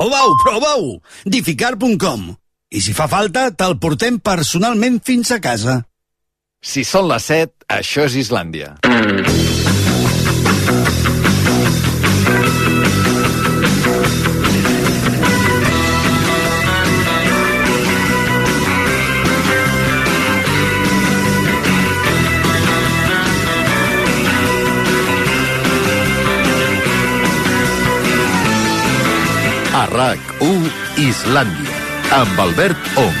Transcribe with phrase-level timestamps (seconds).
[0.00, 0.84] Proveu, proveu!
[1.28, 2.22] Dificar.com
[2.72, 5.82] I si fa falta, te'l portem personalment fins a casa.
[6.64, 8.78] Si són les 7, això és Islàndia.
[29.80, 30.66] A RAC1
[31.00, 31.76] Islàndia,
[32.12, 33.14] amb Albert Ong.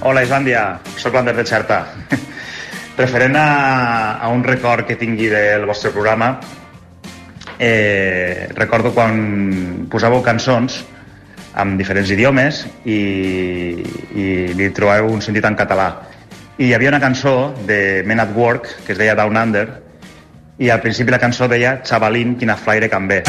[0.00, 0.62] Hola Islàndia,
[0.96, 1.82] sóc l'Ander de Xerta.
[3.02, 3.44] Referent a,
[4.16, 6.30] a un record que tingui del vostre programa,
[7.58, 9.20] eh, recordo quan
[9.92, 10.78] posàveu cançons
[11.52, 12.96] amb diferents idiomes i,
[14.16, 14.26] i
[14.56, 15.90] li trobeu un sentit en català.
[16.58, 19.66] I hi havia una cançó de Men at Work que es deia Down Under
[20.58, 23.22] i al principi la cançó deia Xavalín, quina flaire can ve.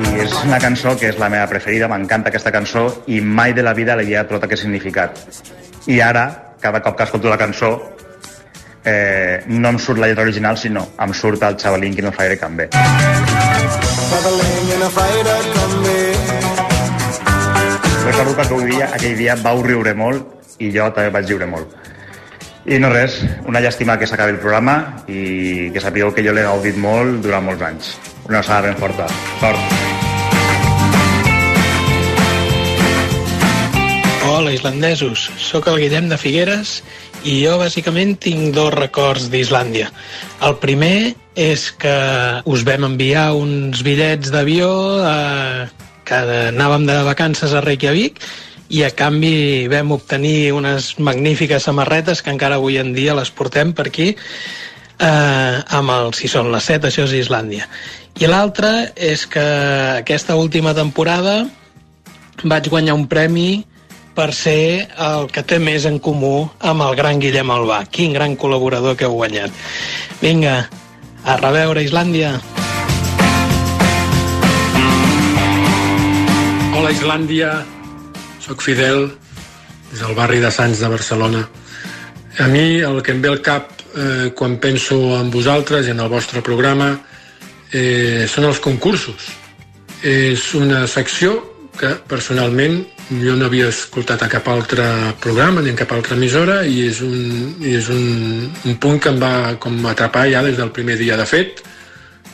[0.00, 3.62] I és una cançó que és la meva preferida, m'encanta aquesta cançó i mai de
[3.62, 5.20] la vida li havia trobat aquest significat.
[5.86, 7.74] I ara, cada cop que escolto la cançó,
[8.84, 12.24] eh, no em surt la lletra original, sinó em surt el xavalín que no fa
[12.40, 12.70] can bé.
[18.00, 21.76] Recordo que aquell dia, aquell dia vau riure molt i jo també vaig riure molt.
[22.68, 24.74] I no res, una llàstima que s'acabi el programa
[25.08, 27.94] i que sapigueu que jo l'he gaudit molt durant molts anys.
[28.28, 29.08] Una alçada ben forta.
[29.40, 29.88] Sort.
[34.28, 35.30] Hola, islandesos.
[35.40, 36.78] Sóc el Guillem de Figueres
[37.24, 39.90] i jo bàsicament tinc dos records d'Islàndia.
[40.46, 41.96] El primer és que
[42.48, 44.70] us vam enviar uns bitllets d'avió
[45.04, 45.68] eh,
[46.10, 48.18] que anàvem de vacances a Reykjavik
[48.70, 53.72] i a canvi vam obtenir unes magnífiques samarretes que encara avui en dia les portem
[53.74, 57.66] per aquí eh, amb el Si són les 7, això és Islàndia.
[58.20, 59.46] I l'altre és que
[60.02, 61.44] aquesta última temporada
[62.42, 63.64] vaig guanyar un premi
[64.14, 67.84] per ser el que té més en comú amb el gran Guillem Albà.
[67.90, 69.54] Quin gran col·laborador que heu guanyat.
[70.20, 70.64] Vinga,
[71.24, 72.38] a reveure Islàndia.
[76.80, 77.48] Hola Islàndia,
[78.40, 79.02] sóc Fidel,
[79.90, 81.42] des del barri de Sants de Barcelona.
[82.40, 86.00] A mi el que em ve al cap eh, quan penso en vosaltres i en
[86.00, 86.86] el vostre programa
[87.68, 89.26] eh, són els concursos.
[90.00, 91.34] És una secció
[91.76, 92.78] que personalment
[93.10, 94.86] jo no havia escoltat a cap altre
[95.20, 99.12] programa ni en cap altra emissora i és un, i és un, un punt que
[99.12, 101.20] em va com atrapar ja des del primer dia.
[101.20, 101.60] De fet,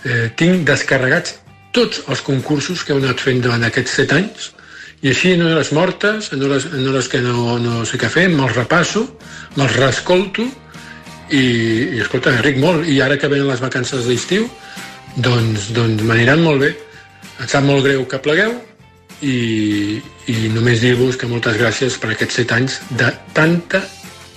[0.05, 1.35] eh, tinc descarregats
[1.77, 4.53] tots els concursos que heu anat fent durant aquests set anys
[5.05, 8.29] i així en hores mortes, en hores, en hores que no, no sé què fer,
[8.33, 9.05] me'ls repasso,
[9.59, 10.47] me'ls reescolto
[11.31, 11.43] i,
[11.99, 12.89] i escolta, ric molt.
[12.89, 14.49] I ara que venen les vacances d'estiu,
[15.17, 16.73] doncs, doncs m'aniran molt bé.
[17.37, 18.57] Em sap molt greu que plegueu,
[19.21, 20.01] i,
[20.33, 23.83] i només dir-vos que moltes gràcies per aquests set anys de tanta,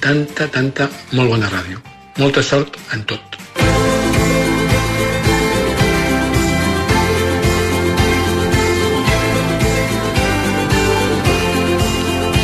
[0.03, 1.83] tanta, tanta molt bona ràdio.
[2.19, 3.39] Molta sort en tot.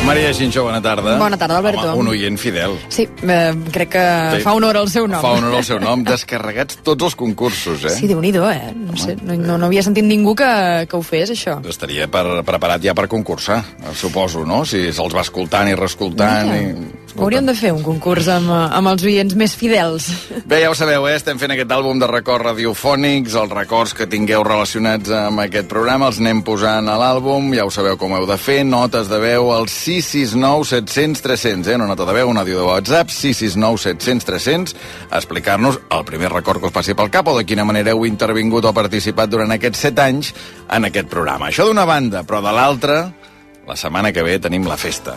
[0.06, 1.16] Maria Xinxó, bona tarda.
[1.18, 1.82] Bona tarda, Alberto.
[1.90, 2.76] Home, un oient fidel.
[2.88, 4.04] Sí, eh, crec que
[4.36, 4.42] Sí.
[4.44, 5.20] fa honor al seu nom.
[5.20, 6.04] Fa honor al seu nom.
[6.04, 7.90] Descarregats tots els concursos, eh?
[7.90, 8.72] Sí, déu nhi eh?
[8.76, 11.58] No, sé, no, no, no havia sentit ningú que, que ho fes, això.
[11.68, 14.64] Estaria per, preparat ja per concursar, suposo, no?
[14.64, 16.52] Si se'ls va escoltant i reescoltant.
[16.52, 17.06] Mira, I...
[17.16, 20.08] Hauríem de fer un concurs amb, amb els oients més fidels.
[20.50, 21.14] Bé, ja ho sabeu, eh?
[21.16, 26.10] estem fent aquest àlbum de records radiofònics, els records que tingueu relacionats amb aquest programa
[26.10, 29.48] els anem posant a l'àlbum, ja ho sabeu com heu de fer, notes de veu
[29.54, 29.68] al
[30.02, 31.76] 669 700 300, eh?
[31.76, 34.76] una nota de veu, un àudio de WhatsApp, 669 700 300,
[35.10, 38.06] a explicar-nos el primer record que us passi pel cap o de quina manera heu
[38.08, 40.34] intervingut o participat durant aquests set anys
[40.68, 41.50] en aquest programa.
[41.50, 43.00] Això d'una banda, però de l'altra,
[43.66, 45.16] la setmana que ve tenim la festa.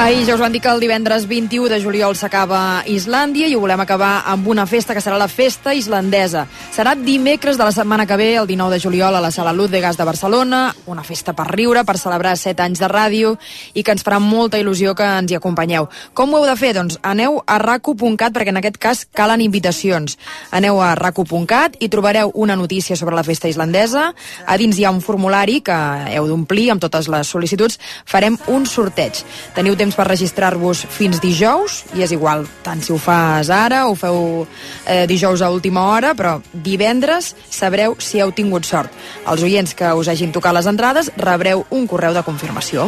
[0.00, 3.60] Ahir ja us van dir que el divendres 21 de juliol s'acaba Islàndia i ho
[3.60, 6.46] volem acabar amb una festa que serà la festa islandesa.
[6.72, 9.68] Serà dimecres de la setmana que ve, el 19 de juliol, a la Sala Luz
[9.70, 13.34] de Gas de Barcelona, una festa per riure, per celebrar 7 anys de ràdio
[13.74, 15.90] i que ens farà molta il·lusió que ens hi acompanyeu.
[16.14, 16.72] Com ho heu de fer?
[16.78, 20.16] Doncs aneu a raco.cat perquè en aquest cas calen invitacions.
[20.50, 24.14] Aneu a raco.cat i trobareu una notícia sobre la festa islandesa.
[24.46, 25.78] A dins hi ha un formulari que
[26.16, 27.76] heu d'omplir amb totes les sol·licituds.
[28.08, 29.20] Farem un sorteig.
[29.52, 33.88] Teniu temps temps per registrar-vos fins dijous, i és igual, tant si ho fas ara
[33.90, 34.46] o feu
[34.86, 38.92] eh, dijous a última hora, però divendres sabreu si heu tingut sort.
[39.26, 42.86] Els oients que us hagin tocat les entrades rebreu un correu de confirmació.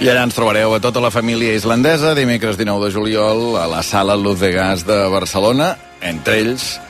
[0.00, 3.84] I allà ens trobareu a tota la família islandesa dimecres 19 de juliol a la
[3.86, 6.80] sala Luz de Gas de Barcelona, entre ells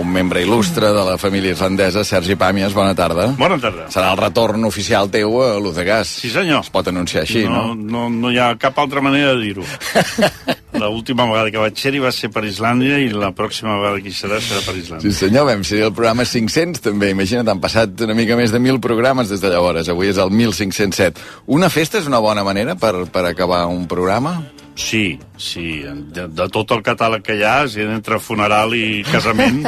[0.00, 3.28] un membre il·lustre de la família islandesa, Sergi Pàmies, bona tarda.
[3.38, 3.88] Bona tarda.
[3.92, 6.16] Serà el retorn oficial teu a Luz de Gas.
[6.22, 6.62] Sí, senyor.
[6.64, 7.72] Es pot anunciar així, no?
[7.72, 9.66] No, no, no hi ha cap altra manera de dir-ho.
[10.82, 14.16] L'última vegada que vaig ser-hi va ser per Islàndia i la pròxima vegada que hi
[14.16, 15.04] serà serà per Islàndia.
[15.04, 17.12] Sí, senyor, vam ser el programa 500 també.
[17.12, 19.92] Imagina't, han passat una mica més de 1.000 programes des de llavors.
[19.92, 21.20] Avui és el 1507.
[21.52, 24.38] Una festa és una bona manera per, per acabar un programa?
[24.74, 25.82] Sí, sí.
[25.84, 29.62] De, de tot el catàleg que hi ha, si entre funeral i casament,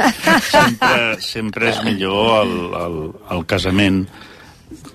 [0.49, 2.97] sempre, sempre és millor el, el,
[3.35, 4.05] el casament.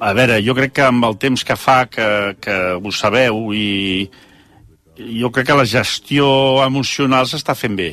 [0.03, 2.09] A veure, jo crec que amb el temps que fa que,
[2.43, 4.11] que ho sabeu i
[5.21, 6.27] jo crec que la gestió
[6.65, 7.93] emocional s'està fent bé.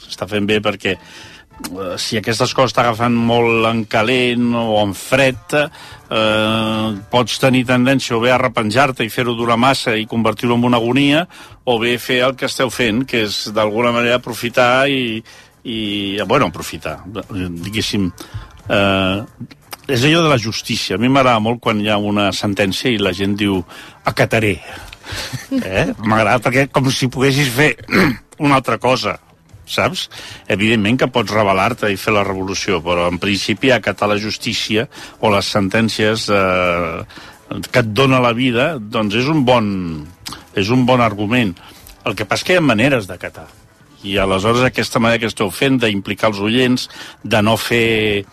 [0.00, 0.98] S'està fent bé perquè
[1.98, 8.20] si aquestes coses t'agafen molt en calent o en fred, eh, pots tenir tendència o
[8.22, 11.24] bé a repenjar-te i fer-ho durar massa i convertir-ho en una agonia,
[11.64, 15.22] o bé fer el que esteu fent, que és d'alguna manera aprofitar i,
[15.64, 15.78] i
[16.26, 18.10] bueno, aprofitar, diguéssim,
[18.68, 19.22] eh,
[19.86, 20.96] és allò de la justícia.
[20.96, 23.62] A mi m'agrada molt quan hi ha una sentència i la gent diu
[24.04, 24.58] acataré.
[25.54, 25.90] Eh?
[26.00, 27.74] M'agrada perquè com si poguessis fer
[28.44, 29.18] una altra cosa,
[29.66, 30.08] saps?
[30.50, 34.86] Evidentment que pots rebel·lar-te i fer la revolució, però en principi acatar la justícia
[35.20, 37.04] o les sentències eh,
[37.70, 39.66] que et dona la vida, doncs és un bon,
[40.56, 41.54] és un bon argument.
[42.04, 43.46] El que passa que hi ha maneres d'acatar.
[44.04, 46.88] I aleshores aquesta manera que esteu fent d'implicar els oients,
[47.24, 48.24] de no fer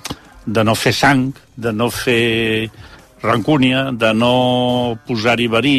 [0.42, 2.68] de no fer sang, de no fer
[3.22, 5.76] rancúnia, de no posar-hi verí,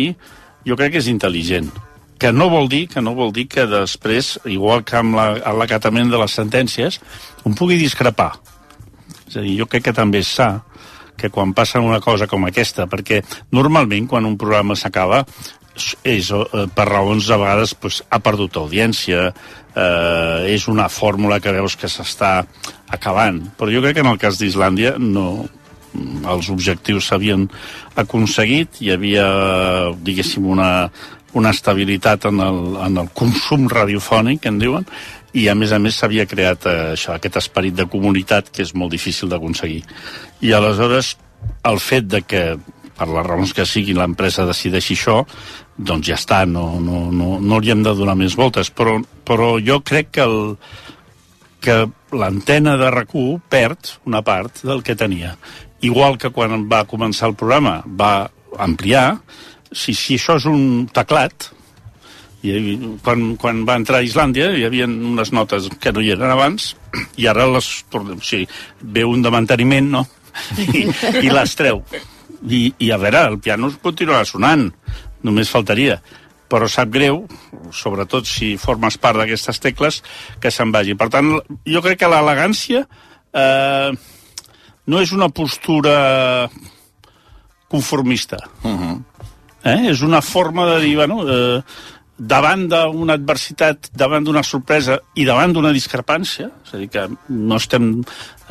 [0.64, 1.72] jo crec que és intel·ligent
[2.22, 5.16] que no vol dir que no vol dir que després, igual que amb
[5.58, 7.00] l'acatament la, de les sentències,
[7.48, 8.30] un pugui discrepar.
[9.26, 10.52] És a dir, jo crec que també és sa
[11.18, 13.20] que quan passa una cosa com aquesta, perquè
[13.54, 15.24] normalment quan un programa s'acaba
[16.06, 19.30] és eh, per raons a vegades pues, ha perdut audiència,
[19.74, 22.36] eh, és una fórmula que veus que s'està
[22.92, 23.40] acabant.
[23.58, 25.48] Però jo crec que en el cas d'Islàndia no,
[26.28, 27.48] els objectius s'havien
[27.98, 29.26] aconseguit, hi havia,
[30.04, 30.90] diguéssim, una,
[31.38, 34.86] una estabilitat en el, en el consum radiofònic, en diuen,
[35.32, 38.74] i a més a més s'havia creat eh, això, aquest esperit de comunitat que és
[38.76, 39.80] molt difícil d'aconseguir.
[40.44, 41.16] I aleshores
[41.68, 42.44] el fet de que
[42.92, 45.22] per les raons que siguin l'empresa decideixi això,
[45.76, 49.56] doncs ja està, no, no, no, no li hem de donar més voltes, però, però
[49.64, 50.38] jo crec que el,
[51.64, 51.78] que
[52.12, 53.16] l'antena de rac
[53.48, 55.36] perd una part del que tenia
[55.82, 58.30] igual que quan va començar el programa va
[58.62, 59.18] ampliar,
[59.72, 61.50] si, si això és un teclat,
[62.42, 66.32] i quan, quan va entrar a Islàndia hi havia unes notes que no hi eren
[66.34, 66.72] abans
[67.22, 68.48] i ara les tornem, o sigui,
[68.82, 70.06] ve un de manteniment, no?
[70.64, 70.88] I,
[71.22, 71.84] i les treu.
[72.42, 74.66] I, I a veure, el piano continuarà sonant,
[75.22, 76.00] només faltaria
[76.52, 77.22] però sap greu,
[77.72, 80.02] sobretot si formes part d'aquestes tecles,
[80.36, 80.92] que se'n vagi.
[81.00, 81.30] Per tant,
[81.64, 82.82] jo crec que l'elegància
[83.32, 83.88] eh,
[84.92, 86.50] no és una postura
[87.72, 88.36] conformista.
[88.62, 88.96] Uh -huh.
[89.64, 89.90] Eh?
[89.90, 91.62] És una forma de dir, bueno, eh,
[92.18, 97.58] davant d'una adversitat, davant d'una sorpresa i davant d'una discrepància, és a dir, que no
[97.60, 97.94] estem...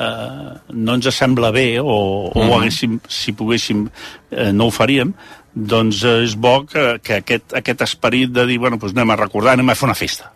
[0.02, 2.56] Eh, no ens sembla bé, o, o -huh.
[2.58, 3.88] haguéssim, si poguéssim,
[4.32, 5.14] eh, no ho faríem,
[5.54, 9.16] doncs eh, és bo que, que aquest, aquest esperit de dir, bueno, doncs anem a
[9.16, 10.32] recordar, anem a fer una festa.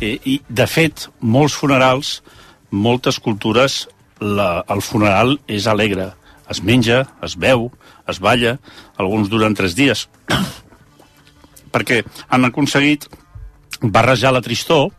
[0.00, 2.22] Eh, I, de fet, molts funerals,
[2.70, 3.88] moltes cultures
[4.20, 6.12] la, el funeral és alegre.
[6.50, 7.68] Es menja, es beu,
[8.10, 8.58] es balla,
[8.98, 10.08] alguns duren tres dies.
[11.74, 13.06] perquè han aconseguit
[13.80, 14.90] barrejar la tristor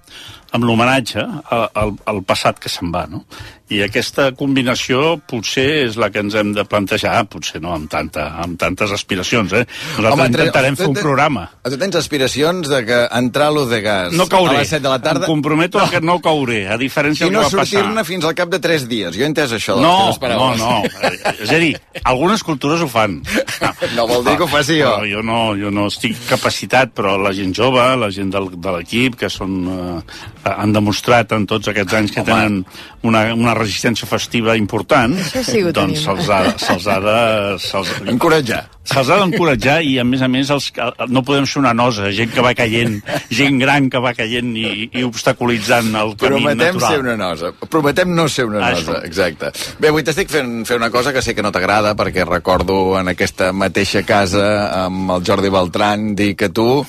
[0.51, 3.23] amb l'homenatge al, al passat que se'n va, no?
[3.71, 8.27] I aquesta combinació potser és la que ens hem de plantejar, potser no amb, tanta,
[8.43, 9.63] amb tantes aspiracions, eh?
[9.95, 11.45] Nosaltres Home, intentarem fer un programa.
[11.63, 14.57] Tu tens aspiracions de que entrar a de gas no cauré.
[14.57, 15.25] a les 7 de la tarda...
[15.25, 15.87] Em comprometo no.
[15.89, 17.79] que no cauré, a diferència del no que va passar.
[17.79, 19.15] I no sortir-ne fins al cap de 3 dies.
[19.15, 20.73] Jo he entès això no, no, no.
[21.45, 21.71] És a dir,
[22.03, 23.21] algunes cultures ho fan.
[23.61, 24.91] No, no vol dir que ho faci jo.
[24.97, 28.75] Però jo no, jo no estic capacitat, però la gent jove, la gent del, de
[28.77, 32.31] l'equip, que són, eh, han demostrat en tots aquests anys que Home.
[32.31, 32.59] tenen
[33.07, 35.15] una, una resistència festiva important,
[35.45, 37.17] sí doncs se'ls ha, se ha de...
[37.61, 38.63] Se Encoratjar.
[38.91, 40.71] se'ls ha d'encoratjar i, a més a més, els,
[41.13, 42.99] no podem ser una nosa, gent que va caient,
[43.29, 46.91] gent gran que va caient i, i obstaculitzant el camí Prometem natural.
[46.95, 47.53] ser una nosa.
[47.69, 48.87] Prometem no ser una Això.
[48.89, 49.51] nosa, exacte.
[49.79, 53.13] Bé, avui t'estic fent, fer una cosa que sé que no t'agrada, perquè recordo en
[53.13, 54.45] aquesta mateixa casa
[54.85, 56.83] amb el Jordi Beltran dir que tu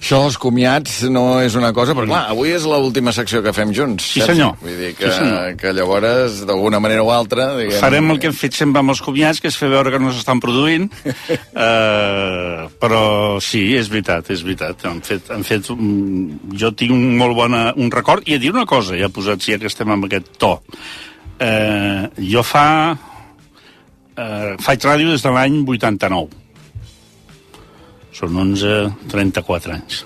[0.00, 3.70] això dels comiats no és una cosa, però clar, avui és l'última secció que fem
[3.76, 4.06] junts.
[4.14, 4.54] Sí, senyor.
[4.62, 5.56] Vull dir Sí, que, senyor.
[5.60, 7.50] que llavors, d'alguna manera o altra...
[7.58, 10.00] Diguem, Farem el que hem fet sempre amb els comiats, que és fer veure que
[10.00, 10.88] no s'estan produint.
[10.88, 13.02] uh, però
[13.44, 14.86] sí, és veritat, és veritat.
[14.88, 15.84] Han fet, han fet un,
[16.56, 18.24] jo tinc un molt bona, un record.
[18.26, 20.56] I a dir una cosa, ja posat, si ja que estem amb aquest to.
[21.40, 22.66] Uh, jo fa...
[24.20, 26.40] Uh, faig ràdio des de l'any 89.
[28.20, 30.02] Són 11, 34 anys.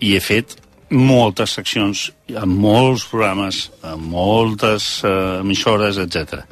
[0.00, 0.56] I he fet
[0.90, 6.44] moltes seccions, amb molts programes, amb moltes uh, emissores, etc.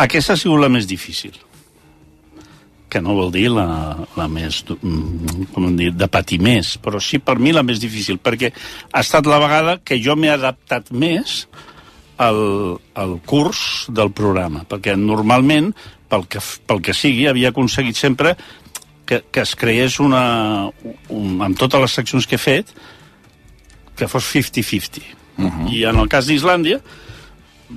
[0.00, 1.36] Aquesta ha sigut la més difícil
[2.88, 3.66] que no vol dir la,
[4.16, 8.20] la més, mm, com dir, de patir més, però sí per mi la més difícil,
[8.22, 8.52] perquè
[8.92, 11.42] ha estat la vegada que jo m'he adaptat més
[12.22, 15.72] al, al curs del programa, perquè normalment,
[16.08, 16.40] pel que,
[16.70, 18.36] pel que sigui, havia aconseguit sempre
[19.06, 20.70] que, que es creés una...
[21.08, 22.72] Un, amb totes les seccions que he fet,
[23.96, 25.02] que fos 50-50.
[25.36, 25.72] Uh -huh.
[25.72, 26.80] I en el cas d'Islàndia,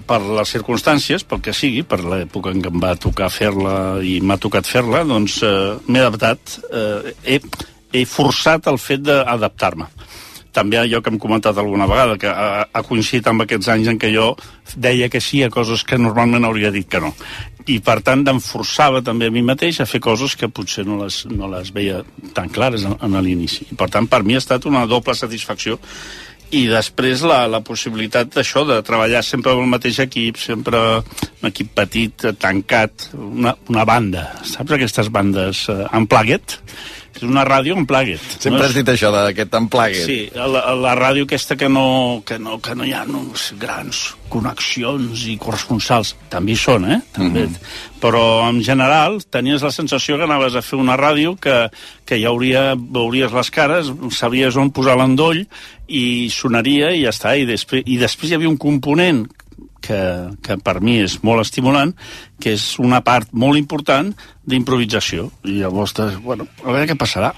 [0.05, 4.19] per les circumstàncies, pel que sigui, per l'època en què em va tocar fer-la i
[4.21, 7.39] m'ha tocat fer-la, doncs eh, m'he adaptat, eh, he,
[7.93, 9.89] he forçat el fet d'adaptar-me.
[10.55, 13.99] També allò que hem comentat alguna vegada, que ha, ha coincidit amb aquests anys en
[14.01, 14.31] què jo
[14.75, 17.13] deia que sí a coses que normalment hauria dit que no.
[17.69, 20.97] I, per tant, em forçava també a mi mateix a fer coses que potser no
[21.03, 22.01] les, no les veia
[22.33, 23.67] tan clares en, en l'inici.
[23.69, 25.77] I, per tant, per mi ha estat una doble satisfacció
[26.49, 31.49] i després la, la possibilitat d'això, de treballar sempre amb el mateix equip, sempre un
[31.49, 34.25] equip petit, eh, tancat, una, una banda.
[34.49, 36.57] Saps aquestes bandes uh, unplugged?
[37.19, 38.21] És una ràdio unplugged.
[38.39, 40.05] Sempre no has dit això, d'aquest emplague.
[40.07, 43.25] Sí, la, la ràdio aquesta que no, que no, que no hi ha no,
[43.59, 46.13] grans connexions i corresponsals.
[46.31, 46.99] També hi són, eh?
[47.15, 47.45] També.
[47.45, 47.97] Mm -hmm.
[47.99, 51.69] Però, en general, tenies la sensació que anaves a fer una ràdio que,
[52.05, 55.45] que ja hauria, veuries les cares, sabies on posar l'endoll
[55.87, 57.35] i sonaria i ja està.
[57.35, 59.27] I després, I després hi havia un component
[59.81, 60.01] que,
[60.45, 61.93] que per mi és molt estimulant,
[62.39, 64.13] que és una part molt important
[64.49, 65.29] d'improvisació.
[65.45, 67.33] I llavors, bueno, a veure què passarà.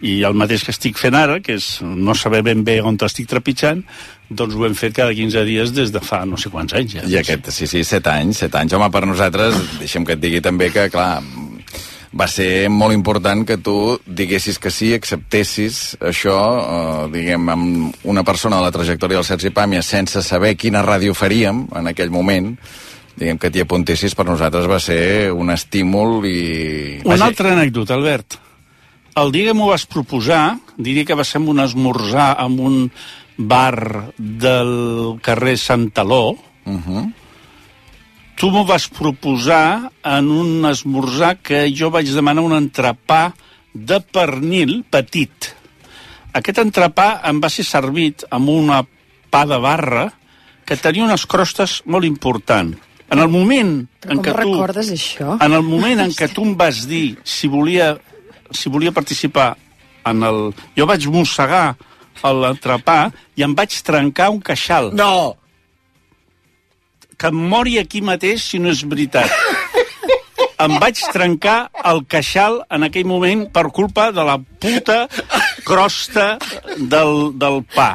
[0.00, 3.28] I el mateix que estic fent ara, que és no saber ben bé on t'estic
[3.28, 3.82] trepitjant,
[4.30, 6.96] doncs ho hem fet cada 15 dies des de fa no sé quants anys.
[6.96, 7.04] Ja.
[7.04, 8.72] I aquest, sí, sí, set anys, set anys.
[8.78, 11.18] Home, per nosaltres, deixa'm que et digui també que, clar,
[12.10, 13.74] va ser molt important que tu
[14.06, 19.52] diguessis que sí, acceptessis això, eh, diguem, amb una persona de la trajectòria del Sergi
[19.54, 22.56] Pàmia sense saber quina ràdio faríem en aquell moment,
[23.16, 27.00] diguem que t'hi apuntessis per nosaltres va ser un estímul i...
[27.04, 28.38] Una altra anècdota, Albert.
[29.20, 32.76] El dia que m'ho vas proposar, diria que va ser amb un esmorzar en un
[33.36, 37.12] bar del carrer Santaló, Uh -huh.
[38.40, 43.34] Tu m'ho vas proposar en un esmorzar que jo vaig demanar un entrepà
[43.74, 45.50] de pernil petit.
[46.32, 48.78] Aquest entrepà em va ser servit amb una
[49.30, 50.06] pa de barra
[50.64, 52.72] que tenia unes crostes molt important.
[53.12, 54.38] En el moment Però en què tu...
[54.38, 55.36] recordes això?
[55.36, 57.92] En el moment en què tu em vas dir si volia,
[58.56, 59.50] si volia participar
[60.08, 60.40] en el...
[60.80, 61.74] Jo vaig mossegar
[62.24, 64.94] l'entrepà i em vaig trencar un queixal.
[64.96, 65.39] No!
[67.20, 69.28] Que em mori aquí mateix si no és veritat.
[70.64, 75.06] em vaig trencar el queixal en aquell moment per culpa de la puta
[75.68, 76.34] crosta
[76.76, 77.92] del, del pa.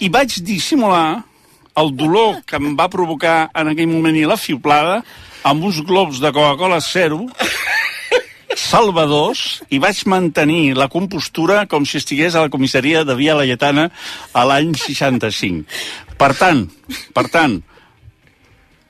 [0.00, 1.24] I vaig dissimular
[1.78, 5.00] el dolor que em va provocar en aquell moment i la fiblada
[5.46, 7.26] amb uns globs de Coca-Cola zero
[8.58, 13.88] salvadors i vaig mantenir la compostura com si estigués a la comissaria de Via Laietana
[14.34, 15.64] a l'any 65.
[16.18, 16.64] Per tant,
[17.14, 17.60] per tant,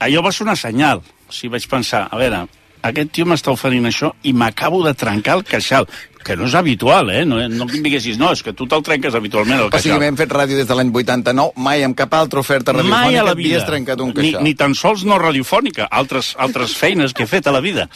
[0.00, 1.02] allò va ser una senyal.
[1.28, 2.44] O sigui, vaig pensar, a veure,
[2.88, 5.88] aquest tio m'està oferint això i m'acabo de trencar el queixal,
[6.24, 7.24] que no és habitual, eh?
[7.24, 10.02] No, no em diguessis, no, és que tu te'l trenques habitualment, el O sigui, queixal.
[10.08, 13.24] hem fet ràdio des de l'any 89, mai amb cap altra oferta radiofònica Mai a
[13.24, 14.42] la havies trencat un ni, queixal.
[14.44, 17.88] ni tan sols no radiofònica, altres, altres feines que he fet a la vida.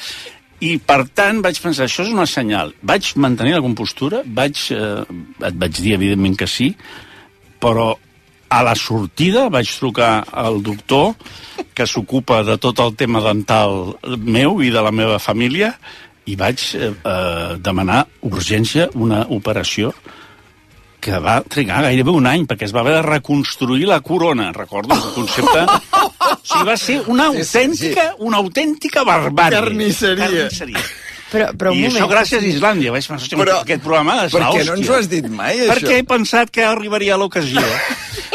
[0.63, 2.73] I, per tant, vaig pensar, això és una senyal.
[2.87, 5.03] Vaig mantenir la compostura, vaig, eh,
[5.49, 6.71] et vaig dir, evidentment, que sí,
[7.61, 7.93] però
[8.53, 11.15] a la sortida vaig trucar al doctor
[11.75, 15.73] que s'ocupa de tot el tema dental meu i de la meva família
[16.29, 19.93] i vaig eh, eh, demanar urgència una operació
[21.03, 24.95] que va trigar gairebé un any, perquè es va haver de reconstruir la corona, recordo
[24.95, 25.67] el concepte...
[26.33, 29.61] O sigui, va ser una autèntica, una autèntica barbària.
[29.61, 30.25] Carnisseria.
[30.25, 30.81] Carnisseria.
[31.33, 31.97] Però, però un I moment.
[31.97, 32.93] això gràcies a Islàndia.
[32.93, 35.59] Vaig pensar, Però- però, aquest programa és Per què no ens ho has dit mai,
[35.65, 35.73] això?
[35.75, 37.63] Perquè he pensat que arribaria l'ocasió.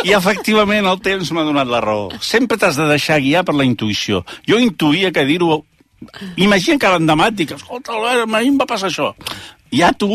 [0.04, 2.10] I efectivament el temps m'ha donat la raó.
[2.22, 4.24] Sempre t'has de deixar guiar per la intuïció.
[4.48, 5.64] Jo intuïa que dir-ho...
[6.38, 9.14] Imagina que l'endemà et dic, escolta, Albert, a mi em va passar això.
[9.74, 10.08] Ja tu,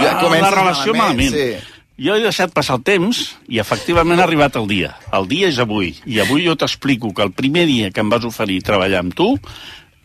[0.00, 1.34] Ja ja la relació malament, malament.
[1.34, 1.74] sí.
[1.98, 4.92] Jo he deixat passar el temps i efectivament ha arribat el dia.
[5.12, 5.96] El dia és avui.
[6.06, 9.32] I avui jo t'explico que el primer dia que em vas oferir treballar amb tu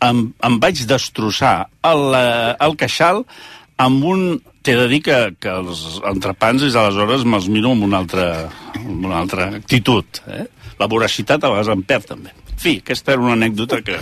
[0.08, 1.56] em, em vaig destrossar
[1.90, 3.24] el, eh, el queixal
[3.84, 4.26] amb un...
[4.64, 8.28] T'he de dir que, que els entrepans des d'aleshores me'ls miro amb una altra,
[8.78, 10.22] amb una altra actitud.
[10.24, 10.46] Eh?
[10.78, 12.32] La voracitat a vegades em perd, també.
[12.54, 13.98] En fi, aquesta era una anècdota que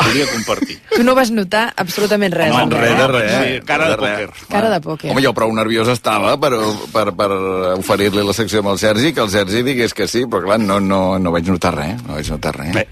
[0.00, 0.78] volia compartir.
[0.90, 2.50] Tu no vas notar absolutament res.
[2.50, 3.10] No, res de eh?
[3.12, 3.34] res.
[3.36, 4.16] Sí, cara de res.
[4.32, 4.48] pòquer.
[4.56, 5.12] Cara de pòquer.
[5.12, 6.50] Home, jo prou nerviós estava per,
[6.94, 7.28] per, per
[7.76, 10.80] oferir-li la secció amb el Sergi, que el Sergi digués que sí, però clar, no,
[10.80, 12.74] no, no vaig notar res, no vaig notar res.
[12.74, 12.88] Bé,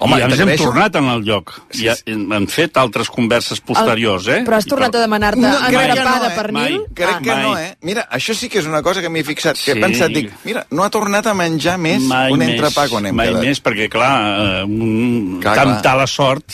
[0.00, 1.50] Home, I ens hem tornat en el lloc.
[1.70, 4.38] Sí, I ha- hem fet altres converses posteriors, eh?
[4.46, 6.34] Però has I tornat per- a demanar-te No, no, crec que engrapar no, eh?
[6.36, 6.76] pernil?
[6.78, 6.86] Mai.
[6.94, 7.20] Crec Ah.
[7.22, 7.64] que no, mai.
[7.64, 7.76] eh?
[7.82, 9.70] Mira, això sí que és una cosa que m'he fixat, que Sí.
[9.72, 13.14] he pensat, dic, mira, no ha tornat a menjar més mai un entrepà quan hem
[13.14, 13.42] mai quedat.
[13.44, 15.82] més, perquè, clar, eh, un, Clar, clar, clar.
[15.82, 16.50] tant la sort...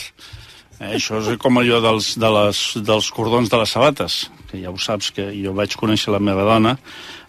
[0.78, 4.68] Eh, això és com allò dels, de les, dels cordons de les sabates, que ja
[4.70, 6.78] ho saps, que jo vaig conèixer la meva dona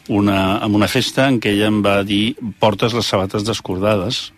[0.10, 4.34] una, en una festa en què ella em va dir portes les sabates descordades,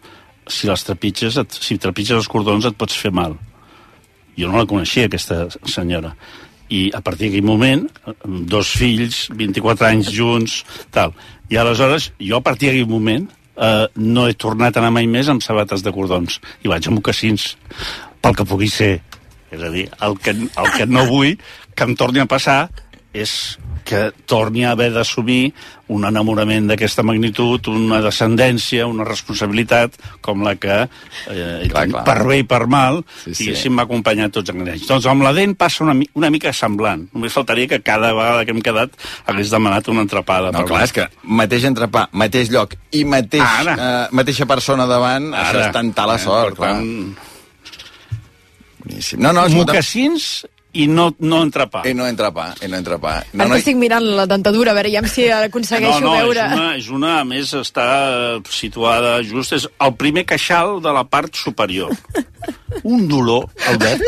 [0.50, 3.38] si les trepitges, et, si trepitges els cordons et pots fer mal.
[4.40, 6.14] Jo no la coneixia, aquesta senyora.
[6.70, 7.88] I a partir d'aquell moment,
[8.26, 10.62] dos fills, 24 anys junts,
[10.94, 11.16] tal.
[11.50, 13.26] I aleshores, jo a partir d'aquell moment,
[13.58, 16.40] eh, no he tornat a anar mai més amb sabates de cordons.
[16.64, 17.56] I vaig amb mocassins,
[18.22, 19.00] pel que pugui ser.
[19.50, 21.36] És a dir, el que, el que no vull
[21.76, 22.70] que em torni a passar
[23.16, 25.54] és que torni a haver d'assumir
[25.90, 30.76] un enamorament d'aquesta magnitud, una descendència, una responsabilitat com la que,
[31.32, 32.04] eh, Clar, clar.
[32.06, 34.88] per bé i per mal, Sí, sí, diguéssim, m'ha acompanyat tots aquests anys.
[34.88, 37.08] Doncs amb la dent passa una, una mica semblant.
[37.14, 38.92] Només faltaria que cada vegada que hem quedat
[39.26, 40.52] hagués demanat una entrapada.
[40.54, 43.74] No, clar, és que mateix entrepà, mateix lloc i mateix, Ara.
[43.80, 45.48] eh, mateixa persona davant, Ara.
[45.50, 46.76] això és tanta la sort, eh, clar.
[46.76, 47.18] Per tant,
[48.86, 49.20] Boníssim.
[49.20, 51.82] No, no, escolta, mocassins i no, no entrepà.
[51.90, 53.16] i no entrepà, i no entrepà.
[53.34, 56.46] No, No, no, estic mirant la dentadura, a veure, ja si aconsegueixo no, no, veure...
[56.46, 57.88] És una, és una, a més, està
[58.38, 59.54] eh, situada just...
[59.58, 61.90] És el primer queixal de la part superior.
[62.86, 64.04] Un dolor, Albert,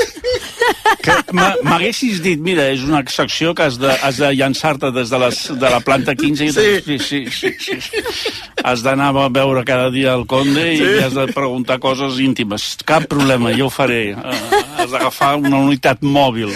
[1.02, 5.10] que m'a- m'haguessis dit, mira, és una secció que has de, has de llançar-te des
[5.10, 6.67] de, les, de la planta 15 i Sí.
[6.86, 8.34] sí, sí, sí, sí, sí.
[8.63, 12.76] Has d'anar a veure cada dia el conde i li has de preguntar coses íntimes.
[12.86, 14.12] Cap problema, jo ho faré.
[14.13, 16.51] Eh, Has d'agafar una unitat mòbil.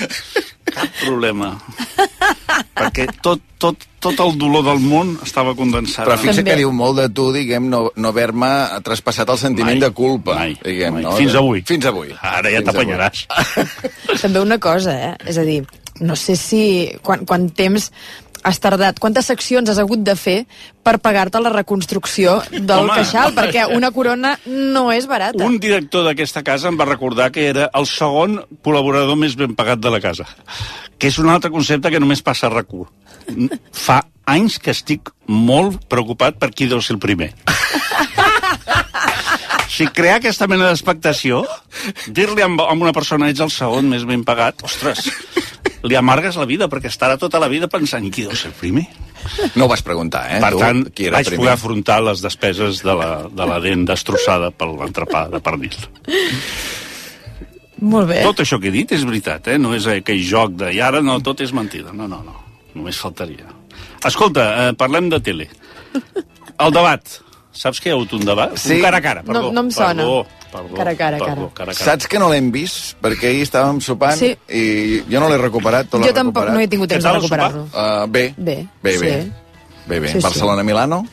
[0.76, 1.54] Cap problema.
[2.76, 6.04] Perquè tot, tot, tot el dolor del món estava condensat.
[6.08, 6.52] Però fixa També.
[6.52, 8.50] que diu molt de tu, diguem, no, no haver-me
[8.86, 10.36] traspassat el sentiment Mai, de culpa.
[10.42, 11.06] mai, diguem, mai.
[11.06, 11.16] no?
[11.20, 11.64] Fins avui.
[11.68, 12.12] Fins avui.
[12.22, 13.26] Ara ja t'apanyaràs.
[14.24, 15.14] També una cosa, eh?
[15.32, 15.62] És a dir,
[16.02, 16.62] no sé si...
[17.06, 17.92] Quan, quant temps
[18.46, 20.36] has tardat, quantes seccions has hagut de fer
[20.86, 22.94] per pagar-te la reconstrucció del Home.
[23.00, 25.44] queixal, perquè una corona no és barata.
[25.44, 29.82] Un director d'aquesta casa em va recordar que era el segon col·laborador més ben pagat
[29.82, 30.28] de la casa.
[30.98, 33.50] Que és un altre concepte que només passa a RAC1.
[33.74, 37.34] Fa anys que estic molt preocupat per qui deu ser el primer.
[39.76, 41.42] Si crear aquesta mena d'expectació,
[42.08, 45.10] dir-li a una persona ets el segon més ben pagat, ostres,
[45.86, 48.86] li amargues la vida, perquè estarà tota la vida pensant qui deu ser el primer.
[49.58, 50.40] No ho vas preguntar, eh?
[50.44, 51.42] Per tu, tant, qui era vaig primer.
[51.44, 55.78] poder afrontar les despeses de la, de la dent destrossada per l'entrepà de pernil.
[57.86, 58.22] Molt bé.
[58.24, 59.58] Tot això que he dit és veritat, eh?
[59.62, 60.72] No és aquell joc de...
[60.78, 61.94] I ara no, tot és mentida.
[61.94, 62.38] No, no, no.
[62.76, 63.50] Només faltaria.
[64.06, 65.50] Escolta, eh, parlem de tele.
[66.62, 67.18] El debat.
[67.56, 68.58] Saps que hi ha hagut un debat?
[68.60, 68.74] Sí.
[68.76, 69.42] Un cara a cara, perdó.
[69.48, 69.94] No- no em sona.
[70.04, 71.54] Perdó, perdó, Cara a cara, perdó, cara.
[71.54, 71.86] cara, a cara.
[71.92, 72.98] Saps que no l'hem vist?
[73.02, 74.36] Perquè ahir estàvem sopant Sí.
[74.50, 76.54] i jo no l'he recuperat, tu l'has Jo tampoc recuperat?
[76.54, 77.64] no he tingut temps de recuperar-lo.
[77.74, 78.34] Uh, bé.
[78.38, 79.22] Bé, Bé, bé.
[79.24, 79.32] sí.
[79.88, 80.08] Bé, bé.
[80.10, 80.24] Sí, sí.
[80.24, 81.06] Barcelona-Milano?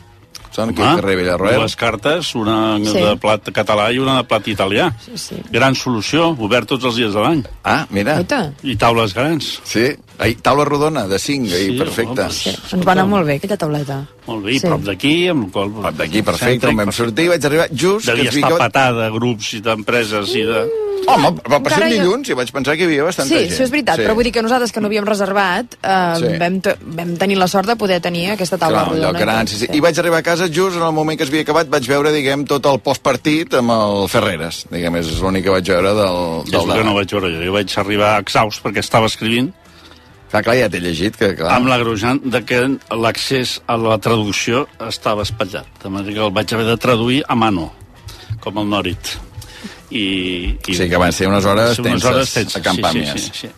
[0.53, 1.55] Són aquí al carrer Villarroel?
[1.55, 2.93] dues cartes, una Sí.
[3.01, 4.93] de plat català i una de plat italià.
[5.03, 5.35] Sí, sí.
[5.49, 7.43] Gran solució, obert tots els dies de l'any.
[7.63, 8.19] Ah, mira.
[8.61, 9.61] I taules grans.
[9.63, 9.95] Sí.
[10.19, 12.21] Ahir, taula rodona, de 5, ahir, Sí, perfecte.
[12.21, 12.49] home, sí.
[12.73, 14.05] ens va anar molt bé, aquella tauleta.
[14.27, 14.67] Molt bé, Sí.
[14.67, 15.71] prop d'aquí, amb el qual...
[15.73, 18.05] Prop d'aquí, perfecte, on vam sortir, vaig arribar just...
[18.07, 20.63] Devia estar ficava- patada de grups i d'empreses i de...
[21.05, 23.51] Home, va passar Encara jo- dilluns i vaig pensar que hi havia bastanta Sí, gent.
[23.51, 26.29] això és veritat, però vull dir que nosaltres que no havíem reservat eh, Sí.
[26.39, 26.61] vam,
[26.95, 29.09] vam tenir la sort de poder tenir aquesta taula Clar, rodona.
[29.11, 29.67] lloc gran, sí, sí.
[29.73, 32.13] I vaig arribar a casa just en el moment que es havia acabat, vaig veure,
[32.13, 34.65] diguem, tot el postpartit amb el Ferreres.
[34.71, 37.43] Diguem, és l'únic que vaig veure del, És del el que no vaig veure jo.
[37.49, 39.51] Jo vaig arribar exhaust perquè estava escrivint
[40.33, 41.51] Clar, clar, ja t'he llegit, que clar...
[41.53, 42.63] amb l'agreujant de que
[42.97, 45.67] l'accés a la traducció estava espatllat.
[45.83, 47.67] De manera que el vaig haver de traduir a mano,
[48.41, 49.13] com el Norit.
[49.93, 50.57] i...
[50.65, 52.57] i Sí, que van ser unes hores unes tenses, hores tenses.
[52.57, 53.51] a Can sí, sí, sí, sí.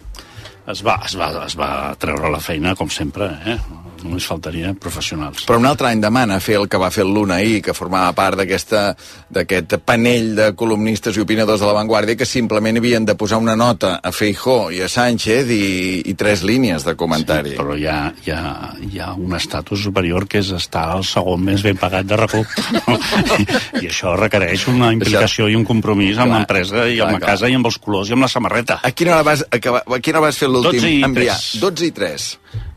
[0.68, 1.70] Es va, es, va, es va
[2.02, 3.58] treure la feina, com sempre, eh?
[4.06, 5.44] Només faltaria professionals.
[5.50, 8.38] Però un altre any demana fer el que va fer Luna ahir, que formava part
[8.40, 8.96] d'aquesta-
[9.30, 13.96] d'aquest panell de columnistes i opinadors de l'avantguàrdia que simplement havien de posar una nota
[14.04, 17.56] a Feijó i a Sánchez i, i tres línies de comentari.
[17.56, 21.04] Sí, però hi ha, hi, ha, hi ha un estatus superior que és estar el
[21.04, 22.44] segon més ben pagat de RACó.
[23.42, 23.48] I,
[23.82, 27.20] I això requereix una implicació i un compromís amb Clar, l'empresa i amb clar, la
[27.20, 27.30] clar.
[27.34, 28.80] casa i amb els colors i amb la samarreta.
[28.84, 31.36] A quina hora vas, acabar, a quina hora vas fer 12 l'últim i enviar?
[31.40, 31.62] 3.
[31.66, 32.28] 12 i 3.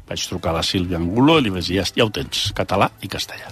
[0.08, 2.90] Vaig trucar a la Sílvia Angulo i li vaig dir, ja, ja ho tens, català
[3.04, 3.50] i castellà.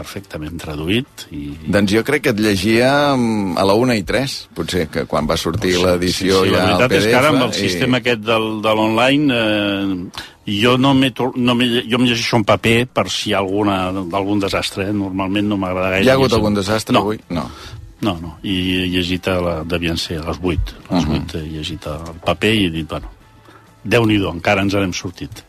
[0.00, 1.50] Perfectament traduït i...
[1.68, 5.26] Doncs jo crec que et llegia mm, a la 1 i 3, potser, que quan
[5.28, 7.00] va sortir l'edició sí, sí, ja la al veritat PDF.
[7.02, 10.24] és que ara amb el i- sistema aquest del, de l'online eh,
[10.62, 11.10] jo no no
[11.58, 14.94] jo em llegeixo en paper per si hi ha alguna, algun desastre eh?
[14.96, 17.20] normalment no m'agrada gaire Hi ha hagut llegir- algun desastre no, avui?
[17.28, 17.44] No.
[18.00, 21.24] no, no, i he llegit a la, devien ser a les 8 a les Mhm.
[21.26, 23.10] 8 he llegit el paper i he dit, bueno
[23.84, 25.44] Déu-n'hi-do, encara ens n'hem sortit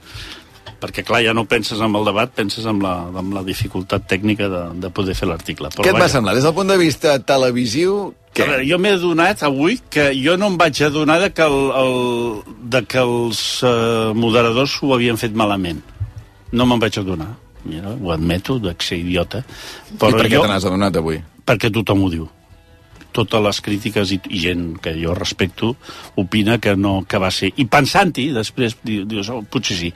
[0.81, 4.47] perquè clar, ja no penses en el debat penses en la, en la dificultat tècnica
[4.49, 6.15] de, de poder fer l'article Però Què et va vaja.
[6.15, 6.33] semblar?
[6.37, 7.99] Des del punt de vista televisiu,
[8.33, 8.47] què?
[8.47, 11.59] A veure, jo m'he adonat avui que jo no em vaig adonar de que, el,
[11.83, 15.83] el, de que els uh, moderadors ho havien fet malament.
[16.51, 17.29] No me'n vaig adonar.
[17.61, 19.43] Mira, ho admeto, de ser idiota.
[19.93, 21.21] I per què jo, te n'has adonat avui?
[21.45, 22.29] perquè tothom ho diu.
[23.11, 25.73] Totes les crítiques i, i gent que jo respecto
[26.21, 27.49] opina que no que va ser.
[27.59, 29.89] I pensant-hi, després di- dius, oh, potser sí.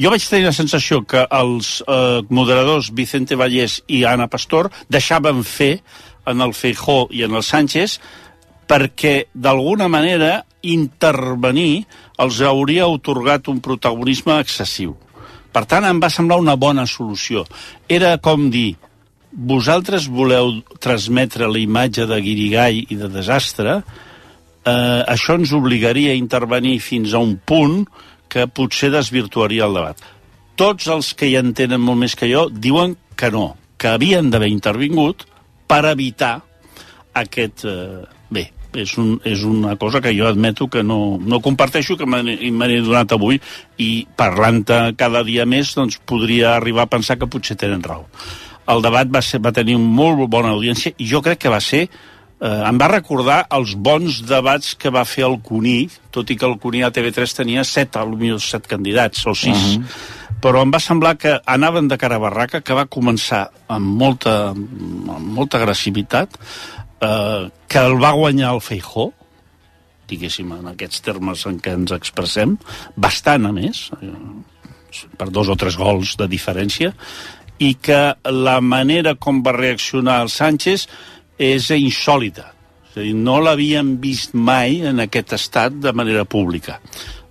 [0.00, 5.44] Jo vaig tenir la sensació que els eh, moderadors Vicente Vallès i Ana Pastor deixaven
[5.44, 5.78] fer
[6.26, 7.98] en el Feijó i en el Sánchez
[8.66, 11.84] perquè d'alguna manera intervenir
[12.22, 14.94] els hauria otorgat un protagonisme excessiu.
[15.52, 17.44] Per tant, em va semblar una bona solució.
[17.86, 18.72] Era com dir,
[19.34, 23.80] vosaltres voleu transmetre la imatge de guirigall i de desastre,
[24.64, 27.84] eh, això ens obligaria a intervenir fins a un punt
[28.28, 30.00] que potser desvirtuaria el debat.
[30.56, 34.50] Tots els que hi entenen molt més que jo diuen que no, que havien d'haver
[34.50, 35.26] intervingut
[35.66, 36.40] per evitar
[37.14, 37.66] aquest...
[37.66, 42.06] Eh, bé, és, un, és una cosa que jo admeto que no, no comparteixo, que
[42.06, 43.38] me n'he donat avui,
[43.78, 44.64] i parlant
[44.98, 48.08] cada dia més, doncs podria arribar a pensar que potser tenen raó.
[48.70, 51.84] El debat va, ser, va tenir molt bona audiència i jo crec que va ser
[52.44, 56.46] eh, em va recordar els bons debats que va fer el Cuní, tot i que
[56.48, 59.56] el Cuní a TV3 tenia set, potser set candidats, o sis.
[59.56, 59.84] Uh -huh.
[60.44, 64.50] Però em va semblar que anaven de cara a barraca, que va començar amb molta,
[64.50, 66.28] amb molta agressivitat,
[67.00, 69.12] eh, que el va guanyar el Feijó,
[70.08, 72.58] diguéssim, en aquests termes en què ens expressem,
[72.96, 74.12] bastant a més, eh,
[75.16, 76.92] per dos o tres gols de diferència,
[77.58, 80.88] i que la manera com va reaccionar el Sánchez
[81.38, 82.50] és insòlita.
[82.90, 86.80] És dir, no l'havíem vist mai en aquest estat de manera pública.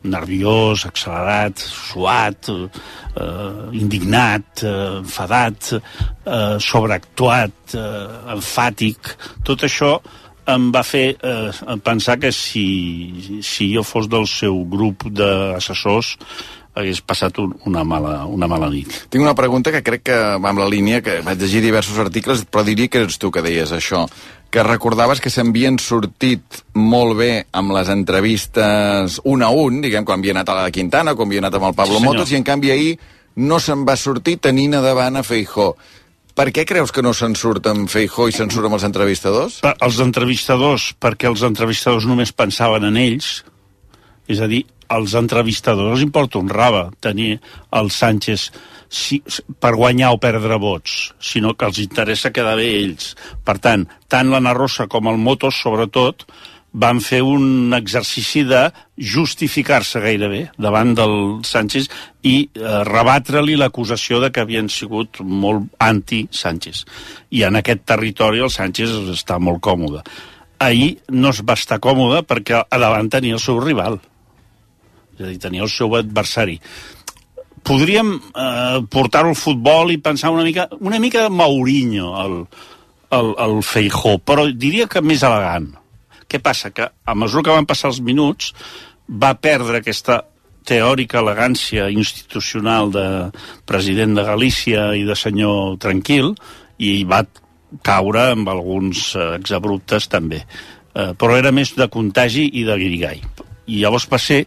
[0.03, 9.15] Nerviós, accelerat, suat, eh, indignat, eh, enfadat, eh, sobreactuat, eh, enfàtic.
[9.43, 10.01] Tot això
[10.45, 11.51] em va fer eh,
[11.83, 16.17] pensar que si, si jo fos del seu grup d'assessors
[16.73, 18.91] hagués passat un, una, mala, una mala nit.
[19.13, 22.45] Tinc una pregunta que crec que va amb la línia, que vaig llegir diversos articles,
[22.49, 24.07] però diria que ets tu que deies això,
[24.53, 30.21] que recordaves que s'havien sortit molt bé amb les entrevistes un a un, diguem, quan
[30.21, 32.15] havia anat a la Quintana, quan havia anat amb el Pablo Sí, senyor.
[32.15, 32.93] Motos, i en canvi ahir
[33.35, 35.73] no se'n va sortir tenint a davant a Feijó.
[36.33, 39.59] Per què creus que no se'n surt amb Feijó i se'n surt amb els entrevistadors?
[39.61, 43.43] Per, els entrevistadors, perquè els entrevistadors només pensaven en ells,
[44.29, 47.37] és a dir, als entrevistadors els importa un raba tenir
[47.71, 48.49] el Sánchez
[48.93, 49.21] si,
[49.59, 53.13] per guanyar o perdre vots, sinó que els interessa quedar bé ells.
[53.43, 56.27] Per tant, tant l'Anna Rosa com el Motos, sobretot,
[56.73, 58.63] van fer un exercici de
[58.97, 61.15] justificar-se gairebé davant del
[61.45, 61.89] Sánchez
[62.25, 66.85] i eh, rebatre-li l'acusació de que havien sigut molt anti-Sánchez.
[67.37, 70.01] I en aquest territori el Sánchez està molt còmode.
[70.63, 73.99] Ahir no es va estar còmode perquè a davant tenia el seu rival.
[75.23, 76.57] És a dir, tenia el seu adversari.
[77.63, 82.35] Podríem eh, portar-ho al futbol i pensar una mica, una mica Mourinho, el,
[83.15, 85.71] el, el Feijó, però diria que més elegant.
[86.27, 86.73] Què passa?
[86.75, 88.51] Que a mesura que van passar els minuts
[89.07, 90.23] va perdre aquesta
[90.67, 93.05] teòrica elegància institucional de
[93.67, 96.33] president de Galícia i de senyor tranquil
[96.79, 97.23] i va
[97.83, 100.43] caure amb alguns eh, exabruptes també.
[100.93, 103.23] Eh, però era més de contagi i de guirigall.
[103.65, 104.43] I llavors va ser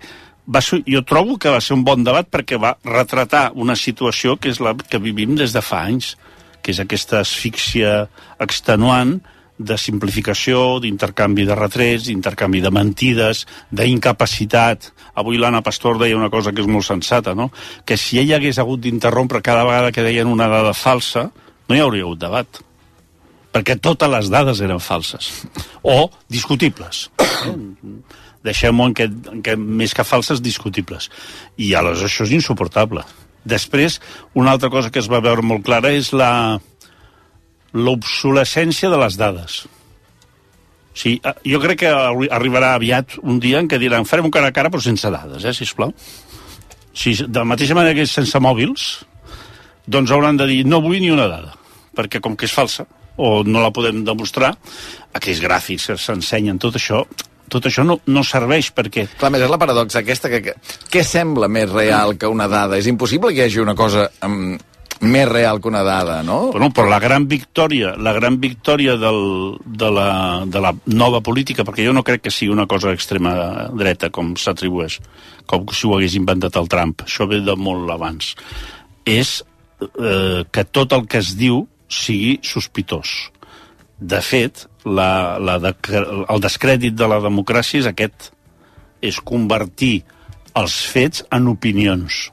[0.46, 4.36] va ser, jo trobo que va ser un bon debat perquè va retratar una situació
[4.38, 6.14] que és la que vivim des de fa anys,
[6.62, 8.06] que és aquesta asfíxia
[8.42, 9.18] extenuant
[9.56, 14.90] de simplificació, d'intercanvi de retrets, d'intercanvi de mentides, d'incapacitat.
[15.16, 17.48] Avui l'Anna Pastor deia una cosa que és molt sensata, no?
[17.86, 21.30] que si ella hagués hagut d'interrompre cada vegada que deien una dada falsa,
[21.68, 22.62] no hi hauria hagut debat
[23.56, 25.30] perquè totes les dades eren falses
[25.80, 27.06] o discutibles
[28.46, 31.10] deixem-ho en, que, en que més que falses discutibles.
[31.58, 33.04] I aleshores això és insuportable.
[33.46, 34.00] Després
[34.34, 36.58] una altra cosa que es va veure molt clara és la
[37.76, 39.64] l'obsolescència de les dades.
[40.96, 41.90] Sí, eh, jo crec que
[42.32, 45.44] arribarà aviat un dia en què diran farem un cara a cara però sense dades,
[45.44, 45.92] eh, sisplau.
[46.96, 48.86] Si, de la mateixa manera que és sense mòbils,
[49.86, 51.52] doncs hauran de dir no vull ni una dada,
[51.94, 54.54] perquè com que és falsa, o no la podem demostrar,
[55.12, 57.04] aquells gràfics que s'ensenyen, tot això,
[57.52, 59.06] tot això no, no serveix perquè...
[59.18, 60.56] Clar, més és la paradoxa aquesta que, que...
[60.92, 62.78] Què sembla més real que una dada?
[62.80, 64.58] És impossible que hi hagi una cosa amb,
[65.00, 66.52] més real que una dada, no?
[66.52, 69.20] Bueno, però la gran victòria, la gran victòria del,
[69.64, 70.08] de, la,
[70.46, 74.34] de la nova política, perquè jo no crec que sigui una cosa extrema dreta, com
[74.40, 75.00] s'atribueix,
[75.46, 78.32] com si ho hagués inventat el Trump, això ve de molt abans,
[79.04, 79.38] és
[79.80, 83.30] eh, que tot el que es diu sigui sospitós.
[83.98, 85.72] De fet, la, la de,
[86.28, 88.30] el descrèdit de la democràcia és aquest,
[89.00, 90.04] és convertir
[90.56, 92.26] els fets en opinions.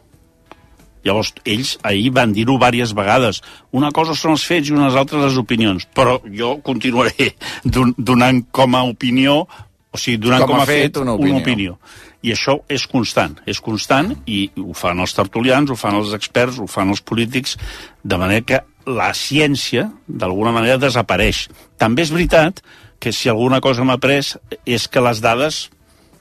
[1.04, 3.42] Llavors, ells ahir van dir-ho diverses vegades.
[3.76, 5.86] Una cosa són els fets i unes altres les opinions.
[5.96, 7.34] Però jo continuaré
[8.10, 11.36] donant com a opinió, o sigui, donant com, com a fet, fet una, opinió.
[11.36, 11.78] una opinió.
[12.24, 16.62] I això és constant, és constant, i ho fan els tertulians, ho fan els experts,
[16.64, 17.58] ho fan els polítics,
[18.00, 21.48] de manera que la ciència, d'alguna manera, desapareix.
[21.80, 22.62] També és veritat
[23.00, 25.68] que si alguna cosa m'ha après és que les dades,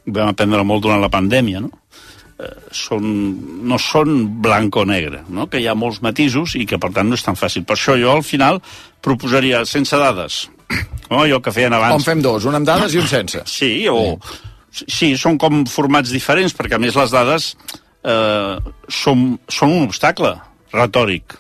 [0.06, 1.70] vam aprendre molt durant la pandèmia, no?
[2.42, 3.04] Eh, són,
[3.68, 5.46] no són blanc o negre, no?
[5.50, 7.66] que hi ha molts matisos i que per tant no és tan fàcil.
[7.68, 8.58] Per això jo al final
[9.04, 10.46] proposaria sense dades,
[11.10, 11.20] no?
[11.22, 12.00] allò que feien abans.
[12.00, 13.44] On fem dos, un amb dades i un sense.
[13.58, 14.18] Sí, o...
[14.72, 17.50] Sí, són com formats diferents, perquè a més les dades
[18.08, 18.54] eh,
[18.88, 20.30] són, són un obstacle
[20.72, 21.36] retòric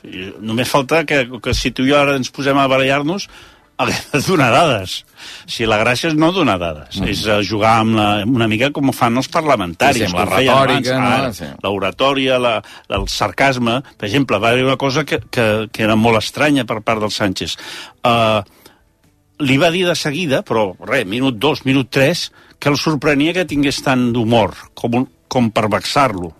[0.00, 3.28] Sí, només falta que, que si tu i jo ara ens posem a barallar-nos
[3.80, 4.94] haguem de donar dades.
[5.48, 7.08] Si la gràcia és no donar dades, mm.
[7.12, 10.04] és jugar amb la, una mica com fan els parlamentaris.
[10.04, 11.36] Sí, amb la retòrica, abans, no?
[11.38, 11.50] Sí.
[11.64, 12.54] L'oratòria, la,
[12.96, 13.80] el sarcasme.
[13.96, 17.14] Per exemple, va haver una cosa que, que, que era molt estranya per part del
[17.14, 17.56] Sánchez.
[18.04, 18.42] Uh,
[19.46, 22.28] li va dir de seguida, però res, minut dos, minut tres,
[22.60, 26.34] que el sorprenia que tingués tant d'humor, com, com per vexar-lo.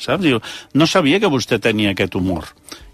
[0.00, 0.24] Saps?
[0.24, 0.40] Diu,
[0.74, 2.48] no sabia que vostè tenia aquest humor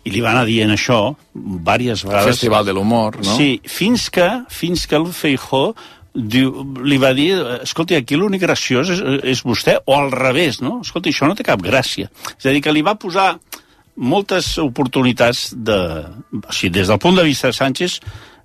[0.07, 1.01] i li va anar dient això
[1.35, 2.37] diverses vegades.
[2.37, 3.37] Festival de l'humor, no?
[3.37, 5.67] Sí, fins que, fins que el Feijó
[6.17, 7.33] diu, li va dir,
[7.67, 9.03] escolti, aquí l'únic graciós és,
[9.35, 10.79] és vostè, o al revés, no?
[10.87, 12.11] Escolti, això no té cap gràcia.
[12.37, 13.35] És a dir, que li va posar
[13.97, 15.79] moltes oportunitats de...
[16.41, 17.99] O sigui, des del punt de vista de Sánchez,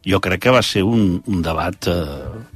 [0.08, 2.51] jo crec que va ser un, un debat eh,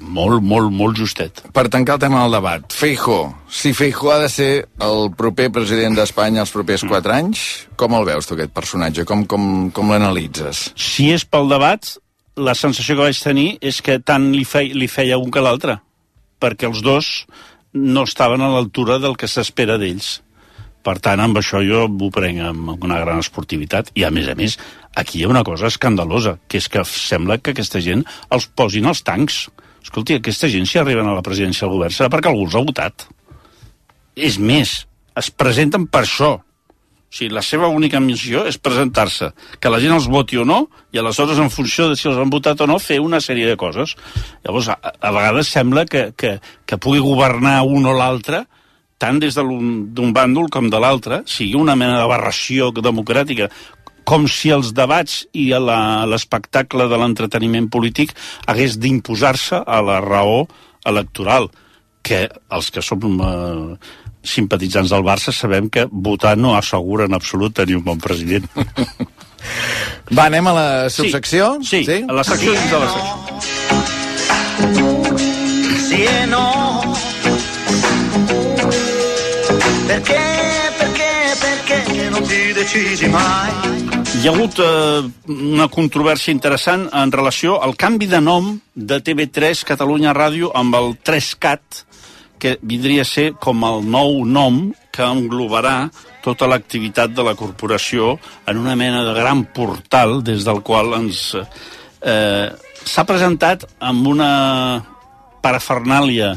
[0.00, 1.42] molt, molt, molt justet.
[1.54, 3.18] Per tancar el tema del debat, Feijo,
[3.50, 4.50] si Feijo ha de ser
[4.84, 6.92] el proper president d'Espanya els propers mm.
[6.92, 7.44] quatre anys,
[7.76, 9.06] com el veus tu, aquest personatge?
[9.08, 10.68] Com, com, com l'analitzes?
[10.78, 11.96] Si és pel debat,
[12.38, 15.80] la sensació que vaig tenir és que tant li, fe, li feia un que l'altre,
[16.38, 17.26] perquè els dos
[17.74, 20.18] no estaven a l'altura del que s'espera d'ells.
[20.86, 23.90] Per tant, amb això jo m'ho prenc amb una gran esportivitat.
[23.98, 24.54] I, a més a més,
[24.96, 28.88] aquí hi ha una cosa escandalosa, que és que sembla que aquesta gent els posin
[28.88, 29.48] els tancs
[29.82, 32.64] Escolti, aquesta gent, si arriben a la presidència del govern, serà perquè algú els ha
[32.64, 33.06] votat.
[34.18, 34.74] És més,
[35.16, 36.34] es presenten per això.
[37.08, 40.58] O sigui, la seva única missió és presentar-se, que la gent els voti o no,
[40.92, 43.56] i aleshores, en funció de si els han votat o no, fer una sèrie de
[43.56, 43.94] coses.
[44.44, 46.36] Llavors, a, a vegades sembla que, que,
[46.68, 48.44] que pugui governar un o l'altre,
[48.98, 53.48] tant des d'un bàndol com de l'altre, sigui una mena d'aberració democràtica,
[54.08, 58.14] com si els debats i l'espectacle de l'entreteniment polític
[58.48, 60.46] hagués d'imposar-se a la raó
[60.88, 61.50] electoral,
[62.00, 62.24] que
[62.56, 63.76] els que som eh,
[64.24, 68.48] simpatitzants del Barça sabem que votar no assegura en absolut tenir un bon president.
[70.16, 71.58] Va, anem a la subsecció?
[71.60, 71.98] Sí, sí, sí?
[72.08, 73.14] a la secció dins de la secció.
[75.88, 76.46] Sí, no.
[79.88, 80.24] Perché,
[80.80, 81.12] perché,
[81.44, 83.87] perché non ti decidi mai?
[84.18, 89.60] Hi ha hagut eh, una controvèrsia interessant en relació al canvi de nom de TV3
[89.68, 91.84] Catalunya Ràdio amb el 3CAT,
[92.42, 94.58] que vindria a ser com el nou nom
[94.90, 95.76] que englobarà
[96.24, 98.16] tota l'activitat de la corporació
[98.50, 101.22] en una mena de gran portal des del qual ens...
[102.02, 102.48] Eh,
[102.88, 104.32] S'ha presentat amb una
[105.44, 106.32] parafernàlia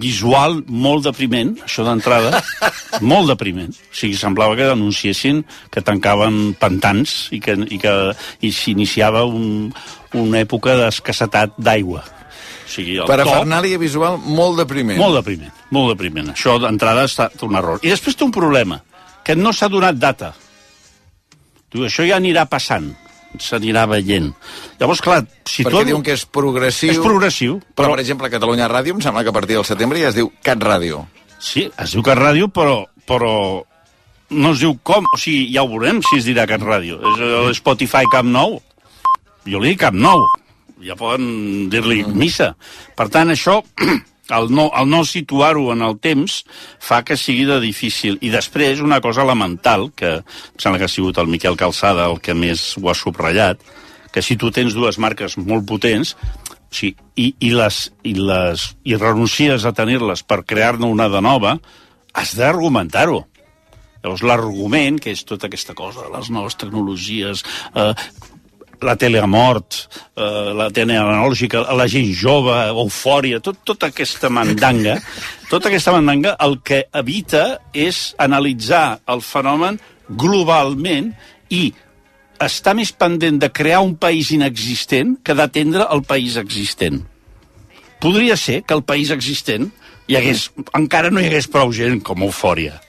[0.00, 2.40] visual molt depriment, això d'entrada,
[3.12, 3.72] molt depriment.
[3.74, 7.94] O sigui, semblava que anunciessin que tancaven pantans i que, i que
[8.40, 9.72] i s'iniciava un,
[10.16, 12.02] una època d'escassetat d'aigua.
[12.02, 14.96] O sigui, Per a Fernàlia visual, molt depriment.
[15.00, 16.32] molt depriment, molt depriment.
[16.32, 17.82] Això d'entrada estat un error.
[17.84, 18.80] I després té un problema,
[19.24, 20.32] que no s'ha donat data.
[21.72, 22.90] Diu, això ja anirà passant,
[23.40, 24.32] s'anirà veient.
[24.80, 25.88] Llavors, clar, si Perquè tu...
[25.88, 26.90] diuen que és progressiu.
[26.92, 29.64] És progressiu, Però, però- per exemple, a Catalunya Ràdio, em sembla que a partir del
[29.68, 31.04] setembre ja es diu Cat Ràdio.
[31.38, 33.32] Sí, es diu Cat Ràdio, però, però
[34.30, 35.04] no es diu com.
[35.12, 37.00] O sigui, ja ho veurem si es dirà Cat Ràdio.
[37.12, 38.60] És el Spotify Camp Nou.
[39.48, 40.22] Jo li dic Camp Nou.
[40.82, 42.52] Ja poden dir-li missa.
[42.98, 43.60] Per tant, això,
[44.30, 46.42] el no, el no situar-ho en el temps,
[46.80, 48.18] fa que sigui de difícil.
[48.22, 52.20] I després, una cosa elemental, que em sembla que ha sigut el Miquel Calçada el
[52.22, 53.60] que més ho ha subratllat,
[54.12, 56.14] que si tu tens dues marques molt potents,
[56.72, 61.56] sí, i, i, les, i, les, i renuncies a tenir-les per crear-ne una de nova,
[62.12, 63.22] has d'argumentar-ho.
[64.02, 67.44] Llavors, l'argument, que és tota aquesta cosa les noves tecnologies,
[67.78, 67.92] eh,
[68.82, 74.30] la tele ha mort, eh, la tele analògica, la gent jove, eufòria, tot, tota aquesta
[74.30, 74.98] mandanga,
[75.52, 81.12] tota aquesta mandanga el que evita és analitzar el fenomen globalment
[81.50, 81.70] i
[82.42, 87.02] està més pendent de crear un país inexistent que d'atendre el país existent.
[88.02, 89.70] Podria ser que el país existent
[90.10, 92.80] hi hagués, encara no hi hagués prou gent com eufòria,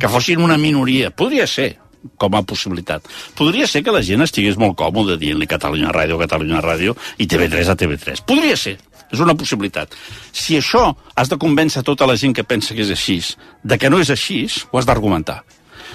[0.00, 1.10] que fossin una minoria.
[1.12, 1.74] Podria ser,
[2.20, 3.06] com a possibilitat.
[3.38, 7.72] Podria ser que la gent estigués molt còmode dient-li Catalunya Ràdio, Catalunya Ràdio i TV3
[7.72, 8.24] a TV3.
[8.28, 8.78] Podria ser.
[9.12, 9.92] És una possibilitat.
[10.32, 13.20] Si això has de convèncer tota la gent que pensa que és així,
[13.62, 15.42] de que no és així, ho has d'argumentar.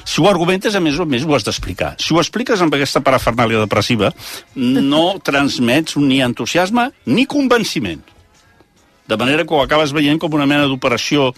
[0.06, 1.96] Si ho argumentes, a més o més, ho has d'explicar.
[2.00, 4.14] Si ho expliques amb aquesta parafernàlia depressiva,
[4.56, 8.02] no transmets ni entusiasme ni convenciment.
[9.10, 11.34] De manera que ho acabes veient com una mena d'operació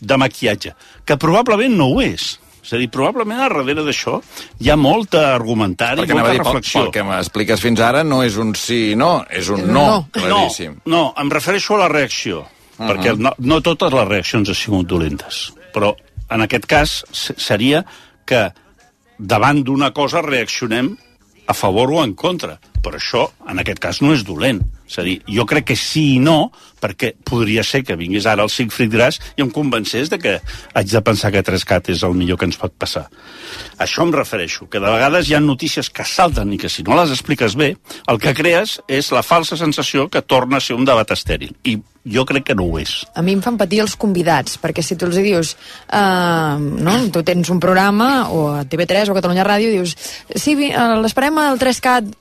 [0.00, 2.36] de maquillatge, que probablement no ho és.
[2.66, 4.16] És a dir, probablement a darrere d'això
[4.58, 6.80] hi ha molta argumentari, Perquè anava molta a dir, pel, reflexió.
[6.82, 10.08] pel que m'expliques fins ara, no és un sí i no, és un no, No.
[10.12, 10.80] claríssim.
[10.84, 12.46] No, no, em refereixo a la reacció, uh
[12.78, 12.88] -huh.
[12.90, 15.94] perquè no, no totes les reaccions han sigut dolentes, però
[16.28, 17.84] en aquest cas se- seria
[18.24, 18.50] que
[19.18, 20.96] davant d'una cosa reaccionem
[21.46, 22.58] a favor o en contra.
[22.82, 24.60] Però això, en aquest cas, no és dolent.
[24.86, 28.44] És a dir, jo crec que sí i no, perquè podria ser que vingués ara
[28.46, 30.36] el Siegfried Gras i em convencés de que
[30.76, 33.06] haig de pensar que 3CAT és el millor que ens pot passar.
[33.76, 36.84] A això em refereixo, que de vegades hi ha notícies que salten i que si
[36.86, 37.72] no les expliques bé,
[38.06, 41.56] el que crees és la falsa sensació que torna a ser un debat estèril.
[41.64, 43.00] I jo crec que no ho és.
[43.18, 45.56] A mi em fan patir els convidats, perquè si tu els dius,
[45.90, 49.96] uh, no, tu tens un programa, o a TV3 o a Catalunya Ràdio, dius,
[50.30, 52.14] sí, eh, l'esperem al 3CAT,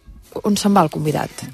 [0.43, 1.45] on se'n va el convidat?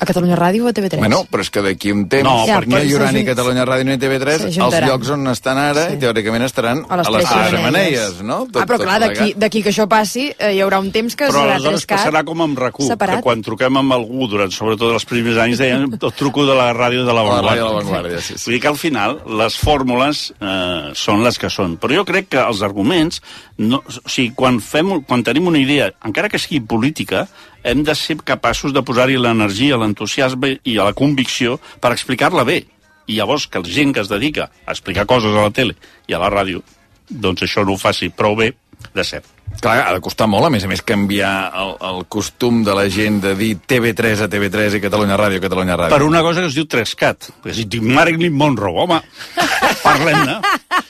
[0.00, 0.96] A Catalunya Ràdio o a TV3?
[0.98, 3.24] Bueno, però és que d'aquí un temps No, Ja, perquè no però hi haurà ni
[3.26, 5.96] Catalunya Ràdio ni TV3 els llocs on estan ara Sí.
[5.96, 8.22] i teòricament estaran a les a les tres xemeneies.
[8.22, 8.46] no?
[8.54, 9.00] ah, però clar,
[9.36, 12.24] d'aquí que això passi, eh, hi haurà un temps que Però serà aleshores 3CAT passarà
[12.24, 16.12] com amb RAC1, que quan truquem amb algú, durant sobretot els primers anys, deien el
[16.16, 17.50] truco de la ràdio de la La Vanguardia.
[17.50, 18.44] ràdio de la Vanguardia, sí, sí.
[18.46, 21.76] Vull dir que al final les fórmules eh, són les que són.
[21.78, 23.20] Però jo crec que els arguments,
[23.58, 27.26] no, o sigui, quan, fem, quan tenim una idea, encara que sigui política,
[27.64, 32.62] hem de ser capaços de posar-hi l'energia, l'entusiasme i la convicció per explicar-la bé.
[33.10, 35.74] I llavors que la gent que es dedica a explicar coses a la tele
[36.06, 36.62] i a la ràdio,
[37.10, 38.52] doncs això no ho faci prou bé,
[38.94, 39.26] de cert.
[39.60, 42.86] Clar, ha de costar molt, a més a més, canviar el, el costum de la
[42.92, 45.96] gent de dir TV3 a TV3 i Catalunya Ràdio a Catalunya Ràdio.
[45.96, 47.30] per una cosa que es diu 3CAT.
[47.42, 49.00] Perquè si dic Marilyn Monroe, home,
[49.86, 50.38] parlem-ne.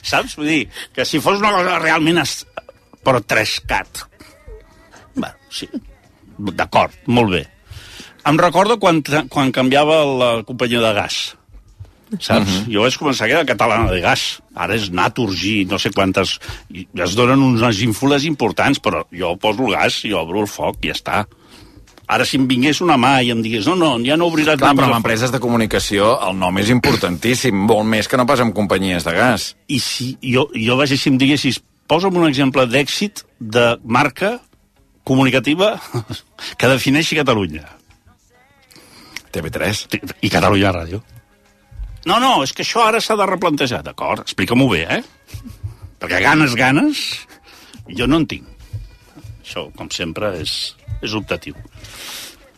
[0.05, 0.37] Saps?
[0.37, 0.61] Vull dir,
[0.93, 2.21] que si fos una cosa realment...
[2.21, 2.43] Es...
[3.01, 4.03] Però 3CAT.
[5.17, 5.67] Bé, sí.
[6.49, 7.43] D'acord, molt bé.
[8.27, 11.19] Em recordo quan, quan canviava la companyia de gas.
[12.19, 12.49] Saps?
[12.49, 12.73] Uh -huh.
[12.73, 14.41] Jo vaig començar que era catalana de gas.
[14.53, 16.39] Ara és Naturgy, no sé quantes...
[16.73, 20.83] I es donen unes ínfules importants, però jo poso el gas i obro el foc
[20.83, 21.25] i ja està.
[22.07, 24.73] Ara, si em vingués una mà i em digués no, no, ja no obriràs Clar,
[24.75, 24.97] però amb foc".
[24.97, 29.13] empreses de comunicació el nom és importantíssim, molt més que no pas amb companyies de
[29.13, 29.55] gas.
[29.67, 34.41] i si jo, jo vaig si em diguessis posa'm un exemple d'èxit de marca
[35.03, 35.75] comunicativa
[36.59, 37.65] que defineixi Catalunya
[39.31, 39.87] TV3.
[40.21, 41.01] i Catalunya Ràdio.
[42.05, 44.25] No, no, és que això ara s'ha de replantejar, d'acord?
[44.25, 45.01] Explica-m'ho bé, eh?
[46.01, 47.03] Perquè ganes, ganes,
[47.87, 48.47] jo no en tinc.
[49.43, 50.73] Això, com sempre, és,
[51.05, 51.55] és optatiu.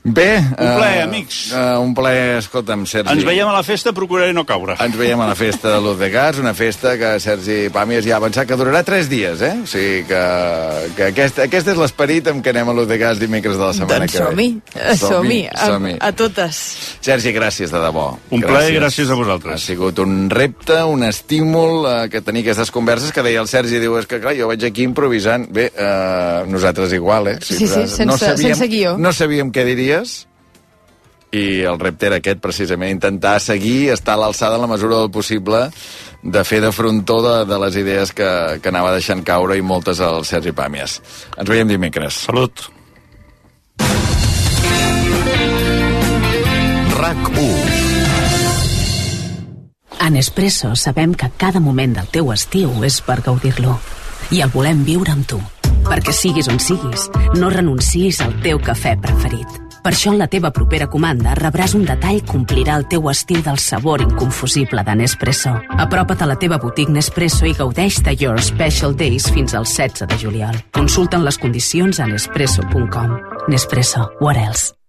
[0.03, 0.35] Bé...
[0.37, 1.37] Un plaer, eh, amics.
[1.55, 3.13] Uh, un plaer, escolta'm, Sergi.
[3.13, 4.75] Ens veiem a la festa, procuraré no caure.
[4.83, 8.17] Ens veiem a la festa de Luz de Gas, una festa que Sergi Pàmies ja
[8.17, 9.53] ha avançat que durarà tres dies, eh?
[9.63, 10.19] O sigui que,
[10.97, 13.71] que aquest, aquest és l'esperit amb què anem a Luz de Gas dimecres de la
[13.77, 14.27] setmana Doncs que ve.
[14.33, 15.93] som-hi, som-hi, a, som-hi.
[16.03, 16.59] a totes.
[17.07, 18.09] Sergi, gràcies de debò.
[18.35, 19.55] Un plaer, gràcies a vosaltres.
[19.55, 23.79] Ha sigut un repte, un estímul eh, que tenir aquestes converses que deia el Sergi,
[23.79, 25.47] diu, és que clar, jo vaig aquí improvisant.
[25.55, 27.37] Bé, eh, nosaltres igual, eh?
[27.39, 27.95] Sí, sí, nosaltres
[28.35, 28.97] sense- sense guió.
[28.99, 29.63] No sabíem què
[29.93, 30.27] diries,
[31.33, 35.09] i el repte era aquest, precisament, intentar seguir, estar a l'alçada en la mesura del
[35.11, 35.69] possible
[36.21, 39.99] de fer de frontó de, de les idees que, que anava deixant caure i moltes
[39.99, 41.01] al Sergi Pàmies.
[41.37, 42.21] Ens veiem dimecres.
[42.29, 42.69] Salut.
[46.93, 47.49] RAC1
[49.99, 53.79] A Nespresso sabem que cada moment del teu estiu és per gaudir-lo.
[54.31, 55.41] I el volem viure amb tu.
[55.83, 57.09] Perquè siguis on siguis,
[57.41, 59.62] no renuncis al teu cafè preferit.
[59.83, 63.41] Per això en la teva propera comanda rebràs un detall que omplirà el teu estil
[63.43, 65.57] del sabor inconfusible de Nespresso.
[65.85, 70.07] Apropa't a la teva botiga Nespresso i gaudeix de Your Special Days fins al 16
[70.07, 70.55] de juliol.
[70.71, 73.19] Consulta'n les condicions a nespresso.com.
[73.51, 74.07] Nespresso.
[74.21, 74.71] What else?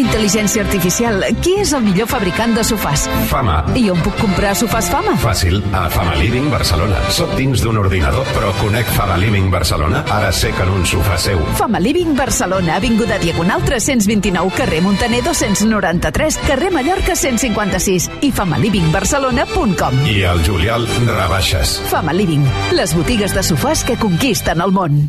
[0.00, 1.18] Intel·ligència artificial.
[1.44, 3.02] Qui és el millor fabricant de sofàs?
[3.28, 3.58] Fama.
[3.76, 5.18] I on puc comprar sofàs Fama?
[5.20, 6.96] Fàcil, a Fama Living Barcelona.
[7.12, 10.00] Soc dins d'un ordinador, però conec Fama Living Barcelona.
[10.08, 11.44] Ara sé que en un sofà seu.
[11.60, 20.04] Fama Living Barcelona, Avinguda Diagonal 329, carrer Montaner 293, carrer Mallorca 156 i famalivingbarcelona.com.
[20.08, 21.82] I al juliol, rebaixes.
[21.92, 25.02] Fama Living, les botigues de sofàs que conquisten el món.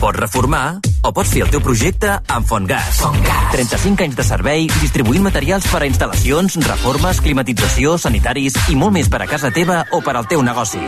[0.00, 3.00] Pots reformar o pots fer el teu projecte amb Fontgas.
[3.00, 3.52] Fontgas.
[3.52, 9.10] 35 anys de servei distribuint materials per a instal·lacions, reformes, climatització, sanitaris i molt més
[9.12, 10.82] per a casa teva o per al teu negoci.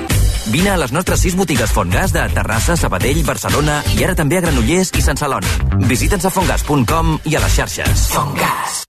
[0.52, 4.44] Vine a les nostres 6 botigues Fontgas de Terrassa, Sabadell, Barcelona i ara també a
[4.46, 5.56] Granollers i Sant Celoni.
[5.86, 8.10] Visita'ns a fontgas.com i a les xarxes.
[8.16, 8.87] Fontgas.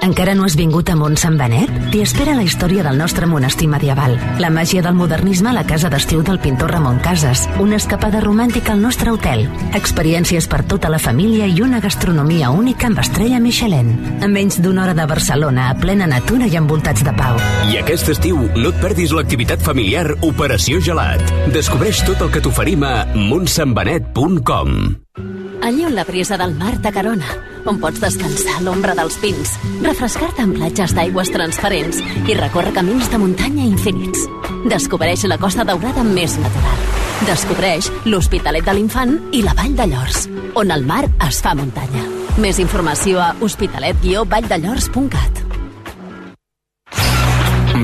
[0.00, 1.70] Encara no has vingut a Sant Benet?
[1.92, 5.90] T'hi espera la història del nostre monestir medieval, la màgia del modernisme a la casa
[5.90, 10.98] d'estiu del pintor Ramon Casas, una escapada romàntica al nostre hotel, experiències per tota la
[10.98, 14.22] família i una gastronomia única amb estrella Michelin.
[14.22, 17.36] A menys d'una hora de Barcelona, a plena natura i envoltats de pau.
[17.68, 21.20] I aquest estiu no et perdis l'activitat familiar Operació Gelat.
[21.52, 24.76] Descobreix tot el que t'oferim a montsanbenet.com.
[25.70, 27.28] Allí on la brisa del mar t'acarona,
[27.70, 29.52] on pots descansar a l'ombra dels pins,
[29.84, 34.24] refrescar-te en platges d'aigües transparents i recórrer camins de muntanya infinits.
[34.66, 36.82] Descobreix la Costa Daurada més natural.
[37.28, 40.26] Descobreix l'Hospitalet de l'Infant i la Vall de Llors,
[40.58, 42.02] on el mar es fa muntanya.
[42.42, 45.59] Més informació a hospitalet-valldellors.cat.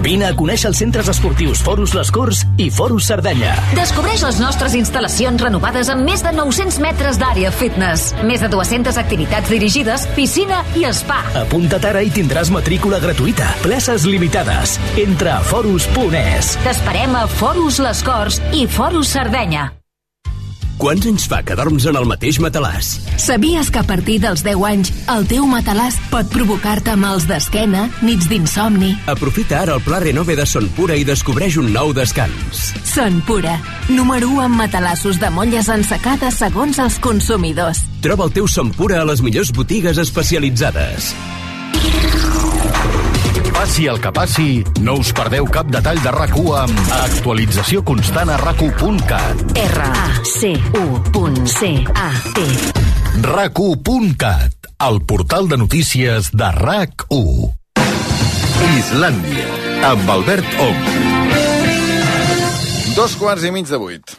[0.07, 3.57] Vine a conèixer els centres esportius Forus Les Corts i Forus Cerdanya.
[3.75, 9.01] Descobreix les nostres instal·lacions renovades amb més de 900 metres d'àrea fitness, més de 200
[9.03, 11.19] activitats dirigides, piscina i spa.
[11.43, 13.49] Apunta't ara i tindràs matrícula gratuïta.
[13.65, 14.77] Places limitades.
[15.03, 16.55] Entra a forus.es.
[16.63, 19.73] T'esperem a Forus Les Corts i Forus Cerdanya.
[20.77, 22.91] Quants anys fa que dorms en el mateix matalàs?
[23.23, 28.29] Sabies que a partir dels 10 anys el teu matalàs pot provocar-te mals d'esquena, nits
[28.29, 28.93] d'insomni?
[29.09, 32.67] Aprofita ara el pla Renove de Son Pura i descobreix un nou descans.
[32.85, 33.57] Son Pura,
[33.89, 37.81] número 1 en matalassos de molles ensecades segons els consumidors.
[38.05, 41.15] Troba el teu Son Pura a les millors botigues especialitzades.
[43.57, 48.37] Passi el que passi, no us perdeu cap detall de rac amb actualització constant a
[48.45, 48.61] rac
[49.65, 50.27] R-A-C-U.C-A-T
[53.23, 53.59] rac
[54.87, 57.55] el portal de notícies de RAC1.
[58.77, 59.47] Islàndia,
[59.89, 60.85] amb Albert Ong.
[62.95, 64.17] Dos quarts i mig de vuit.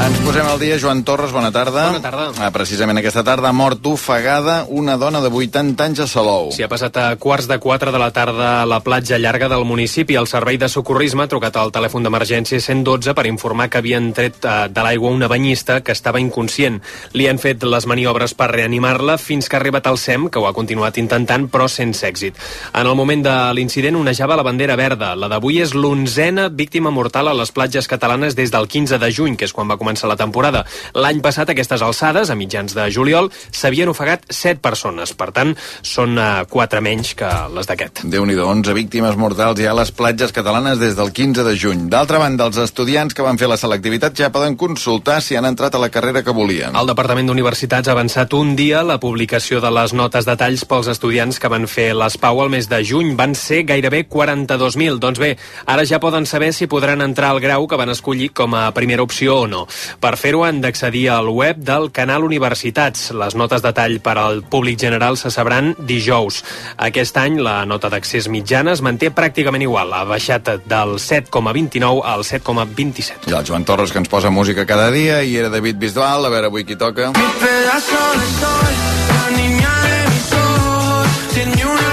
[0.00, 0.78] Ens posem al dia.
[0.80, 1.90] Joan Torres, bona tarda.
[1.90, 2.30] Bona tarda.
[2.40, 6.48] Ah, precisament aquesta tarda ha mort ofegada una dona de 80 anys a Salou.
[6.56, 9.66] S'hi ha passat a quarts de 4 de la tarda a la platja llarga del
[9.68, 10.16] municipi.
[10.16, 14.40] El servei de socorrisme ha trucat al telèfon d'emergència 112 per informar que havien tret
[14.40, 16.80] eh, de l'aigua una banyista que estava inconscient.
[17.12, 20.48] Li han fet les maniobres per reanimar-la fins que ha arribat al SEM, que ho
[20.48, 22.40] ha continuat intentant, però sense èxit.
[22.72, 25.12] En el moment de l'incident onejava la bandera verda.
[25.12, 29.36] La d'avui és l'onzena víctima mortal a les platges catalanes des del 15 de juny,
[29.36, 30.64] que és quan va començar la temporada.
[30.94, 35.14] L'any passat, a aquestes alçades, a mitjans de juliol, s'havien ofegat 7 persones.
[35.14, 38.04] Per tant, són uh, 4 menys que les d'aquest.
[38.04, 41.88] déu nhi 11 víctimes mortals ja a les platges catalanes des del 15 de juny.
[41.90, 45.74] D'altra banda, els estudiants que van fer la selectivitat ja poden consultar si han entrat
[45.74, 46.76] a la carrera que volien.
[46.76, 51.38] El Departament d'Universitats ha avançat un dia la publicació de les notes detalls pels estudiants
[51.40, 53.14] que van fer l'ESPAU al mes de juny.
[53.18, 54.98] Van ser gairebé 42.000.
[55.02, 55.36] Doncs bé,
[55.66, 59.02] ara ja poden saber si podran entrar al grau que van escollir com a primera
[59.02, 59.66] opció o no.
[60.00, 63.10] Per fer-ho han d'accedir al web del canal Universitats.
[63.16, 66.42] Les notes de tall per al públic general se sabran dijous.
[66.76, 69.92] Aquest any la nota d'accés mitjana es manté pràcticament igual.
[69.94, 73.30] Ha baixat del 7,29 al 7,27.
[73.30, 76.32] I el Joan Torres, que ens posa música cada dia, i era David Bisbal, a
[76.32, 77.12] veure avui qui toca.
[77.12, 78.74] pedazo de sol,
[79.08, 81.89] la niña de mis ojos, tiene una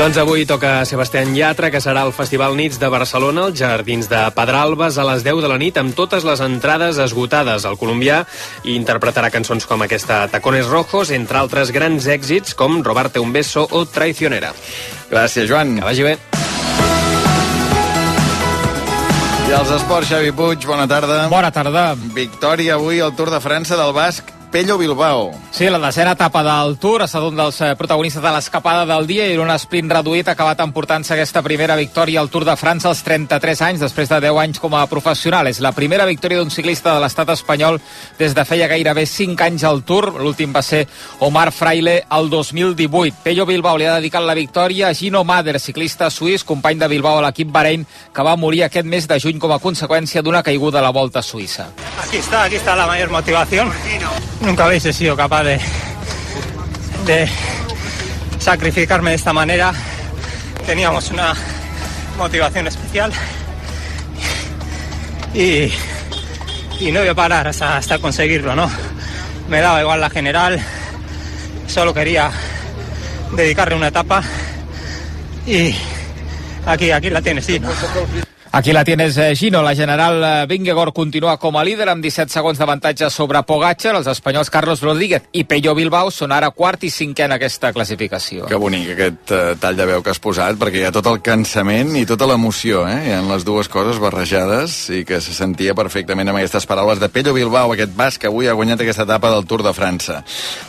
[0.00, 4.22] Doncs avui toca Sebastián Yatra, que serà al Festival Nits de Barcelona, als Jardins de
[4.32, 7.66] Pedralbes, a les 10 de la nit, amb totes les entrades esgotades.
[7.68, 8.22] El colombià
[8.64, 13.66] i interpretarà cançons com aquesta Tacones Rojos, entre altres grans èxits com Robarte un beso
[13.68, 14.54] o Traicionera.
[15.12, 15.76] Gràcies, Joan.
[15.76, 16.16] Que vagi bé.
[19.50, 21.26] I els esports, Xavi Puig, bona tarda.
[21.28, 21.90] Bona tarda.
[22.16, 25.28] Victòria avui al Tour de França del Basc, Pello Bilbao.
[25.50, 29.08] Sí, la desena etapa del Tour ha estat un dels eh, protagonistes de l'escapada del
[29.08, 32.88] dia i un sprint reduït ha acabat emportant-se aquesta primera victòria al Tour de França
[32.88, 35.50] als 33 anys, després de 10 anys com a professional.
[35.50, 37.80] És la primera victòria d'un ciclista de l'estat espanyol
[38.18, 40.12] des de feia gairebé 5 anys al Tour.
[40.22, 40.84] L'últim va ser
[41.18, 43.18] Omar Fraile el 2018.
[43.24, 47.18] Pello Bilbao li ha dedicat la victòria a Gino Mader, ciclista suís, company de Bilbao
[47.18, 47.84] a l'equip Bahrein,
[48.14, 51.20] que va morir aquest mes de juny com a conseqüència d'una caiguda a la Volta
[51.26, 51.72] Suïssa.
[52.06, 53.68] Aquí está, aquí está la mayor motivación.
[54.40, 57.28] Nunca habéis sido capaz de,
[58.38, 59.72] sacrificarme de esta manera.
[60.66, 61.34] Teníamos una
[62.18, 63.12] motivación especial
[65.34, 65.72] y,
[66.92, 68.70] no iba a parar hasta, hasta conseguirlo, ¿no?
[69.48, 70.60] Me daba igual la general,
[71.66, 72.30] solo quería
[73.32, 74.22] dedicarle una etapa
[75.46, 75.74] y
[76.66, 77.60] aquí, aquí la tienes, sí.
[78.52, 79.62] Aquí la tienes, eh, Gino.
[79.62, 83.92] La general eh, Vingegaard continua com a líder amb 17 segons d'avantatge sobre Pogacar.
[83.94, 88.48] Els espanyols Carlos Rodríguez i Pello Bilbao són ara quart i cinquè en aquesta classificació.
[88.50, 91.20] Que bonic aquest uh, tall de veu que has posat, perquè hi ha tot el
[91.22, 92.96] cansament i tota l'emoció, eh?
[93.06, 97.06] Hi ha les dues coses barrejades i que se sentia perfectament amb aquestes paraules de
[97.06, 100.24] Pello Bilbao, aquest basc que avui ha guanyat aquesta etapa del Tour de França.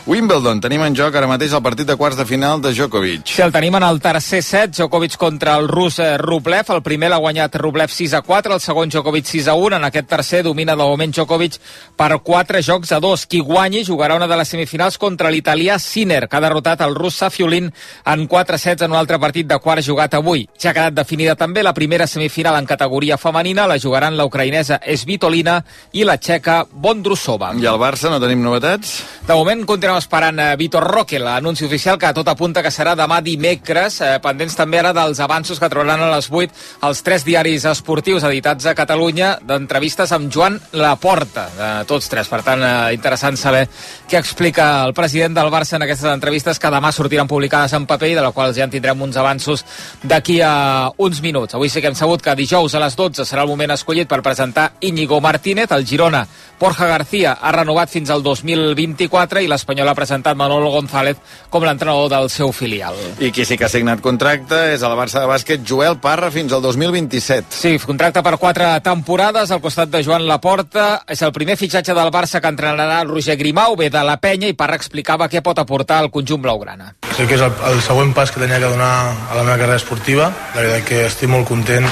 [0.06, 3.26] Wimbledon, tenim en joc ara mateix el partit de quarts de final de Djokovic.
[3.34, 6.70] Si el tenim en el tercer set, Djokovic contra el rus eh, Rublev.
[6.70, 9.76] El primer l'ha guanyat Rublev 6 a 4, el segon Djokovic 6 a 1.
[9.76, 11.58] En aquest tercer domina de moment Djokovic
[11.96, 13.26] per 4 jocs a 2.
[13.26, 17.16] Qui guanyi jugarà una de les semifinals contra l'italià Sinner, que ha derrotat el rus
[17.22, 17.70] Safiulin
[18.04, 20.46] en 4 sets en un altre partit de quart jugat avui.
[20.60, 23.66] Ja ha quedat definida també la primera semifinal en categoria femenina.
[23.66, 25.62] La jugaran la ucraïnesa Svitolina
[25.92, 27.52] i la txeca Bondrusova.
[27.58, 28.98] I al Barça no tenim novetats?
[29.26, 33.20] De moment continuem esperant eh, Vitor Roque, l'anunci oficial que tot apunta que serà demà
[33.22, 37.61] dimecres, eh, pendents també ara dels avanços que trobaran a les 8 els tres diaris
[37.70, 42.28] esportius editats a Catalunya d'entrevistes amb Joan Laporta, de tots tres.
[42.28, 43.66] Per tant, eh, interessant saber
[44.08, 48.12] què explica el president del Barça en aquestes entrevistes que demà sortiran publicades en paper
[48.12, 49.64] i de la quals ja en tindrem uns avanços
[50.02, 51.54] d'aquí a uns minuts.
[51.54, 54.22] Avui sí que hem sabut que dijous a les 12 serà el moment escollit per
[54.22, 56.26] presentar Íñigo Martínez, el Girona
[56.62, 61.18] Borja García ha renovat fins al 2024 i l'Espanyol ha presentat Manolo González
[61.50, 62.94] com l'entrenador del seu filial.
[63.18, 66.54] I qui sí que ha signat contracte és el Barça de bàsquet Joel Parra fins
[66.54, 67.51] al 2027.
[67.52, 71.04] Sí, contracte per quatre temporades al costat de Joan Laporta.
[71.06, 74.48] És el primer fitxatge del Barça que entrenarà el Roger Grimau, ve de la penya
[74.50, 76.94] i Parra explicava què pot aportar al conjunt blaugrana.
[77.12, 79.76] Crec que és el, el següent pas que tenia que donar a la meva carrera
[79.78, 80.32] esportiva.
[80.56, 81.86] La veritat que estic molt content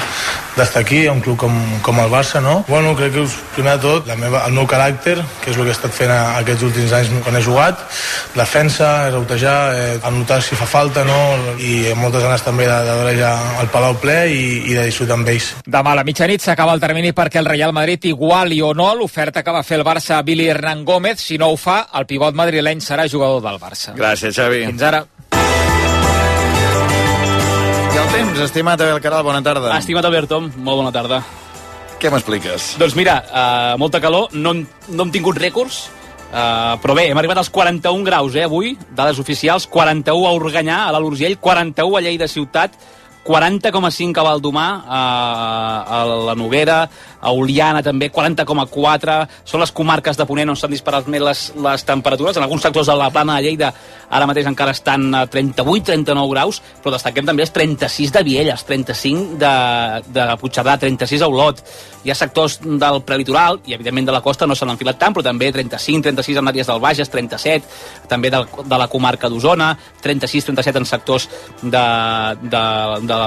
[0.57, 1.53] d'estar aquí, a un club com,
[1.85, 2.65] com el Barça, no?
[2.67, 5.71] Bueno, crec que primer de tot la meva, el meu caràcter, que és el que
[5.71, 7.85] he estat fent aquests últims anys quan he jugat,
[8.35, 11.19] defensa, reutejar, eh, anotar si fa falta, no?
[11.61, 13.31] I moltes ganes també de, de veure ja
[13.61, 15.50] el Palau ple i, i de disfrutar amb ells.
[15.65, 19.43] Demà a la mitjanit s'acaba el termini perquè el Real Madrid iguali o no l'oferta
[19.43, 21.21] que va fer el Barça a Billy Hernán Gómez.
[21.21, 23.95] Si no ho fa, el pivot madrileny serà jugador del Barça.
[23.97, 24.65] Gràcies, Xavi.
[24.71, 25.05] Fins ara.
[27.91, 29.77] I el temps, estimat Abel Caral, bona tarda.
[29.77, 31.21] Estimat Albert Tom, molt bona tarda.
[32.01, 32.75] Què m'expliques?
[32.81, 35.83] Doncs mira, uh, molta calor, no, no hem tingut rècords,
[36.31, 40.79] uh, però bé, hem arribat als 41 graus, eh, avui, dades oficials, 41 a Organyà,
[40.87, 42.79] a l'Alt Urgell, 41 a Lleida Ciutat,
[43.25, 46.89] 40,5 a Valdomar, a, a la Noguera,
[47.21, 49.17] a Oliana també, 40,4.
[49.45, 52.37] Són les comarques de Ponent on s'han disparat més les, les temperatures.
[52.37, 53.71] En alguns sectors de la plana de Lleida
[54.11, 59.37] ara mateix encara estan a 38-39 graus, però destaquem també els 36 de Vielles, 35
[59.39, 59.53] de,
[60.11, 61.61] de Puigcerdà, 36 a Olot.
[62.01, 65.23] Hi ha sectors del prelitoral i, evidentment, de la costa no s'han enfilat tant, però
[65.25, 70.49] també 35, 36 en àrees del Bages, 37, també de, de la comarca d'Osona, 36,
[70.49, 71.29] 37 en sectors
[71.61, 71.85] de,
[72.41, 72.63] de,
[73.05, 73.19] de,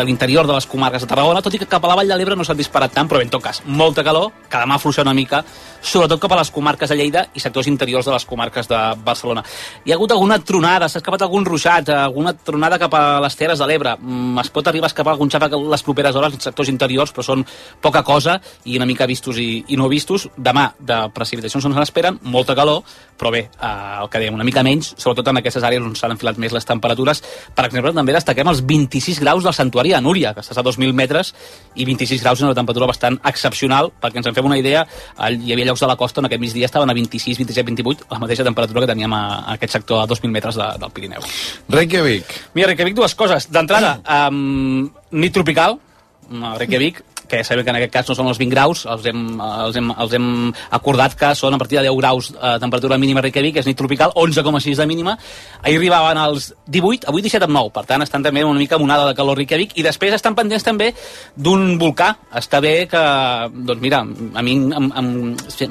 [0.00, 2.18] de l'interior de les comarques de Tarragona, tot i que cap a la Vall de
[2.18, 5.02] l'Ebre no s'han disparat tant, però bé, en tot cas, molta calor, que demà afluixar
[5.04, 5.42] una mica,
[5.82, 9.42] sobretot cap a les comarques de Lleida i sectors interiors de les comarques de Barcelona.
[9.84, 13.58] Hi ha hagut alguna tronada, s'ha escapat algun ruixat, alguna tronada cap a les Terres
[13.58, 13.96] de l'Ebre.
[13.98, 17.22] Mm, Es pot arribar a escapar algun xàfec les properes hores en sectors interiors, però
[17.22, 17.44] són
[17.80, 20.28] poca cosa i una mica vistos i, i no vistos.
[20.36, 22.82] Demà de precipitacions no se n'esperen, molta calor,
[23.18, 26.14] però bé, eh, el que dèiem, una mica menys, sobretot en aquestes àrees on s'han
[26.14, 27.22] enfilat més les temperatures.
[27.54, 30.92] Per exemple, també destaquem els 26 graus del santuari de Núria, que estàs a 2.000
[30.92, 31.34] metres,
[31.74, 34.84] i 26 graus és una temperatura bastant excepcional, perquè ens en fem una idea,
[35.18, 38.20] hi havia llocs de la costa on aquest migdia estaven a 26, 27, 28, la
[38.22, 41.24] mateixa temperatura que teníem a, a aquest sector a 2.000 metres de, del Pirineu.
[41.72, 42.36] Reykjavik.
[42.54, 43.48] Mira, Reykjavik, dues coses.
[43.52, 43.96] D'entrada,
[44.28, 45.80] um, nit tropical,
[46.32, 47.02] a Reykjavik,
[47.32, 49.76] que ja sabem que en aquest cas no són els 20 graus, els hem, els
[49.80, 50.26] hem, els hem
[50.76, 53.78] acordat que són a partir de 10 graus eh, temperatura mínima a Reykjavik, és nit
[53.78, 55.16] tropical, 11,6 de mínima.
[55.62, 59.06] Ahir arribaven als 18, avui 17 amb 9, per tant estan també una mica monada
[59.08, 60.90] de calor Reykjavik, i després estan pendents també
[61.34, 62.10] d'un volcà.
[62.36, 63.02] Està bé que,
[63.64, 65.10] doncs mira, a mi, em, em,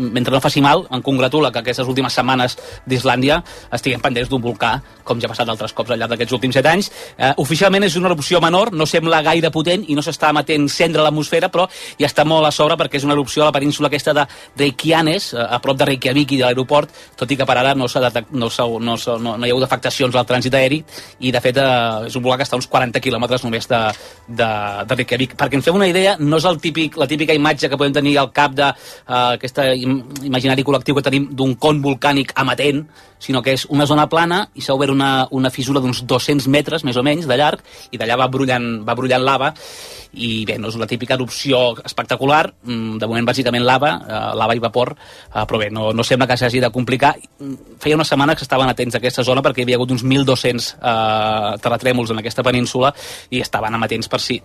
[0.10, 2.58] mentre no faci mal, em congratula que aquestes últimes setmanes
[2.90, 3.38] d'Islàndia
[3.70, 4.74] estiguem pendents d'un volcà,
[5.06, 6.92] com ja ha passat altres cops al llarg d'aquests últims 7 anys.
[7.18, 11.06] Eh, oficialment és una erupció menor, no sembla gaire potent i no s'està emetent cendra
[11.06, 11.68] a l'atmosfera, però
[12.00, 14.26] ja està molt a sobre perquè és una erupció a la península aquesta de
[14.60, 17.88] Reykjanes, eh, a prop de Reykjavik i de l'aeroport, tot i que per ara no,
[17.88, 20.82] no, no, no, no hi ha hagut afectacions al trànsit aeri
[21.20, 23.82] i de fet eh, és un volcà que està a uns 40 quilòmetres només de,
[24.28, 24.50] de,
[24.88, 25.38] de Reykjavik.
[25.40, 28.18] Perquè ens fem una idea, no és el típic, la típica imatge que podem tenir
[28.20, 32.86] al cap d'aquest im imaginari col·lectiu que tenim d'un con volcànic amatent,
[33.22, 36.86] sinó que és una zona plana i s'ha obert una, una fissura d'uns 200 metres,
[36.88, 39.54] més o menys, de llarg, i d'allà va brullant, va brullant lava,
[40.12, 44.56] i bé, no és la típica erupció espectacular, mm, de moment bàsicament lava, eh, lava
[44.56, 47.16] i vapor, eh, però bé, no, no sembla que s'hagi de complicar.
[47.80, 50.74] Feia una setmana que estaven atents a aquesta zona perquè hi havia hagut uns 1.200
[50.76, 52.94] eh, terratrèmols en aquesta península
[53.30, 54.42] i estaven amatents per si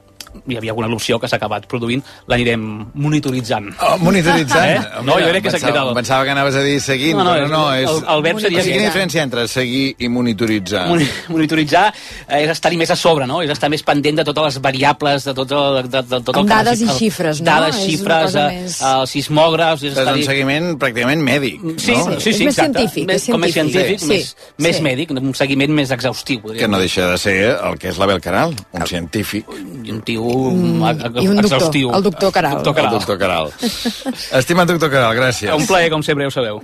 [0.48, 3.70] hi havia alguna erupció que s'ha acabat produint, l'anirem monitoritzant.
[3.80, 4.64] Oh, monitoritzant?
[4.76, 4.80] Eh?
[5.04, 5.90] No, mira, jo crec que aquest el...
[5.94, 7.90] pensava que anaves a dir seguint, No, no, però no, és- és...
[7.90, 10.86] el- el verb seria O sigui, quina diferència entre seguir i monitoritzar?
[10.90, 13.40] Moni- Monitoritzar eh, és estar-hi més a sobre, no?
[13.44, 16.40] És estar més pendent de totes les variables, de tot el, de, de, tot el
[16.42, 17.46] Amb que dades i necessita- xifres, no?
[17.50, 19.82] Dades, És xifres, cosa eh, més- els sismògrafs...
[19.86, 22.18] És És un seguiment pràcticament mèdic, Sí, no?
[22.18, 22.78] sí, sí, És més exacte.
[22.80, 24.00] científic, Més, és com més científic.
[24.00, 24.82] Sí, més, més sí.
[24.82, 26.40] mèdic, un seguiment més exhaustiu.
[26.42, 29.46] podríem Que no deixa de ser el que és l'Abel Caral, un científic.
[29.86, 31.92] I un tio mm, I un doctor, exhaustiu.
[31.94, 32.62] el doctor Caral.
[32.62, 32.92] Doctor Caral.
[32.92, 33.52] El doctor Caral.
[34.40, 35.52] Estimat doctor Caral, gràcies.
[35.54, 36.62] Un plaer, com sempre, ja ho sabeu.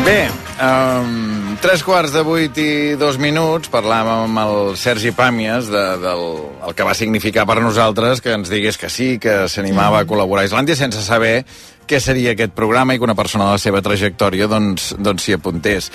[0.00, 0.30] Bé,
[0.64, 6.22] um, tres quarts de vuit i dos minuts parlàvem amb el Sergi Pàmies de, del
[6.66, 10.46] el que va significar per nosaltres que ens digués que sí, que s'animava a col·laborar
[10.46, 11.44] a Islàndia sense saber
[11.90, 15.34] què seria aquest programa i que una persona de la seva trajectòria doncs, doncs s'hi
[15.34, 15.90] apuntés.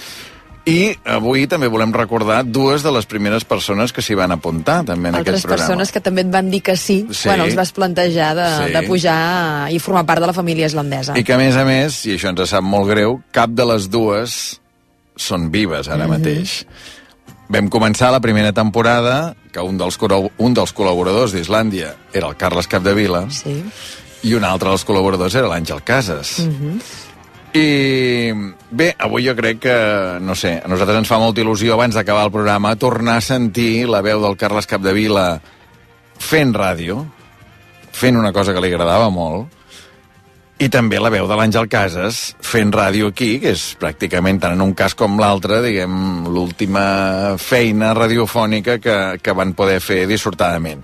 [0.65, 5.11] I avui també volem recordar dues de les primeres persones que s'hi van apuntar també
[5.11, 5.67] en Altres aquest programa.
[5.67, 7.27] persones que també et van dir que sí, Sí.
[7.29, 8.73] quan els vas plantejar de, Sí.
[8.73, 11.13] de pujar i formar part de la família islandesa.
[11.15, 13.89] I que, a més a més, i això ens sap molt greu, cap de les
[13.91, 14.59] dues
[15.15, 16.09] són vives ara Mhm.
[16.17, 16.65] mateix.
[17.47, 19.99] Vam començar la primera temporada que un dels,
[20.39, 23.63] un dels col·laboradors d'Islàndia era el Carles Capdevila sí.
[24.26, 26.39] I un altre dels col·laboradors era l'Àngel Casas.
[26.45, 26.80] Mhm.
[27.55, 28.34] I
[28.69, 29.76] bé, avui jo crec que,
[30.19, 33.88] no sé, a nosaltres ens fa molta il·lusió abans d'acabar el programa tornar a sentir
[33.88, 35.39] la veu del Carles Capdevila
[36.19, 37.05] fent ràdio,
[37.95, 39.47] fent una cosa que li agradava molt,
[40.59, 44.63] i també la veu de l'Àngel Casas fent ràdio aquí, que és pràcticament tant en
[44.63, 50.84] un cas com l'altre, diguem, l'última feina radiofònica que, que van poder fer dissortadament.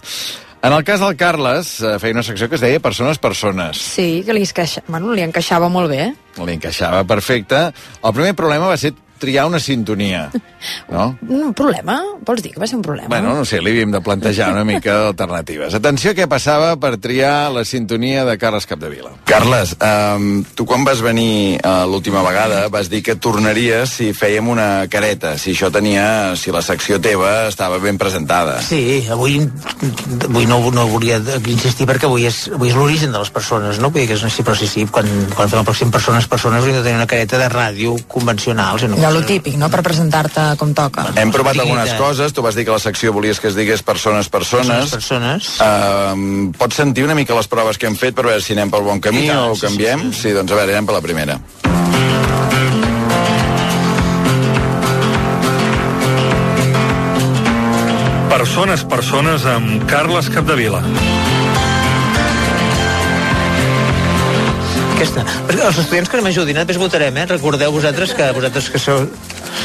[0.64, 3.80] En el cas del Carles, eh, feia una secció que es deia Persones, Persones.
[3.82, 4.84] Sí, que li, esqueixa...
[4.86, 6.12] bueno, li encaixava molt bé.
[6.38, 7.64] Li encaixava perfecte.
[7.98, 8.92] El primer problema va ser
[9.22, 10.26] triar una sintonia,
[10.90, 11.12] no?
[11.30, 12.00] Un problema?
[12.26, 13.10] Vols dir que va ser un problema?
[13.12, 15.78] Bueno, no sé, li havíem de plantejar una mica d'alternatives.
[15.78, 19.14] Atenció què passava per triar la sintonia de Carles Capdevila.
[19.30, 24.50] Carles, um, tu quan vas venir uh, l'última vegada vas dir que tornaries si fèiem
[24.52, 28.58] una careta, si això tenia, si la secció teva estava ben presentada.
[28.66, 29.38] Sí, avui,
[30.28, 33.92] avui no, no volia insistir perquè avui és, avui és l'origen de les persones, no?
[33.92, 36.62] Vull dir que és així, però sí, sí, quan, quan fem el pròxim persones, persones,
[36.62, 38.80] hauríem de tenir una careta de ràdio convencional.
[38.82, 41.10] Si no, Ja lo típic, no?, per presentar-te com toca.
[41.20, 44.30] Hem provat algunes coses, tu vas dir que la secció volies que es digués persones,
[44.32, 44.88] persones.
[44.96, 45.50] Persones, persones.
[45.60, 48.88] Uh, pots sentir una mica les proves que hem fet per veure si anem pel
[48.88, 50.08] bon camí tant, o sí, canviem?
[50.14, 51.36] Sí, sí, doncs a veure, anem per la primera.
[58.32, 60.86] Persones, persones amb Carles Capdevila.
[65.02, 65.24] Aquesta.
[65.50, 66.64] Perquè els estudiants que no m'ajudin, eh?
[66.70, 67.26] després votarem, eh?
[67.32, 69.08] Recordeu vosaltres que vosaltres que sou...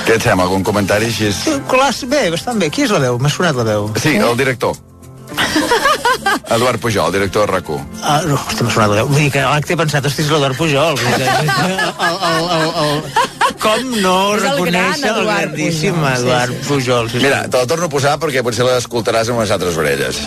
[0.06, 0.46] Què et sembla?
[0.46, 1.26] Algun comentari així?
[1.28, 1.42] És...
[1.68, 2.70] Clar, bé, bastant bé.
[2.72, 3.18] Qui és la veu?
[3.20, 3.90] M'ha sonat la veu.
[4.00, 4.72] Sí, el director.
[6.56, 7.84] Eduard Pujol, director de RAC1.
[8.00, 9.10] Ah, no, hosti, m'ha sonat la veu.
[9.12, 10.96] Vull dir que l'acte he pensat, hosti, és l'Eduard Pujol.
[11.02, 11.76] Vull dir que-
[12.06, 13.04] el, el, el, el,
[13.60, 17.12] com no És el gran reconèixer el, Eduard grandíssim Pujol, sí, Eduard sí, Pujol?
[17.12, 20.24] Sí, Mira, te la torno a posar perquè potser l'escoltaràs amb unes altres orelles.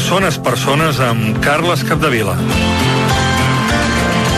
[0.00, 2.32] Persones, persones amb Carles Capdevila.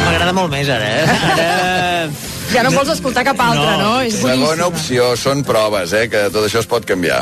[0.02, 1.04] M'agrada molt més ara, eh?
[1.30, 2.08] Ara...
[2.50, 3.92] Ja no vols escoltar cap altra, no?
[4.02, 4.66] És Segona boníssima.
[4.66, 7.20] opció, són proves, eh, que tot això es pot canviar.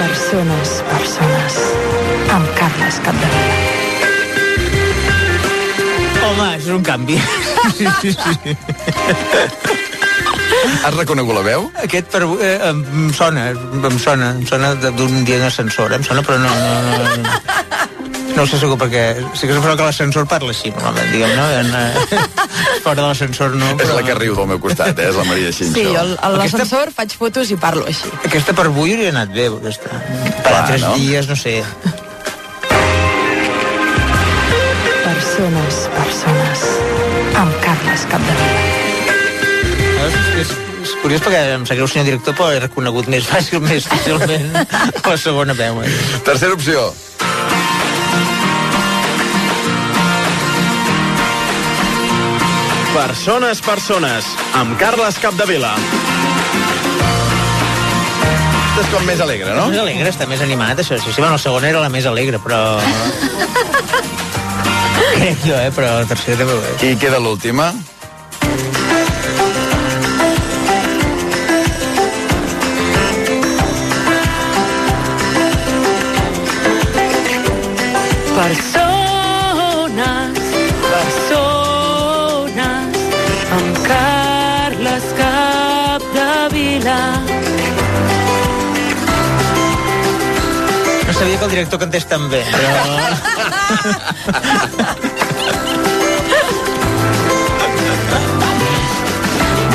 [0.00, 1.60] Persones, persones.
[2.38, 3.60] Amb Carles Capdevila.
[6.24, 7.20] Home, és un canvi.
[7.76, 9.78] Sí, sí, sí.
[10.84, 11.70] Has reconegut la veu?
[11.82, 15.96] Aquest per, eh, em, sona, em sona, em sona de- d'un dia d'ascensor, eh?
[16.00, 17.38] em sona, però no, no, no, no,
[18.36, 19.04] no ho sé segur perquè
[19.34, 21.46] sí que suposo que l'ascensor parla així, normalment, diguem, no?
[21.50, 22.20] En, eh,
[22.84, 25.08] fora de l'ascensor no, És la que riu del meu costat, eh?
[25.10, 25.74] és la Maria Xinxó.
[25.80, 28.12] Sí, jo a l'ascensor faig fotos i parlo així.
[28.24, 29.90] Aquesta per avui hauria anat bé, aquesta.
[29.90, 30.94] Per Clar, altres no?
[31.00, 31.56] dies, no sé.
[35.04, 36.66] Persones, persones.
[37.40, 38.59] Amb Carles Capdevila.
[40.10, 40.50] És, és,
[40.82, 44.50] és curiós perquè em sap greu, senyor director, però he reconegut més fàcil, més fàcilment
[45.10, 45.82] la segona veu.
[45.84, 45.94] Eh?
[46.26, 46.90] Tercera opció.
[52.90, 54.26] Persones, persones,
[54.58, 55.70] amb Carles Capdevila.
[58.80, 59.68] És com més alegre, no?
[59.70, 60.98] Més alegre, està més animat, això.
[60.98, 62.60] Sí, sí, bueno, la segona era la més alegre, però...
[65.14, 65.70] Crec jo, eh?
[65.76, 66.84] Però la tercera també ho és.
[66.88, 67.70] I queda l'última.
[78.40, 80.38] Persones,
[80.80, 82.56] persones,
[83.52, 87.02] amb Carles Capdevila.
[91.04, 92.72] No sabia que el director cantés tan bé, però...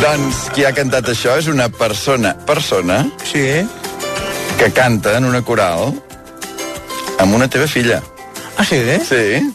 [0.01, 3.61] Doncs qui ha cantat això és una persona, persona, sí.
[4.57, 5.93] que canta en una coral
[7.21, 8.01] amb una teva filla.
[8.57, 8.75] Ah, sí?
[8.75, 8.99] Eh?
[9.03, 9.53] Sí.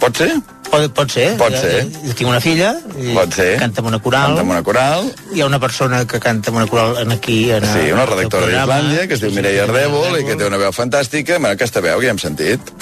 [0.00, 0.30] Pot ser?
[0.70, 1.28] Pot, pot ser.
[1.38, 1.84] Pot ser.
[1.86, 3.52] Jo, jo tinc una filla i Pot ser.
[3.62, 4.26] canta en una coral.
[4.34, 5.12] Canta en una coral.
[5.32, 7.50] Hi ha una persona que canta en una coral en aquí.
[7.50, 10.74] En Sí, una redactora d'Islàndia, que es diu Mireia Ardèvol i que té una veu
[10.74, 11.38] fantàstica.
[11.38, 12.74] Bueno, aquesta veu ja hem sentit.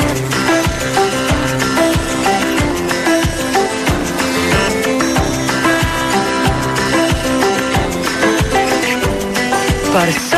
[9.92, 10.33] Persones,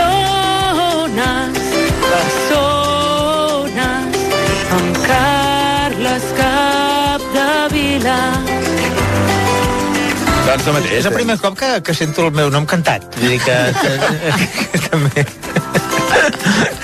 [10.46, 10.92] Doncs mateix.
[11.00, 13.06] És el primer cop que, que sento el meu nom cantat.
[13.18, 15.26] Vull dir que, que, que també...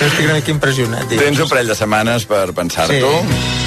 [0.03, 1.13] Estic una mica impressionat.
[1.15, 3.13] Tens un parell de setmanes per pensar-t'ho.
[3.23, 3.62] Sí.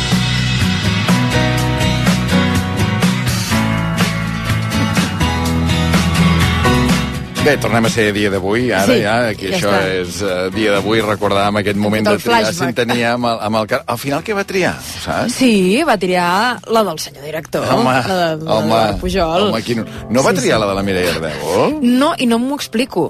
[7.46, 9.90] Bé, tornem a ser dia d'avui, ara Sí, ja, que ja això està.
[10.02, 12.58] és uh, dia d'avui, recordàvem aquest moment de triar flashback.
[12.74, 13.68] sintonia amb el, amb el...
[13.70, 14.72] car- Al final què va triar,
[15.04, 15.36] saps?
[15.38, 19.48] Sí, va triar la del senyor director, Home, la de, la home, de Pujol.
[19.52, 19.86] home, quin...
[20.10, 20.64] no va Sí, triar sí.
[20.66, 21.78] la de la Mireia Ardèvol?
[21.86, 23.06] No, i no m'ho explico.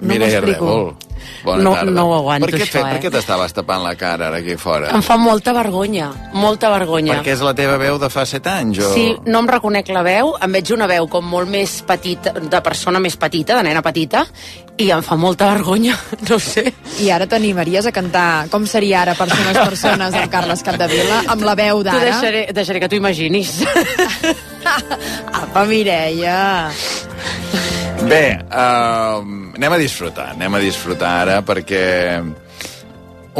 [0.00, 0.38] No Mireia.
[0.38, 0.92] Ardèvol.
[1.44, 1.90] Bona no, tarda.
[1.92, 3.00] no ho aguanto, per què, això, fe- Per eh?
[3.04, 4.90] què t'estaves tapant la cara ara aquí fora?
[4.94, 7.18] Em fa molta vergonya, molta vergonya.
[7.18, 8.92] Perquè és la teva veu de fa set anys, o...?
[8.94, 12.60] Sí, no em reconec la veu, em veig una veu com molt més petita, de
[12.64, 14.24] persona més petita, de nena petita,
[14.78, 15.94] i em fa molta vergonya,
[16.30, 16.66] no sé.
[17.04, 21.54] I ara t'animaries a cantar com seria ara Persones, Persones amb Carles Capdevila amb la
[21.54, 22.04] veu Tu d'ara?
[22.10, 23.60] deixaré, deixaré que t'ho imaginis.
[25.34, 26.70] Apa, Mireia!
[28.04, 29.24] Bé, uh,
[29.56, 31.84] anem a disfrutar, anem a disfrutar ara perquè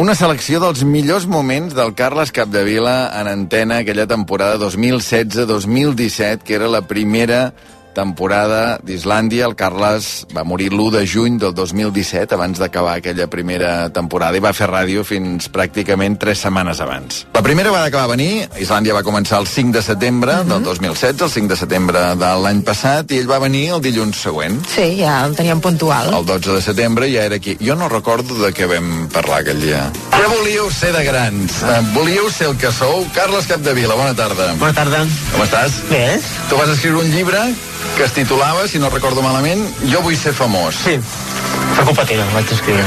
[0.00, 6.66] una selecció dels millors moments del Carles Capdevila en antena aquella temporada 2016-2017, que era
[6.72, 7.52] la primera
[7.94, 9.46] temporada d'Islàndia.
[9.48, 14.42] El Carles va morir l'1 de juny del 2017, abans d'acabar aquella primera temporada, i
[14.44, 17.24] va fer ràdio fins pràcticament tres setmanes abans.
[17.34, 21.22] La primera va acabar a venir, Islàndia va començar el 5 de setembre del 2016,
[21.22, 24.60] el 5 de setembre de l'any passat, i ell va venir el dilluns següent.
[24.74, 26.12] Sí, ja el teníem puntual.
[26.14, 27.56] El 12 de setembre ja era aquí.
[27.62, 29.86] Jo no recordo de què vam parlar aquell dia.
[30.14, 31.60] Què volíeu ser de grans?
[31.62, 33.04] Eh, volíeu ser el que sou?
[33.14, 34.52] Carles Capdevila, bona tarda.
[34.60, 35.04] Bona tarda.
[35.32, 35.78] Com estàs?
[35.90, 36.06] Bé.
[36.50, 37.44] Tu vas escriure un llibre
[37.96, 40.82] que es titulava, si no recordo malament, Jo vull ser famós.
[40.84, 40.98] Sí.
[41.74, 42.84] Per culpa teva, vaig escriure.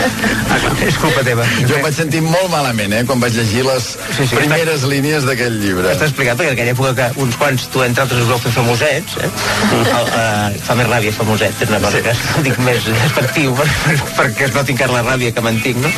[0.88, 1.44] és culpa teva.
[1.68, 5.26] Jo em vaig sentir molt malament, eh, quan vaig llegir les Sí, sí, primeres línies
[5.28, 5.90] d'aquell llibre.
[5.92, 8.52] Està explicat perquè en aquella època que uns quants, tu entre altres, us vau fer
[8.54, 9.30] famosets, eh?
[9.74, 13.68] El, uh, fa més ràbia famoset, és una cosa que ho dic més despectiu per,
[13.84, 15.92] per, perquè es noti encara la ràbia que mantinc, no?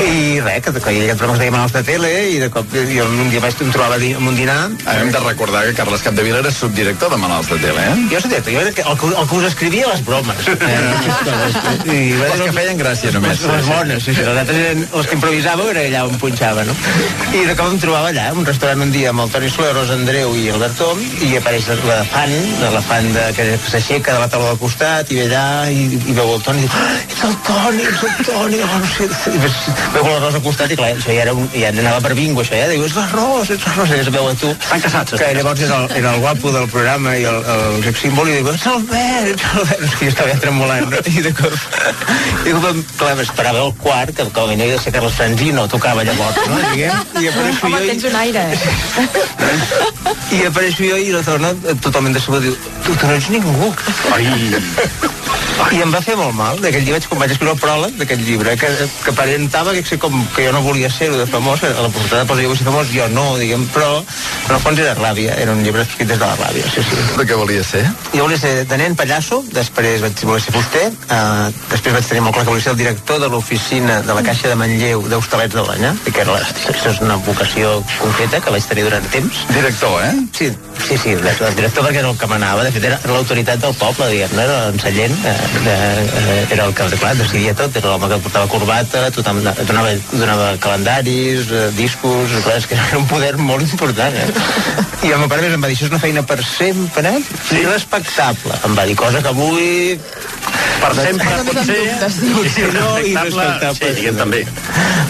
[0.00, 3.04] I res, que, que aquest programa es deia Manuals de Tele i de cop jo
[3.10, 6.02] un dia vaig em trobava di- en un dinar Ara hem de recordar que Carles
[6.06, 7.96] Capdevila era subdirector de Manuals de Tele, eh?
[8.12, 10.46] jo soc director, jo era que, el, que- el que us escrivia les bromes.
[10.70, 11.49] Eh,
[11.84, 13.40] I, Les que feien gràcia només.
[13.40, 14.24] Les, les bones, sí, sí.
[14.26, 16.74] Les altres eren els que improvisàveu, era allà on punxava, no?
[17.34, 19.96] I de cop em trobava allà, un restaurant un dia amb el Toni Soler, Rosa
[19.98, 22.34] Andreu i Albert Tom, i apareix la fan,
[22.74, 26.16] la fan de, que s'aixeca de la taula del costat, i ve allà, i, i
[26.16, 29.08] veu el Toni, i diu, ah, ets el Toni, ets el Toni, oh, no sé,
[29.34, 29.58] i ves,
[29.96, 32.44] veu la Rosa al costat, i clar, això ja, era un, ja anava per bingo,
[32.44, 34.52] això, ja, diu, és la Rosa, ets la Rosa, i es veu a tu.
[34.56, 35.16] Estan casats.
[35.20, 38.38] Que llavors era el, era el guapo del programa i el, el sex símbol, i
[38.38, 41.04] diu, ets l'Albert, ets l'Albert, és que jo estava ja tremolant, no?
[41.10, 41.34] I de
[42.46, 45.66] i de cop, clar, m'esperava el quart, que com a mínim de ser Carles Franzino,
[45.68, 46.58] tocava llavors, no?
[46.72, 48.44] Diguem, i apareixo Home, jo i, tens un aire.
[50.36, 53.72] i apareixo jo i la dona totalment decebut diu, tu, tu no ets ningú.
[54.16, 55.48] Ai.
[55.70, 56.58] I em va fer molt mal.
[56.62, 58.68] D'aquell vaig, quan vaig escriure el pròleg d'aquest llibre, que,
[59.04, 62.42] que aparentava que, com, que jo no volia ser de famós, a la portada posa
[62.42, 65.62] jo vull ser famós, jo no, diguem, però en el fons era ràbia, era un
[65.62, 66.98] llibre escrit des de la ràbia, sí, sí.
[67.18, 67.84] De què volia ser?
[68.14, 72.24] Jo volia ser de nen pallasso, després vaig voler ser fuster, eh, després vaig tenir
[72.26, 75.54] molt clar que volia ser el director de l'oficina de la Caixa de Manlleu d'Hostalets
[75.54, 76.42] de l'Anya, que era la,
[76.74, 79.44] això és una vocació concreta que vaig tenir durant temps.
[79.54, 80.12] Director, eh?
[80.36, 80.50] Sí,
[80.88, 84.10] sí, sí, el director perquè era el que manava, de fet era l'autoritat del poble,
[84.10, 88.18] diguem-ne, era l'ensellent, eh, de, eh, era el que, clar, decidia tot, era l'home que
[88.24, 93.66] portava corbata, tothom donava, donava calendaris, eh, discos, clar, és que era un poder molt
[93.66, 94.28] important, eh?
[95.06, 97.14] I el meu pare més em va dir, això és una feina per sempre,
[97.48, 97.62] sí.
[97.66, 98.58] respectable.
[98.68, 99.98] Em va dir, cosa que avui...
[100.80, 101.78] Per sempre, Doncs- potser,
[102.50, 104.40] Sí, no, i respectable, sí, diguem també.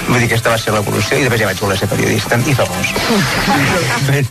[0.09, 2.55] Vull dir que aquesta va ser l'evolució i després ja vaig voler ser periodista i
[2.59, 2.91] famós.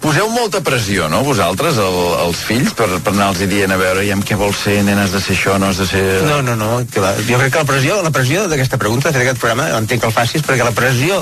[0.04, 4.12] Poseu molta pressió, no, vosaltres, el, els fills, per, per anar-los dient a veure, i
[4.16, 6.04] amb què vols ser, nen, has de ser això, no has de ser...
[6.28, 6.82] No, no, no.
[7.00, 10.04] La, jo crec que la pressió, la pressió d'aquesta pregunta, de fer aquest programa, entenc
[10.04, 11.22] que el facis, perquè la pressió,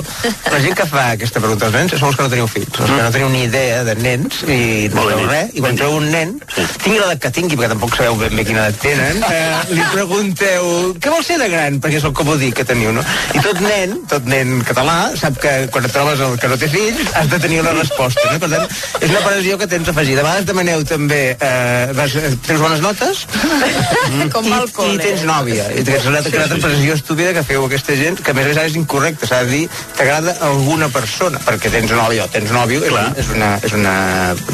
[0.50, 2.90] la gent que fa aquesta pregunta als nens són els que no teniu fills, els
[2.90, 6.08] que no teniu ni idea de nens i no sabeu res, i quan treu un
[6.12, 6.34] nen,
[6.82, 10.94] tingui l'edat que tingui, perquè tampoc sabeu ben bé quina edat tenen, eh, li pregunteu
[11.02, 13.02] què vol ser de gran, perquè és el comodí que teniu, no?
[13.36, 16.68] I tot nen, tot nen català, sap que quan et trobes el que no té
[16.72, 18.40] fills, has de tenir una resposta, no?
[18.42, 18.64] Per tant,
[19.00, 20.22] és una pressió que tens afegida.
[20.22, 23.24] A vegades demaneu també, eh, vas, eh, tens bones notes?
[24.34, 24.96] Com I, al col·le.
[24.96, 25.68] I tens nòvia.
[25.76, 28.54] I tens una, una altra pressió estúpida que feu aquesta gent, que a més a
[28.54, 29.28] més és incorrecta.
[29.28, 29.62] S'ha de dir,
[29.98, 33.54] t'agrada alguna persona, perquè tens nòvia o tens nòvio, és, és una...
[33.68, 33.94] És una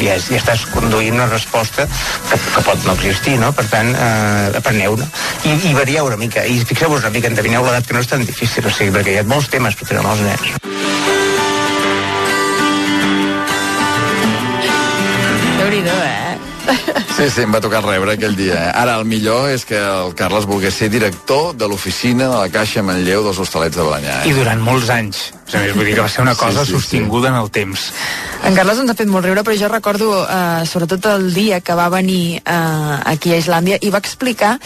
[0.00, 3.52] ja, és, ja estàs conduint una resposta que, que pot no existir, no?
[3.54, 5.06] Per tant, eh, apreneu-ne.
[5.44, 8.24] I, I varieu una mica, i fixeu-vos una mica, endevineu l'edat que no és tan
[8.24, 11.13] difícil, o sigui, perquè hi ha molts temes per treure amb els nens.
[17.14, 18.56] Sí, sí, em va tocar rebre aquell dia.
[18.58, 18.70] Eh?
[18.74, 22.82] Ara, el millor és que el Carles volgués ser director de l'oficina de la Caixa
[22.82, 24.16] Manlleu dels Hostalets de Balanyà.
[24.26, 24.34] I Eh?
[24.34, 25.20] durant molts anys.
[25.52, 26.80] A més, vull dir que va ser una cosa Sí, sí, sí.
[26.80, 27.92] sostinguda en el temps.
[28.44, 31.74] En Carles ens ha fet molt riure, però jo recordo eh, sobretot el dia que
[31.78, 34.56] va venir eh, aquí a Islàndia i va explicar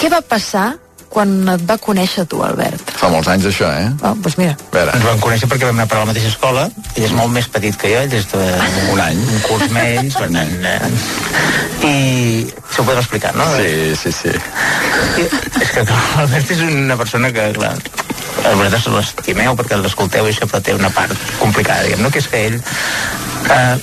[0.00, 0.78] què va passar
[1.10, 2.92] quan et va conèixer tu, Albert?
[3.00, 3.88] Fa molts anys això, eh?
[3.98, 4.54] Oh, doncs mira.
[4.54, 4.94] A veure.
[4.94, 6.68] Ens vam conèixer perquè vam anar a la mateixa escola.
[6.94, 8.44] Ell és molt més petit que jo, ell és de...
[8.94, 9.18] Un any.
[9.18, 10.54] Un curs menys, per tant...
[10.70, 10.90] Eh,
[11.80, 11.94] I
[12.46, 13.46] això ho podem explicar, no?
[13.56, 14.34] Sí, sí, sí.
[15.18, 15.26] I,
[15.64, 17.74] és que clar, l'Albert és una persona que, clar,
[18.44, 22.12] a vosaltres l'estimeu perquè l'escolteu i això, però té una part complicada, diguem, no?
[22.14, 23.74] Que és que ell eh,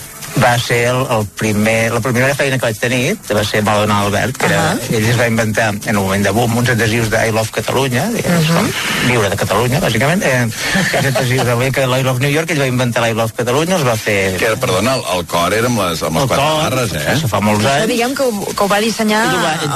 [0.41, 3.91] va ser el, el primer, la primera feina que vaig tenir va ser amb el
[3.91, 4.95] Albert, que era, uh -huh.
[4.97, 8.37] ell es va inventar en un moment de boom uns adhesius d'I Love Catalunya, diguem,
[8.37, 8.55] uh -huh.
[8.55, 8.69] com
[9.07, 10.47] viure de Catalunya, bàsicament, eh,
[10.85, 13.85] aquests adhesius de que l'I Love New York, ell va inventar l'I Love Catalunya, els
[13.85, 14.37] va fer...
[14.37, 16.93] Que era, perdona, el, el cor era amb les, amb les El quatre cor, barres,
[16.93, 17.13] eh?
[17.13, 17.87] això fa molts anys.
[17.87, 19.23] diguem que ho, que ho va dissenyar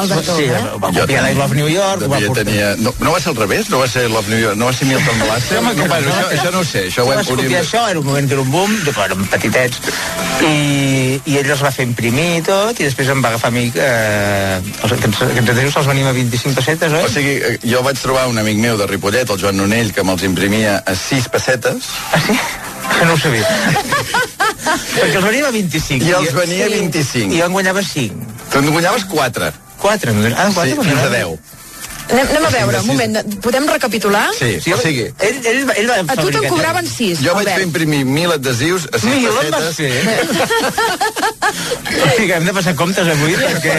[0.02, 0.64] Albert sí, eh?
[0.82, 2.46] va copiar l'I Love New York, ho va portar.
[2.46, 2.76] tenia...
[2.78, 3.70] No, no va ser al revés?
[3.70, 4.56] No va ser Love New York?
[4.58, 5.22] No va ser Milton?
[5.22, 6.88] Home, que no, bueno, no, això, això no ho sé.
[6.88, 7.20] Això ho hem
[7.62, 9.82] això, era un moment que era un boom, de, érem petitets,
[10.42, 13.56] i, i ell els va fer imprimir i tot, i després em va agafar a
[13.56, 17.06] mi, eh, els, aquests, els venim a 25 pessetes, oi?
[17.06, 20.06] O sigui, eh, jo vaig trobar un amic meu de Ripollet, el Joan Nonell, que
[20.08, 21.92] me'ls imprimia a 6 pessetes.
[22.12, 22.38] Ah, sí?
[22.92, 23.48] Això no ho sabia.
[24.62, 26.06] Perquè els venia a 25.
[26.06, 27.34] I els venia a 25.
[27.34, 28.36] I jo en guanyava 5.
[28.52, 29.52] Tu en guanyaves 4.
[29.82, 30.14] 4?
[30.36, 30.70] Ah, 4?
[30.70, 31.61] Sí, fins a 10.
[32.12, 34.26] Anem, anem a veure, un moment, podem recapitular?
[34.38, 35.06] Sí, o sigui...
[35.24, 38.88] Ell, ell, ell va A tu te'n cobraven 6, Jo vaig fer imprimir 1.000 adhesius
[38.92, 39.70] a 6 Mil en vas
[42.18, 43.76] sigui, hem de passar comptes avui perquè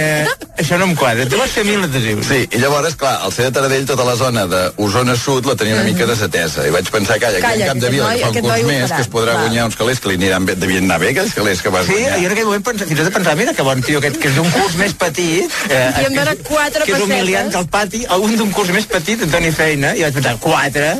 [0.62, 1.24] això no em quadra.
[1.28, 2.26] Tu vas fer 1.000 adhesius.
[2.28, 5.76] Sí, i llavors, clar, al ser de Taradell, tota la zona d'Osona Sud la tenia
[5.78, 6.66] una mica desatesa.
[6.68, 8.82] I vaig pensar, calla, aquí Calla, en Cap de Vila, que fa un curs més,
[8.86, 8.96] farà.
[8.96, 9.44] que es podrà Va.
[9.46, 11.96] guanyar uns calés que li aniran bé, devien anar bé, aquells calés que vas Sí,
[11.96, 12.18] guanyar.
[12.20, 14.28] jo en aquell moment pensa, fins i tot pensava, mira que bon tio aquest, que
[14.28, 15.58] és d'un curs més petit.
[15.70, 18.86] Eh, I em dona quatre que és humiliant que al pati, un d'un curs més
[18.86, 20.92] petit et doni feina, i vaig pensar, quatre?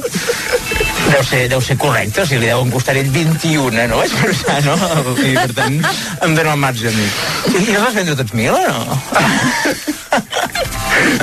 [1.12, 4.00] Deu ser, deu ser correcte, o sigui, li deuen costar ell 21, no?
[4.00, 4.74] Vaig pensar, no?
[5.22, 5.78] I per tant,
[6.26, 7.06] em dona el marge a mi.
[7.52, 8.98] I, i els vas vendre tots mil o no?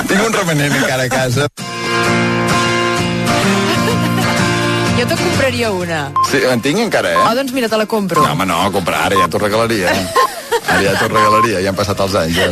[0.08, 1.48] Tinc un remenent encara a casa.
[5.00, 6.00] Jo te compraria una.
[6.30, 7.20] Sí, en tinc encara, eh?
[7.26, 8.24] Oh, doncs mira, te la compro.
[8.24, 9.92] No, home, no, comprar ara, ja t'ho regalaria.
[10.68, 12.36] Ara ja t'ho regalaria, ja han passat els anys.
[12.36, 12.48] Ja.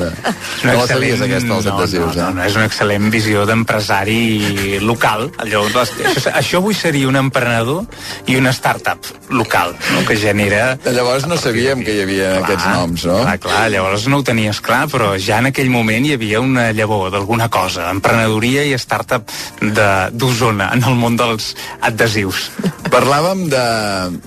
[0.64, 2.34] No la sabies, aquesta, els no, adhesius, no, no, eh?
[2.38, 5.28] no, és una excel·lent visió d'empresari local.
[5.44, 7.84] Allò, les, això, això avui seria un emprenedor
[8.26, 10.04] i una startup local, no?
[10.08, 10.78] que genera...
[10.88, 13.18] Llavors no sabíem que hi havia aquests noms, no?
[13.22, 16.70] Clar, clar, llavors no ho tenies clar, però ja en aquell moment hi havia una
[16.72, 19.28] llavor d'alguna cosa, emprenedoria i startup
[19.60, 21.52] de- d'Osona en el món dels
[21.84, 22.48] adhesius.
[22.88, 23.64] Parlàvem de,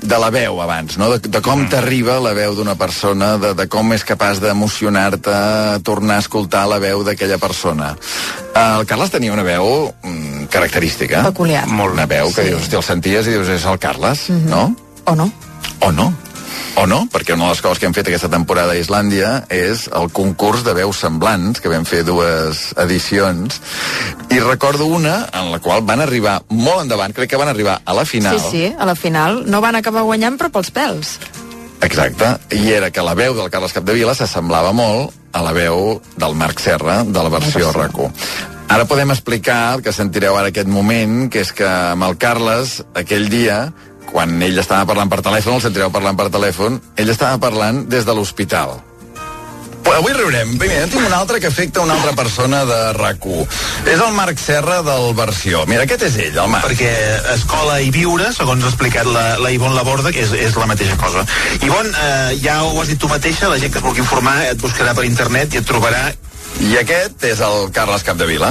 [0.05, 1.09] de la veu abans, no?
[1.15, 5.35] de, de com t'arriba la veu d'una persona, de, de com és capaç d'emocionar-te
[5.87, 7.93] tornar a escoltar la veu d'aquella persona.
[8.53, 11.23] El Carles tenia una veu mm, característica.
[11.31, 11.65] Peculiar.
[11.71, 12.49] Molt una veu que Sí.
[12.51, 14.49] dius, el senties i dius, és el Carles, Mhm.
[14.49, 14.75] no?
[15.05, 15.31] O no?
[15.79, 16.13] O no.
[16.75, 19.89] O no, perquè una de les coses que hem fet aquesta temporada a Islàndia és
[19.93, 23.59] el concurs de veus semblants, que vam fer dues edicions,
[24.29, 27.93] i recordo una en la qual van arribar molt endavant, crec que van arribar a
[27.93, 28.39] la final.
[28.39, 31.17] Sí, sí, a la final no van acabar guanyant, però pels pèls.
[31.81, 36.35] Exacte, i era que la veu del Carles Capdevila s'assemblava molt a la veu del
[36.37, 38.11] Marc Serra, de la versió RAC1.
[38.71, 42.77] Ara podem explicar el que sentireu ara aquest moment, que és que amb el Carles,
[42.95, 43.65] aquell dia,
[44.11, 48.07] quan ell estava parlant per telèfon, el sentireu parlant per telèfon, ell estava parlant des
[48.07, 48.77] de l'hospital.
[49.91, 50.55] Avui riurem.
[50.57, 53.43] Primer, en tinc un altre que afecta una altra persona de RAC1.
[53.91, 55.65] És el Marc Serra del Versió.
[55.69, 56.65] Mira, aquest és ell, el Marc.
[56.69, 56.89] perquè
[57.35, 60.95] escola i viure, segons ha explicat la, la Ivonne Laborda, que és, és la mateixa
[61.01, 61.25] cosa.
[61.61, 64.61] Ivonne, eh, ja ho has dit tu mateixa, la gent que et vulgui informar et
[64.63, 66.11] buscarà per internet i et trobarà
[66.61, 68.49] I aquest és el Carles Capdevila.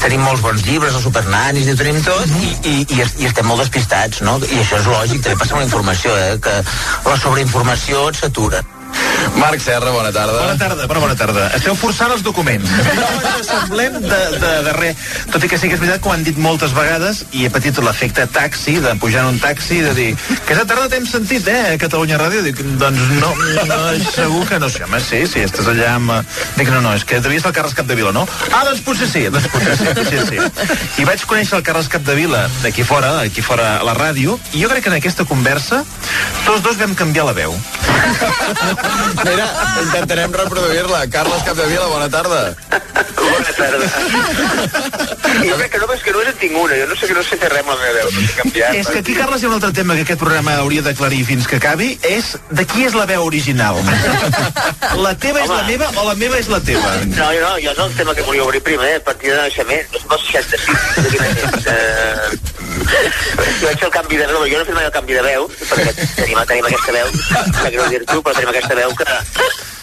[0.00, 3.26] Tenim molts bons llibres, els supernanis, i ho tenim tot, i, i, i, es- i
[3.28, 4.38] estem molt despistats, no?
[4.40, 6.38] I això és lògic, també passa amb la informació, eh?
[6.42, 6.54] Que
[7.10, 8.62] la sobreinformació et satura.
[9.36, 10.38] Marc Serra, bona tarda.
[10.40, 11.46] Bona tarda, bona, bona tarda.
[11.56, 12.70] Esteu forçant els documents.
[13.26, 15.00] No ens semblem de, de, de res.
[15.32, 17.50] Tot i que sí que és veritat que ho han dit moltes vegades i he
[17.52, 21.48] patit l'efecte taxi, de pujar en un taxi, de dir que aquesta tarda t'hem sentit,
[21.52, 22.42] eh, a Catalunya Ràdio.
[22.46, 23.32] Dic, doncs no,
[23.68, 23.78] no,
[24.14, 24.84] segur que no sé.
[24.86, 26.14] Home, sí, sí, estàs allà amb...
[26.16, 26.22] eh,
[26.56, 28.24] Dic, no, no, és que devia ser el Carles Capdevila, no?
[28.52, 30.40] Ah, doncs potser sí, doncs potser sí, potser sí.
[31.02, 34.70] I vaig conèixer el Carles Capdevila d'aquí fora, aquí fora a la ràdio, i jo
[34.72, 35.82] crec que en aquesta conversa
[36.46, 37.56] tots dos vam canviar la veu.
[39.24, 39.46] Mira,
[39.82, 41.06] intentarem reproduir-la.
[41.12, 42.54] Carles Capdevila, bona tarda.
[43.16, 43.86] Bona tarda.
[45.46, 46.78] Jo crec que no, és que només en tinc una.
[46.78, 48.10] Jo no sé que no sé fer res amb la meva veu.
[48.14, 48.72] No sé canviar.
[48.80, 51.48] És que aquí, Carles, hi ha un altre tema que aquest programa hauria d'aclarir fins
[51.50, 53.80] que acabi, és de qui és la veu original?
[55.06, 56.94] La teva és la meva o la meva és la teva?
[57.12, 59.92] No, jo no, jo és el tema que volia obrir primer, a partir de naixement.
[59.92, 61.68] No som els 66, de quin any és?
[61.72, 62.55] Eh,
[63.60, 65.24] jo vaig fer el canvi de veu, jo no he fet mai el canvi de
[65.26, 67.14] veu, perquè tenim, tenim aquesta veu,
[67.78, 69.75] no dir tu, però tenim aquesta veu que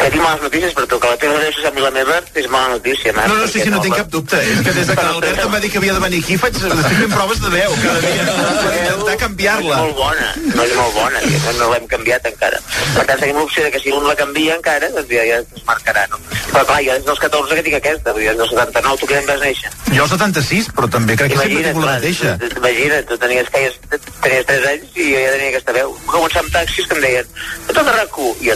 [0.00, 2.46] que tinc males notícies per tu, que la teva ràdio s'assembli a la meva és
[2.50, 3.28] mala notícia, Marc.
[3.28, 4.38] No, no, sí, sí, no tinc cap dubte.
[4.40, 6.56] És que des de que l'Albert em va dir que havia de venir aquí, faig,
[6.56, 9.76] estic fent proves de veu cada dia per intentar canviar-la.
[9.76, 12.60] És molt bona, no és molt bona, i no, no l'hem canviat encara.
[12.96, 15.64] Per tant, tenim l'opció de que si un la canvia encara, doncs ja, ja es
[15.68, 16.18] marcarà, no?
[16.50, 19.06] Però clar, jo des dels 14 que tinc aquesta, vull dir, des dels 79, tu
[19.10, 19.70] que vas néixer.
[19.92, 22.36] Jo el 76, però també crec que sempre tinc la mateixa.
[22.40, 23.76] tu- tu- Imagina't, tu tenies, feies,
[24.22, 25.94] tenies 3 anys i jo ja tenia aquesta veu.
[26.06, 27.26] Començar amb taxis que em deien,
[27.68, 28.50] el de RAC1, i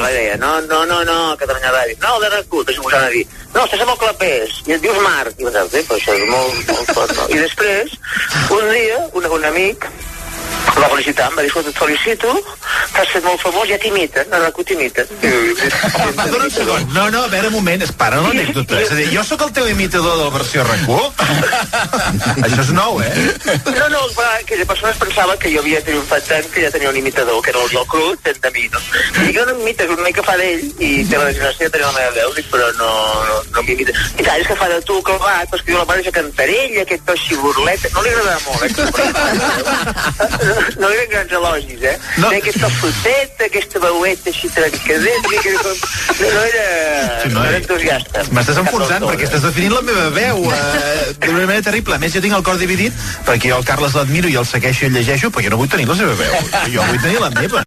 [0.00, 3.12] la deia, no, no, no, no, Catalunya Ràdio, no, el de RAC1, després m'ho a
[3.12, 3.24] dir,
[3.54, 6.28] no, estàs amb el Clapés, i et dius Marc, i pensava, eh, però això és
[6.30, 7.28] molt, molt fort, no?
[7.34, 7.96] I després,
[8.58, 9.88] un dia, un, un amic,
[10.76, 12.32] em va felicitar, em va dir, escolta, et felicito,
[12.92, 15.12] t'has fet molt famós, ja t'imiten, a RAC1 t'imiten.
[15.22, 16.88] Perdona un segon.
[16.92, 18.80] No, no, a veure, un moment, es para l'anècdota.
[18.82, 21.06] És a dir, jo sóc el teu imitador de la versió RAC1?
[22.46, 23.14] Això és nou, eh?
[23.70, 26.92] No, no, clar, aquella persona es pensava que jo havia triomfat tant que ja tenia
[26.92, 28.82] un imitador, que era el Joel Cruz, fent de mi, no?
[29.24, 31.96] I jo no m'imites, una mica fa d'ell, i té la desgràcia de tenir la
[31.96, 32.90] meva veu, dic, però no,
[33.30, 33.96] no, no m'imita.
[34.16, 36.14] I tal, és que fa de tu, clavat, però és que diu la mare que
[36.20, 40.44] cantarella, aquest to així burleta, no li agradava molt, eh?
[40.80, 41.94] No, ven grans elogis, eh?
[42.22, 42.30] No.
[42.30, 45.74] Aquest to fotet, aquesta veueta així trencadeta, que no,
[46.20, 46.66] no era,
[47.22, 48.26] Sí, no era entusiasta.
[48.36, 51.96] M'estàs enfonsant perquè estàs definint la meva veu eh, d'una manera terrible.
[51.96, 54.86] A més, jo tinc el cor dividit perquè jo el Carles l'admiro i el segueixo
[54.86, 56.36] i el llegeixo perquè no vull tenir la seva veu.
[56.74, 57.66] Jo vull tenir la meva.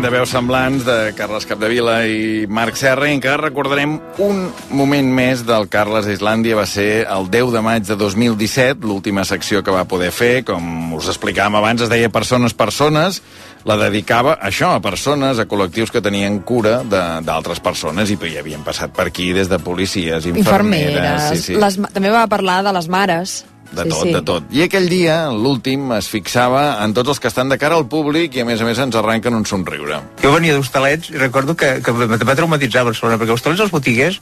[0.00, 4.38] Moment de veus semblants de Carles Capdevila i Marc Serra i encara recordarem un
[4.72, 9.26] moment més del Carles a Islàndia va ser el 10 de maig de 2017 l'última
[9.28, 13.20] secció que va poder fer com us explicàvem abans, es deia Persones, Persones
[13.68, 18.16] la dedicava a això, a persones, a col·lectius que tenien cura de- d'altres persones i
[18.16, 20.96] hi havien passat per aquí des de policies, infermeres...
[20.96, 21.28] Infermeres.
[21.28, 21.60] sí, sí.
[21.60, 23.42] Les, també va parlar de les mares.
[23.70, 24.12] De sí, tot, sí.
[24.14, 24.46] de tot.
[24.50, 28.34] I aquell dia, l'últim, es fixava en tots els que estan de cara al públic
[28.34, 30.00] i, a més a més, ens arrenquen un somriure.
[30.22, 33.74] Jo venia d'Hostalets i recordo que, que em va traumatitzar a Barcelona, perquè Hostalets els
[33.74, 34.18] botiguers...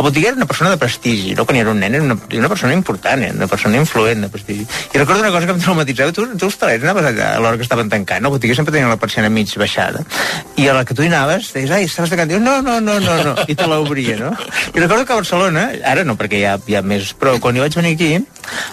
[0.00, 2.40] El botiguer era una persona de prestigi, no quan era un nen, era una, era
[2.40, 4.66] una persona important, era una persona influent de prestigi.
[4.94, 7.66] I recordo una cosa que em traumatitzava, tu, tu Hostalets anaves allà a l'hora que
[7.66, 8.30] estaven tancant, no?
[8.30, 10.02] el botiguer sempre tenia la persiana mig baixada,
[10.56, 12.96] i a la que tu hi anaves, deies, ai, estaves tancant, dius, no, no, no,
[13.04, 14.32] no, no, i te l'obria, no?
[14.72, 17.58] I recordo que a Barcelona, ara no, perquè hi ha, hi ha més, però quan
[17.58, 18.12] hi vaig venir aquí,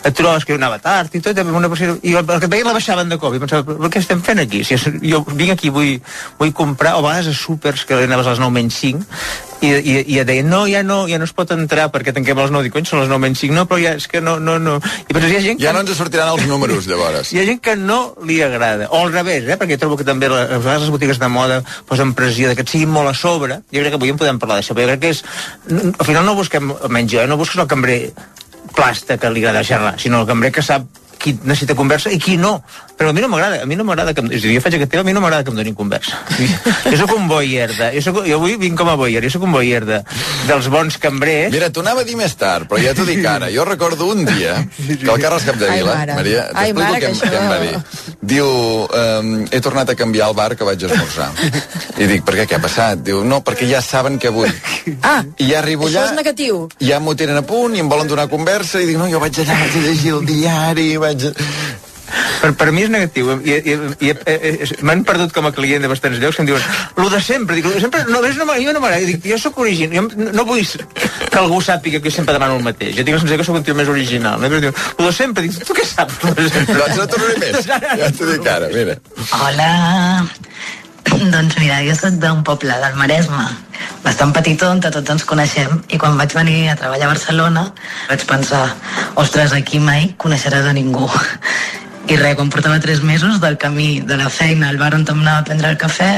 [0.08, 2.52] et trobaves que jo anava tard i tot, una persiana, i el, el que et
[2.54, 4.64] veien la baixaven de cop, i pensava, però què estem fent aquí?
[4.64, 5.98] Si és- jo vinc aquí, vull,
[6.40, 9.04] vull comprar, o a vegades a súpers, que anaves a les 9 menys 5,
[9.66, 12.38] i, i, i et deien, no, ja no, ja no es pot entrar perquè tanquem
[12.38, 14.36] a les 9, dic, són les 9 menys 5, no, però ja, és que no,
[14.40, 14.76] no, no.
[15.10, 15.74] I penses, hi ha gent Ja que...
[15.74, 17.34] no ens sortiran els números, llavors.
[17.34, 19.58] Hi ha gent que no li agrada, o al revés, eh?
[19.58, 22.62] perquè trobo que també la- a vegades les botigues de moda posen pressió de que
[22.68, 23.62] et siguin molt a sobre.
[23.74, 25.24] Jo crec que avui en podem parlar d'això, però jo crec que és...
[25.98, 27.28] Al final no busquem, almenys jo, eh?
[27.28, 28.00] no busques el cambrer
[28.78, 30.86] plasta que li agrada xerrar, sinó el cambrer que sap
[31.22, 32.62] qui necessita conversa i qui no.
[32.98, 34.22] Però a mi no m'agrada, a mi no m'agrada que...
[34.26, 35.76] em- És a dir, jo faig aquest tema, a mi no m'agrada que em donin
[35.78, 36.18] conversa.
[36.90, 37.92] jo sóc un boier de...
[37.98, 40.00] Jo, soc, jo avui vinc com a boier, jo sóc un boier de,
[40.50, 41.52] dels bons cambrers.
[41.54, 43.52] Mira, t'ho anava a dir més tard, però ja t'ho dic ara.
[43.54, 46.18] Jo recordo un dia que el Carles Capdevila, Ai, mare.
[46.18, 48.16] Maria, t'explico què, que què em va això- dir.
[48.28, 51.30] Diu, um, he tornat a canviar el bar que vaig esmorzar.
[52.02, 52.48] I dic, per què?
[52.50, 53.04] Què ha passat?
[53.06, 54.52] Diu, no, perquè ja saben què vull.
[55.06, 56.64] Ah, I ja arribo això allà, és negatiu.
[56.82, 59.38] ja m'ho tenen a punt i em volen donar conversa i dic, no, jo vaig
[59.44, 61.17] allà, vaig a llegir el diari, vaig...
[61.26, 61.34] A...
[62.42, 63.34] Per, per mi és negatiu.
[63.44, 63.76] I, i,
[64.08, 66.64] i, i, M'han perdut com a client de bastants llocs que em diuen
[67.02, 67.58] lo de sempre.
[67.58, 69.08] Dic, de sempre no, ves, no, jo no m'agrada.
[69.10, 69.98] Dic, jo sóc original.
[69.98, 72.96] Jo no vull que algú sàpiga que jo sempre demano el mateix.
[72.98, 74.40] Jo tinc la sensació que sóc un tio més original.
[74.40, 74.52] No?
[74.54, 75.48] Però diu, lo de sempre.
[75.48, 76.22] Dic, tu què saps?
[76.24, 76.80] Lo de sempre?
[76.80, 77.72] Doncs no tornaré més.
[78.02, 78.98] Ja t'ho dic ara, mira.
[79.42, 79.72] Hola.
[81.34, 83.46] Doncs mira, jo soc d'un poble del Maresme,
[84.04, 87.66] bastant petitó, on tots ens coneixem, i quan vaig venir a treballar a Barcelona
[88.10, 88.64] vaig pensar,
[89.16, 91.08] ostres, aquí mai coneixeràs a ningú.
[92.08, 95.24] I res, quan portava tres mesos del camí de la feina al bar on em
[95.26, 96.12] anava a prendre el cafè,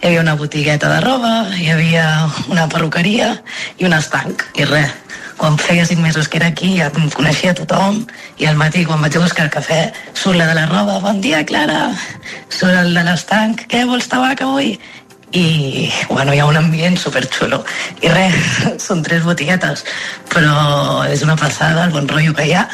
[0.00, 2.06] hi havia una botigueta de roba, hi havia
[2.48, 3.32] una perruqueria
[3.78, 4.46] i un estanc.
[4.54, 4.94] I res,
[5.42, 7.96] quan feia cinc mesos que era aquí ja em coneixia tothom
[8.38, 9.78] i al matí quan vaig a buscar el cafè
[10.14, 11.80] surt la de la roba, bon dia Clara.
[12.46, 14.76] Surt el de l'estanc, què vols tabac avui?
[15.32, 17.62] i bueno, hi ha un ambient superxulo.
[18.04, 18.50] I res,
[18.86, 19.82] són tres botiguetes
[20.30, 22.68] però és una passada el bon rotllo que hi ha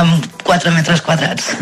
[0.00, 1.52] amb 4 metres quadrats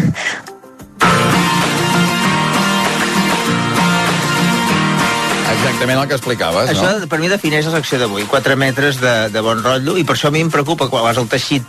[5.56, 7.08] exactament el que explicaves, Això no?
[7.10, 10.30] per mi defineix la secció d'avui, 4 metres de, de bon rotllo, i per això
[10.30, 11.64] a mi em preocupa quan vas al teixit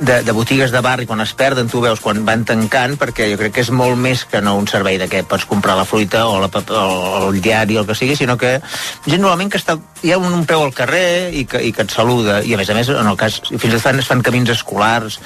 [0.00, 3.38] de, de botigues de barri, quan es perden, tu veus quan van tancant, perquè jo
[3.40, 6.26] crec que és molt més que no un servei de què pots comprar la fruita
[6.30, 8.58] o, la, o el diari o el que sigui, sinó que
[9.06, 11.84] gent normalment que està, hi ha un, un peu al carrer i que, i que
[11.86, 14.22] et saluda, i a més a més, en el cas, fins i tot es fan
[14.24, 15.18] camins escolars,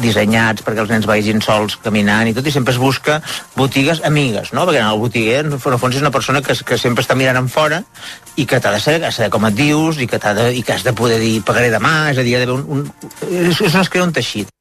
[0.00, 3.18] dissenyats perquè els nens vagin sols caminant i tot, i sempre es busca
[3.56, 4.66] botigues amigues, no?
[4.68, 7.50] Perquè el botiguer, en el fons, és una persona que, que sempre està mirant en
[7.50, 7.82] fora
[8.36, 10.86] i que t'ha de saber, saber com et dius i que, de, i que has
[10.86, 13.92] de poder dir pagaré demà, és a dir, ha d'haver un, un, és, on es
[13.92, 14.52] crea un teixit.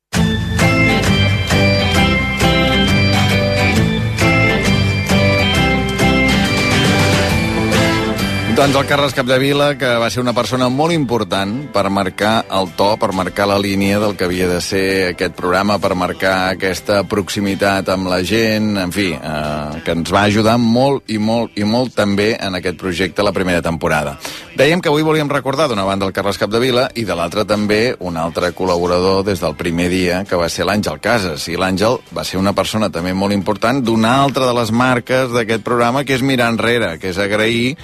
[8.59, 12.89] Doncs el Carles Capdevila, que va ser una persona molt important per marcar el to,
[12.99, 14.81] per marcar la línia del que havia de ser
[15.13, 20.25] aquest programa, per marcar aquesta proximitat amb la gent, en fi, eh, que ens va
[20.27, 24.17] ajudar molt i molt i molt també en aquest projecte la primera temporada.
[24.59, 28.19] Dèiem que avui volíem recordar d'una banda el Carles Capdevila i de l'altra també un
[28.19, 31.47] altre col·laborador des del primer dia, que va ser l'Àngel Casas.
[31.47, 35.63] I l'Àngel va ser una persona també molt important d'una altra de les marques d'aquest
[35.63, 37.77] programa, que és mirar enrere, que és agrair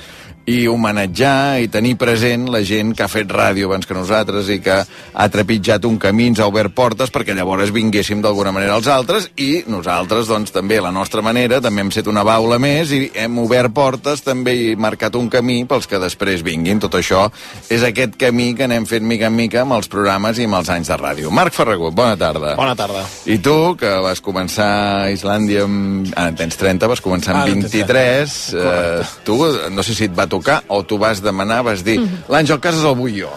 [0.45, 4.59] i homenatjar i tenir present la gent que ha fet ràdio abans que nosaltres i
[4.61, 8.89] que ha trepitjat un camí, ens ha obert portes perquè llavors vinguéssim d'alguna manera als
[8.91, 12.93] altres i nosaltres, doncs, també a la nostra manera, també hem set una baula més
[12.93, 16.79] i hem obert portes també i marcat un camí pels que després vinguin.
[16.83, 17.25] Tot això
[17.73, 20.69] és aquest camí que anem fent mica en mica amb els programes i amb els
[20.69, 21.33] anys de ràdio.
[21.33, 22.53] Marc Ferragut, bona tarda.
[22.59, 23.01] Bona tarda.
[23.25, 24.69] I tu, que vas començar
[25.01, 26.13] a Islàndia amb...
[26.13, 28.37] Ah, en tens 30, vas començar amb tens 23.
[28.61, 29.41] Eh, tu,
[29.73, 30.34] no sé si et va tocar
[30.67, 32.23] o tu vas demanar, vas dir, Mhm.
[32.29, 33.29] l'Àngel Casas el vull jo.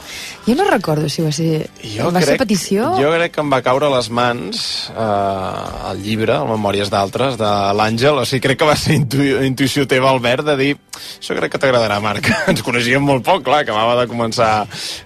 [0.49, 1.67] Jo no recordo si va ser...
[2.09, 2.87] va ser petició?
[2.97, 4.63] Jo crec que em va caure a les mans
[4.95, 8.23] eh, el llibre, el Memòries d'altres, de l'Àngel.
[8.23, 10.71] O sigui, crec que va ser intu intuïció teva, Albert, de dir
[11.19, 12.31] això crec que t'agradarà, Marc.
[12.51, 14.51] Ens coneixíem molt poc, clar, acabava de començar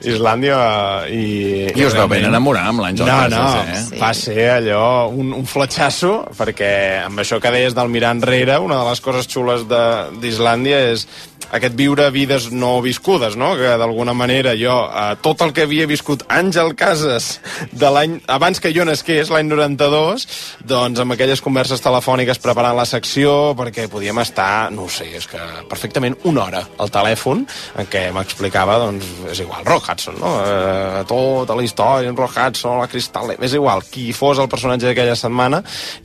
[0.06, 0.60] Islàndia
[1.08, 1.26] eh, i...
[1.74, 3.82] I us vau ben enamorar amb l'Àngel no, Casas, no, eh?
[3.88, 3.98] Sí.
[4.02, 6.72] Va ser allò, un, un fletxasso, perquè
[7.08, 9.82] amb això que deies del mirar enrere, una de les coses xules de-
[10.22, 11.06] d'Islàndia és
[11.52, 13.52] aquest viure vides no viscudes, no?
[13.58, 17.38] Que d'alguna manera jo, eh, tot el que havia viscut Àngel Casas
[17.72, 20.26] de l'any abans que jo nasqués, l'any 92,
[20.68, 25.40] doncs amb aquelles converses telefòniques preparant la secció, perquè podíem estar, no sé, és que
[25.70, 27.46] perfectament una hora al telèfon
[27.78, 30.34] en què m'explicava, doncs, és igual, Rock Hudson, no?
[30.44, 34.90] Eh, tota la història, en Rock Hudson, la Cristal, és igual, qui fos el personatge
[34.90, 35.62] d'aquella setmana,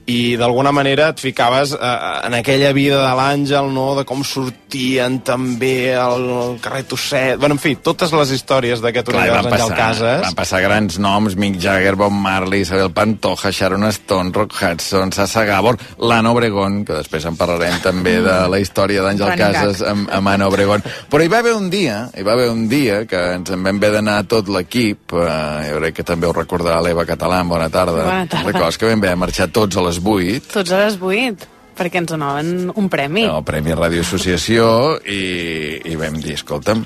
[0.07, 1.93] i d'alguna manera et ficaves eh,
[2.27, 7.61] en aquella vida de l'Àngel, no?, de com sortien també al carrer Tosset, bueno, en
[7.61, 10.21] fi, totes les històries d'aquest Clar, van passar, Casas.
[10.25, 15.43] van passar grans noms, Mick Jagger, Bob Marley, Isabel Pantoja, Sharon Stone, Rock Hudson, Sasa
[15.45, 20.27] Gabor, l'Anna Obregón, que després en parlarem també de la història d'Àngel Casas amb, amb
[20.33, 20.83] Anna Obregón.
[21.09, 23.77] Però hi va haver un dia, hi va haver un dia que ens en vam
[23.77, 28.03] haver d'anar tot l'equip, eh, jo crec que també ho recordarà l'Eva Català, bona tarda.
[28.03, 28.51] Bona tarda.
[28.51, 31.47] Records que vam haver de marxar tots a les 8, Tots a les 8,
[31.77, 33.23] perquè ens donaven un premi.
[33.29, 36.81] el Premi Ràdio Associació, i, i vam dir, escolta'm,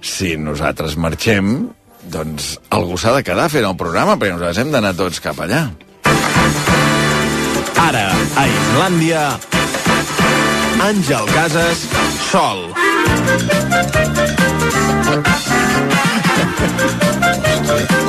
[0.00, 1.68] si nosaltres marxem,
[2.12, 5.62] doncs algú s'ha de quedar fent el programa, perquè nosaltres hem d'anar tots cap allà.
[7.78, 8.06] Ara,
[8.36, 9.24] a Islàndia,
[10.88, 11.84] Àngel Casas,
[12.30, 12.68] sol.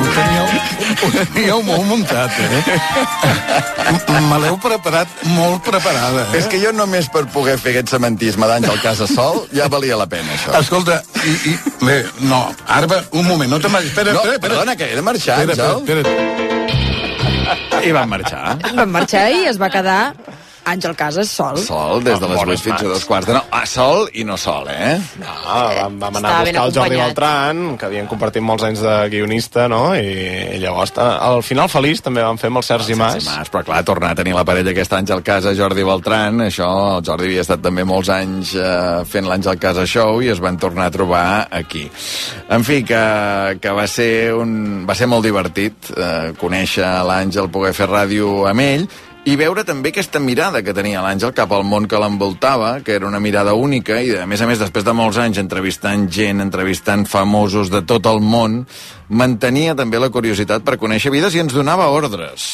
[0.00, 0.39] Ho teníeu,
[1.02, 2.62] ho teníeu molt muntat, eh?
[4.30, 6.38] Me l'heu preparat molt preparada, eh?
[6.40, 10.06] És que jo només per poder fer aquest cementisme d'Àngel Casa Sol ja valia la
[10.10, 10.54] pena, això.
[10.60, 13.90] Escolta, i, i, bé, no, ara, va, un moment, no te m'hagis...
[13.94, 14.54] Espera, No, espera, espera.
[14.54, 15.82] perdona, que he de marxar, espera, Àngel.
[15.84, 17.80] espera, espera.
[17.86, 18.58] I van marxar.
[18.76, 20.00] Van marxar i es va quedar
[20.68, 21.56] Àngel Casas sol.
[21.64, 23.44] Sol, des de les 8 fins a dos quarts de nou.
[23.54, 24.98] Ah, sol i no sol, eh?
[25.20, 26.98] No, vam, vam anar Estava a buscar el Jordi.
[27.00, 29.80] Beltran, que havien compartit molts anys de guionista, no?
[29.96, 30.12] I,
[30.56, 33.24] i llavors, al final feliç també vam fer amb el Sergi Mas.
[33.30, 37.04] Mas, però clar, tornar a tenir la parella aquest Àngel Casa, Jordi Beltran, això, el
[37.08, 40.90] Jordi havia estat també molts anys eh, fent l'Àngel Casa Show i es van tornar
[40.90, 41.86] a trobar aquí.
[42.52, 43.04] En fi, que,
[43.62, 48.66] que va, ser un, va ser molt divertit eh, conèixer l'Àngel, poder fer ràdio amb
[48.66, 48.90] ell,
[49.28, 53.08] i veure també aquesta mirada que tenia l'Àngel cap al món que l'envoltava, que era
[53.08, 57.04] una mirada única, i a més a més, després de molts anys entrevistant gent, entrevistant
[57.08, 58.62] famosos de tot el món,
[59.10, 62.46] mantenia també la curiositat per conèixer vides i ens donava ordres.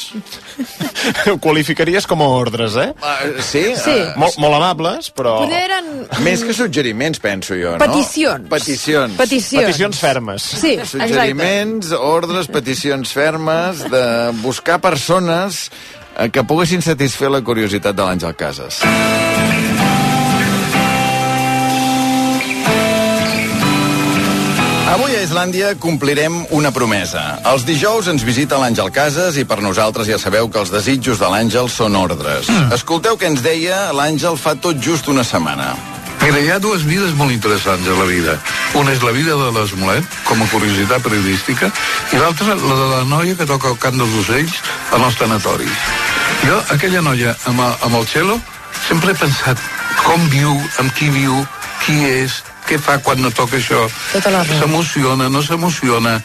[1.30, 2.88] Ho qualificaries com a ordres, eh?
[2.98, 3.64] Uh, sí?
[3.78, 3.94] Sí.
[3.94, 5.36] Uh, Molt, molt amables, però...
[5.44, 5.92] Poder eren
[6.24, 7.82] Més que suggeriments, penso jo, no?
[7.82, 8.48] Peticions.
[8.50, 9.14] Peticions.
[9.20, 9.68] peticions.
[9.68, 10.48] Peticions fermes.
[10.56, 10.96] Sí, exacte.
[11.12, 14.06] Suggeriments, ordres, peticions fermes de
[14.42, 15.68] buscar persones
[16.16, 18.80] Eh, que poguessin satisfer la curiositat de l'Àngel Casas.
[24.96, 27.24] Avui a Islàndia complirem una promesa.
[27.52, 31.28] Els dijous ens visita l'Àngel Casas i per nosaltres ja sabeu que els desitjos de
[31.28, 32.48] l'Àngel són ordres.
[32.48, 32.72] Mm.
[32.78, 35.74] Escolteu què ens deia l'Àngel fa tot just una setmana.
[36.26, 38.32] Mira, hi ha dues vides molt interessants a la vida.
[38.74, 41.68] Una és la vida de l'Esmolet, com a curiositat periodística,
[42.10, 44.56] i l'altra, la de la noia que toca el cant dels ocells
[44.96, 45.84] en els tanatoris.
[46.42, 48.40] Jo, aquella noia amb, amb el cello,
[48.88, 49.62] sempre he pensat
[50.02, 50.50] com viu,
[50.82, 51.38] amb qui viu,
[51.84, 53.84] qui és, què fa quan no toca això.
[54.10, 54.64] Tota la raó.
[54.64, 56.18] S'emociona, no s'emociona.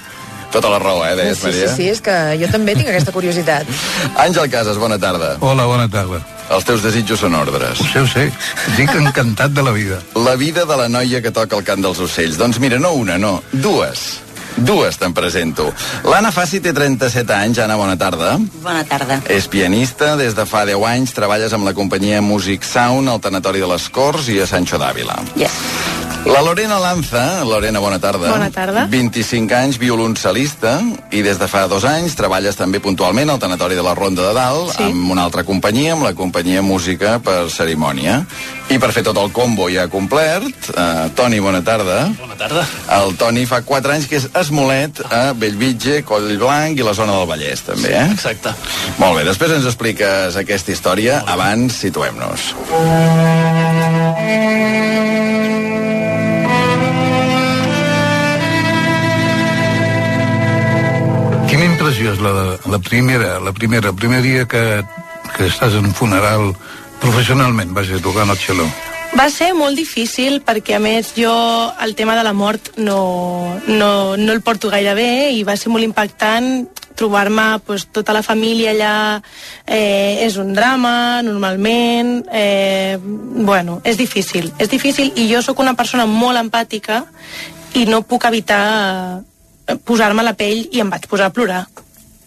[0.52, 1.76] Tota la raó, eh, deies, Sí, sí, Maria?
[1.76, 3.68] sí, és que jo també tinc aquesta curiositat.
[4.26, 5.38] Àngel Casas, bona tarda.
[5.40, 6.20] Hola, bona tarda.
[6.52, 7.80] Els teus desitjos són ordres.
[7.80, 8.26] Ho sé, ho sé.
[8.76, 10.02] Dic encantat de la vida.
[10.20, 12.36] La vida de la noia que toca el cant dels ocells.
[12.38, 14.20] Doncs mira, no una, no, dues.
[14.58, 15.70] Dues te'n presento.
[16.04, 17.62] L'Anna Fassi té 37 anys.
[17.64, 18.34] Anna, bona tarda.
[18.62, 19.22] Bona tarda.
[19.32, 23.64] És pianista, des de fa 10 anys treballes amb la companyia Music Sound al Tanatori
[23.64, 25.16] de les Corts i a Sancho d'Àvila.
[25.40, 25.56] Yes.
[26.26, 28.30] La Lorena Lanza, Lorena, bona tarda.
[28.30, 28.86] Bona tarda.
[28.88, 30.76] 25 anys, violoncel·lista,
[31.12, 34.34] i des de fa dos anys treballes també puntualment al Tanatori de la Ronda de
[34.38, 34.84] Dalt, Sí.
[34.84, 38.26] amb una altra companyia, amb la companyia Música per Cerimònia.
[38.70, 42.14] I per fer tot el combo ja complert, eh, Toni, bona tarda.
[42.20, 42.66] Bona tarda.
[43.02, 47.28] El Toni fa 4 anys que és esmolet a Bellvitge, Collblanc i la zona del
[47.28, 48.12] Vallès, també, eh?
[48.14, 48.54] Exacte.
[49.00, 51.24] Molt bé, després ens expliques aquesta història.
[51.26, 52.54] Abans, situem-nos.
[61.82, 64.84] Impressió és la, la primera, la primera, el primer dia que,
[65.34, 66.52] que estàs en un funeral
[67.02, 68.68] professionalment, vaja, tocant el cello?
[69.18, 71.34] Va ser molt difícil perquè, a més, jo
[71.82, 75.74] el tema de la mort no, no, no el porto gaire bé i va ser
[75.74, 76.70] molt impactant
[77.02, 78.94] trobar-me pues, tota la família allà
[79.66, 85.74] eh, és un drama, normalment eh, bueno, és difícil és difícil i jo sóc una
[85.74, 87.02] persona molt empàtica
[87.74, 89.26] i no puc evitar
[89.86, 91.66] posar-me a la pell i em vaig posar a plorar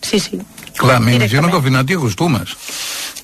[0.03, 0.41] sí, sí
[0.77, 2.57] Clar, m'imagino que al final t'hi acostumes.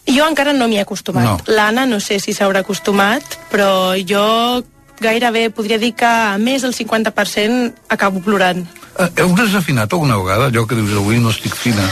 [0.07, 1.25] jo encara no m'hi he acostumat.
[1.25, 1.39] No.
[1.51, 4.63] L'Anna no sé si s'haurà acostumat, però jo
[5.01, 8.63] gairebé podria dir que a més del 50% acabo plorant.
[8.99, 11.83] Eh, Heu desafinat alguna vegada allò que dius avui no estic fina?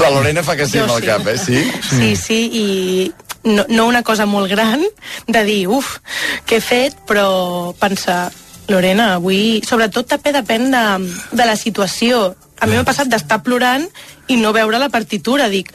[0.00, 1.06] La Lorena fa que sí Jo amb el sí.
[1.06, 1.38] cap, eh?
[1.38, 1.64] Sí?
[1.90, 3.12] Sí, sí, i
[3.44, 4.82] no, no una cosa molt gran
[5.28, 5.98] de dir, uf,
[6.46, 8.32] què he fet, però pensar,
[8.68, 9.60] Lorena, avui...
[9.66, 10.84] Sobretot també depèn de,
[11.32, 12.34] de la situació.
[12.60, 13.84] A mi m'ha passat d'estar plorant
[14.32, 15.48] i no veure la partitura.
[15.52, 15.72] Dic,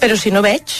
[0.00, 0.72] però si no veig,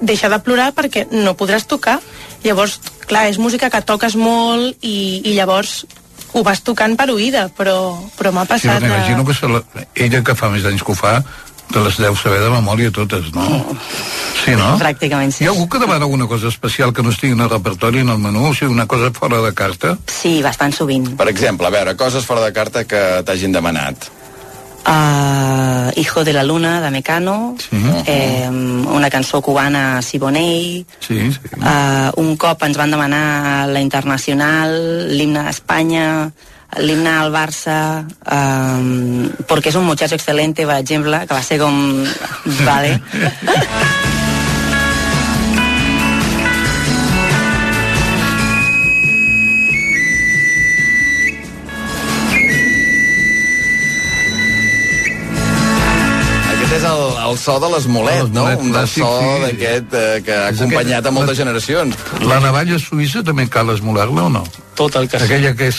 [0.00, 1.98] deixa de plorar perquè no podràs tocar.
[2.44, 2.78] Llavors,
[3.08, 5.82] clar, és música que toques molt i, i llavors
[6.34, 8.80] ho vas tocant per oïda, però, però m'ha Sí, passat...
[8.82, 9.60] però m'imagino que se la,
[9.94, 11.18] ella que fa més anys que ho fa,
[11.72, 13.44] te les deu saber de memòria totes, no?
[14.44, 14.74] Sí, no?
[14.78, 15.44] Pràcticament sí.
[15.44, 18.10] Hi ha algú que demana alguna cosa especial que no estigui en el repertori, en
[18.10, 19.96] el menú, o sigui, una cosa fora de carta?
[20.06, 21.14] Sí, bastant sovint.
[21.16, 24.10] Per exemple, a veure, coses fora de carta que t'hagin demanat.
[24.86, 27.76] Uh, Hijo de la Luna, de Mecano, Sí.
[28.06, 31.38] eh, una cançó cubana, Siboney, Sí, sí.
[31.56, 36.30] uh, un cop ens van demanar la Internacional, l'himne d'Espanya,
[36.78, 42.04] l'himne al Barça, um, porque es un muchacho excelente, per exemple, que va ser com...
[42.64, 43.00] Vale.
[56.94, 58.44] el, el so de l'esmolet, no?
[58.58, 59.30] Un del so sí.
[59.44, 61.96] d'aquest eh, que ha És acompanyat aquest- a moltes generacions.
[62.24, 64.44] La navalla suïssa també cal esmolar-la o no?
[64.74, 65.20] Tot el que...
[65.22, 65.76] Aquella que és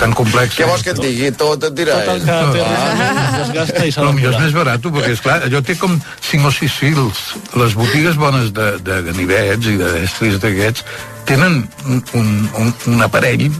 [0.00, 0.62] tan complexa.
[0.62, 1.28] Què vols que et digui?
[1.36, 4.40] Tot et dirà Tot el que té es desgasta i s'ha No, de millor és
[4.46, 5.98] més barat, perquè, esclar, allò té com
[6.30, 7.20] 5 o 6 fils.
[7.60, 10.84] Les botigues bones de, de ganivets i de destris d'aquests
[11.28, 13.50] tenen un, un, un aparell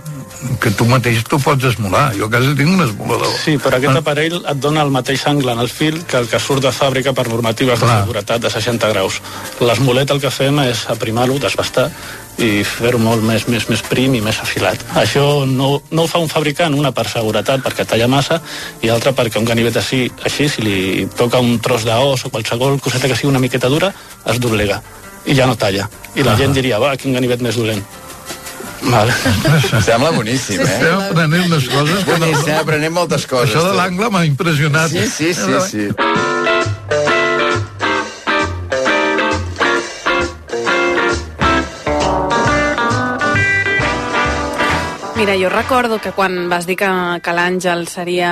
[0.60, 2.14] que tu mateix t'ho pots esmolar.
[2.16, 3.28] Jo a casa tinc un esmolador.
[3.44, 6.40] Sí, però aquest aparell et dona el mateix angle en el fil que el que
[6.40, 8.00] surt de fàbrica per normatives de Clar.
[8.04, 9.20] seguretat de 60 graus.
[9.60, 11.90] L'esmolet el que fem és aprimar-lo, desbastar
[12.40, 14.80] i fer-ho molt més, més, més prim i més afilat.
[14.96, 18.40] Això no, no ho fa un fabricant, una per seguretat, perquè talla massa,
[18.80, 22.80] i altra perquè un ganivet així, així si li toca un tros d'os o qualsevol
[22.80, 23.92] coseta que sigui una miqueta dura,
[24.24, 24.80] es doblega
[25.26, 25.84] i ja no talla.
[26.16, 26.36] I la Ah.
[26.38, 27.84] gent diria, va, quin ganivet més dolent.
[28.82, 29.12] Vale.
[29.84, 30.64] Sembla boníssim, eh?
[30.64, 32.04] Estem aprenent unes coses.
[32.08, 33.50] Boníssim, aprenem moltes coses.
[33.50, 34.90] Això de l'angle m'ha impressionat.
[34.92, 35.88] Sí, sí, sí, sí.
[45.20, 46.88] Mira, jo recordo que quan vas dir que,
[47.20, 48.30] que l'Àngel seria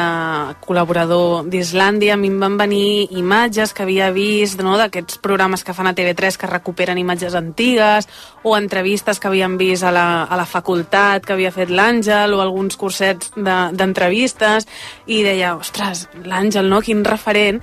[0.64, 5.74] col·laborador d'Islàndia, a mi em van venir imatges que havia vist no, d'aquests programes que
[5.76, 8.08] fan a TV3 que recuperen imatges antigues
[8.40, 12.40] o entrevistes que havien vist a la, a la facultat que havia fet l'Àngel o
[12.40, 14.64] alguns cursets de- d'entrevistes
[15.12, 16.80] i deia, ostres, l'Àngel, no?
[16.80, 17.60] Quin referent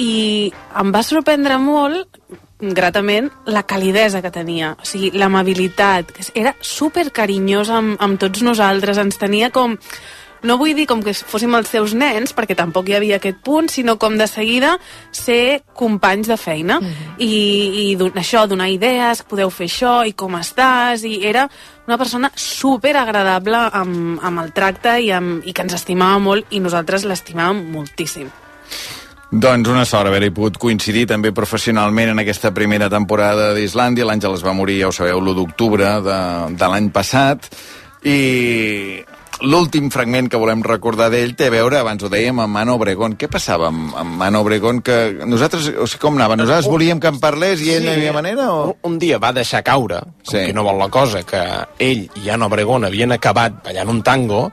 [0.00, 0.48] i
[0.80, 2.08] em va sorprendre molt
[2.60, 8.42] gratament la calidesa que tenia, o sigui, l'amabilitat, que era super carinyós amb, amb tots
[8.42, 9.76] nosaltres, ens tenia com
[10.46, 13.66] no vull dir com que fóssim els seus nens, perquè tampoc hi havia aquest punt,
[13.72, 14.76] sinó com de seguida
[15.10, 16.76] ser companys de feina.
[17.18, 17.30] I,
[17.90, 21.48] i don- això, donar idees, podeu fer això, i com estàs, i era
[21.88, 26.46] una persona super agradable amb, amb el tracte i, amb, i que ens estimava molt,
[26.50, 28.30] i nosaltres l'estimàvem moltíssim.
[29.36, 34.06] Doncs una sort haver-hi pogut coincidir també professionalment en aquesta primera temporada d'Islàndia.
[34.08, 36.20] L'Àngel es va morir, ja ho sabeu, l'1 d'octubre de,
[36.56, 37.50] de l'any passat.
[38.08, 38.16] I
[39.44, 43.16] l'últim fragment que volem recordar d'ell té a veure, abans ho dèiem, amb Mano Obregón.
[43.20, 44.80] Què passava amb, amb Mano Obregón?
[44.84, 46.38] Que nosaltres, o sigui, com anava?
[46.40, 48.48] Nosaltres volíem que en parlés i ell no hi havia manera?
[48.54, 48.64] O...
[48.72, 50.38] Un, un dia va deixar caure, com Sí.
[50.38, 50.44] sí.
[50.48, 51.42] que no vol la cosa, que
[51.78, 54.46] ell i Jan Obregón havien acabat ballant un tango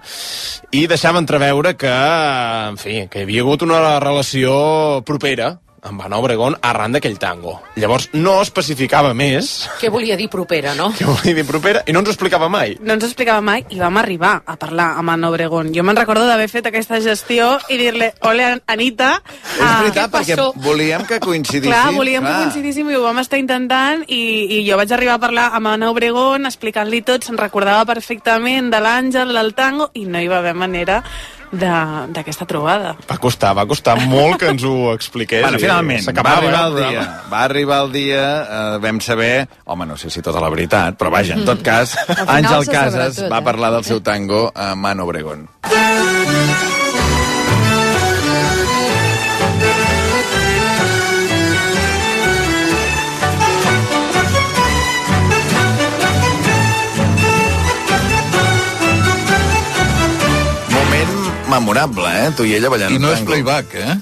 [0.72, 6.18] i deixava entreveure que, en fi, que hi havia hagut una relació propera amb Ana
[6.18, 7.58] Obregón arran d'aquell tango.
[7.76, 10.92] Llavors no especificava més Què volia dir propera, no?
[10.96, 12.78] què volia dir propera i no ens ho explicava mai.
[12.82, 15.74] no ens ho explicava mai i vam arribar a parlar amb Anna Obregón.
[15.76, 19.12] Jo me'n recordo d'haver fet aquesta gestió i dir-li, ole, Anita...
[19.54, 21.70] És veritat, perquè volíem que coincidissin.
[21.70, 24.24] Clar, volíem que coincidíssim i ho vam estar intentant i,
[24.60, 28.80] i jo vaig arribar a parlar amb Anna Obregón explicant-li tot, se'n recordava perfectament de
[28.84, 31.02] l'Àngel, del tango i no hi va haver manera
[31.54, 32.96] d'aquesta trobada.
[33.10, 35.44] Va costar, va costar molt que ens ho expliqués.
[35.46, 37.06] Bueno, finalment, va arribar el dia.
[37.32, 39.48] Va arribar el dia, eh, vam saber...
[39.64, 43.32] Home, no sé si tota la veritat, però vaja, en tot cas, Àngel Casas tot,
[43.32, 43.48] va eh?
[43.48, 45.48] parlar del seu tango a Mano Obregón.
[45.72, 46.73] Moment
[61.54, 62.32] memorable, eh?
[62.38, 63.32] Tu i ella ballant I no un és tango.
[63.32, 63.98] playback, eh?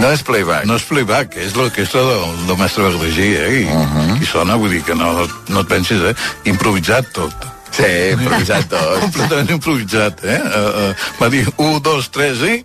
[0.00, 0.66] No és playback.
[0.68, 3.48] No és playback, és l'orquestra del, del mestre Verdigí, eh?
[3.60, 4.22] I, uh -huh.
[4.22, 6.14] I sona, vull dir que no, no et pensis, eh?
[6.44, 7.34] Improvisat tot.
[7.70, 9.00] Sí, improvisat tot.
[9.04, 10.40] Completament improvisat, eh?
[10.40, 12.64] Uh, uh, va dir, un, dos, tres, i...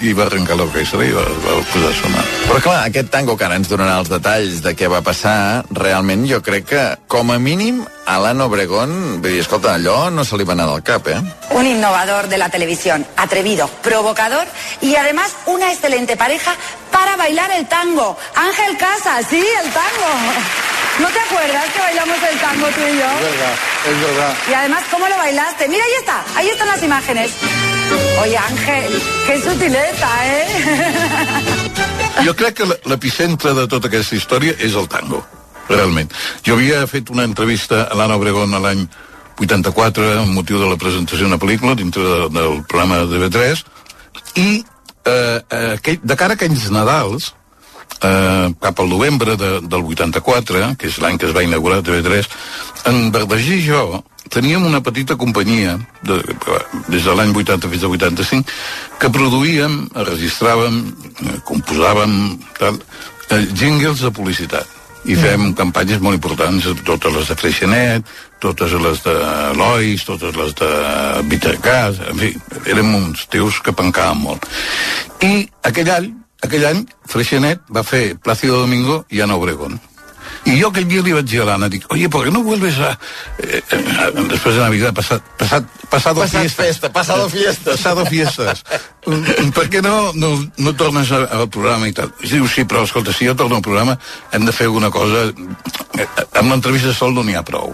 [0.00, 2.24] I va arrencar l'orquestra i va, va posar a sonar.
[2.46, 6.26] Però clar, aquest tango que ara ens donarà els detalls de què va passar, realment
[6.28, 8.92] jo crec que, com a mínim, a l'Anna Obregón,
[9.22, 11.18] vull dir, escolta, allò no se li va anar del cap, eh?
[11.56, 14.46] Un innovador de la televisión, atrevido, provocador
[14.80, 16.54] y además una excelente pareja
[16.92, 18.16] para bailar el tango.
[18.34, 20.10] Ángel Casas, sí, el tango.
[21.00, 23.06] ¿No te acuerdas que bailamos el tango tú y yo?
[23.06, 23.54] És verdad,
[23.90, 24.34] és verdad.
[24.50, 25.68] Y además, ¿cómo lo bailaste?
[25.68, 27.32] Mira, ahí está, ahí están las imágenes.
[28.22, 30.46] Oye, Ángel, qué sutileza, ¿eh?
[32.26, 35.20] Jo crec que l'epicentre de tota aquesta història és el tango,
[35.68, 36.10] realment.
[36.46, 38.86] Jo havia fet una entrevista a l'Anna Obregón l'any
[39.38, 43.62] 84 amb motiu de la presentació d'una pel·lícula dintre de, del programa de TV3
[44.40, 44.48] i
[45.04, 47.34] eh, eh, de cara a aquells Nadals
[48.00, 52.28] eh, cap al novembre de, del 84, que és l'any que es va inaugurar TV3,
[52.90, 56.18] en Verdigí i jo teníem una petita companyia de,
[56.90, 58.56] des de l'any 80 fins al 85
[58.98, 60.80] que produïem, registràvem,
[61.22, 62.16] eh, composàvem
[62.58, 62.80] tal,
[63.30, 64.76] eh, jingles de publicitat
[65.06, 68.08] i fem campanyes molt importants, totes les de Freixenet,
[68.42, 69.14] totes les de
[69.54, 70.70] Lois, totes les de
[71.30, 72.32] Vitacàs, en fi,
[72.66, 74.48] érem uns tios que pencàvem molt.
[75.22, 76.08] I aquell any,
[76.42, 79.80] aquell any, Freixenet va fer Plácido Domingo i Ana Obregón.
[80.44, 82.42] Y yo aquel día le iba a decir a Lana, digo, oye, ¿por qué no
[82.42, 82.98] vuelves a,
[83.38, 86.66] eh, eh, después de Navidad, pasado, pasado, pasado Passat fiestas?
[86.66, 87.76] festa, pasado fiestas.
[87.76, 88.64] Pasado fiestas.
[89.06, 92.08] Mm, per què no, no, no tornes a- al programa i tal?
[92.26, 93.94] I diu, sí, però escolta, si jo torno al programa
[94.34, 95.28] hem de fer alguna cosa...
[95.94, 96.06] Eh,
[96.40, 97.70] Amb l'entrevista sol no n'hi ha prou.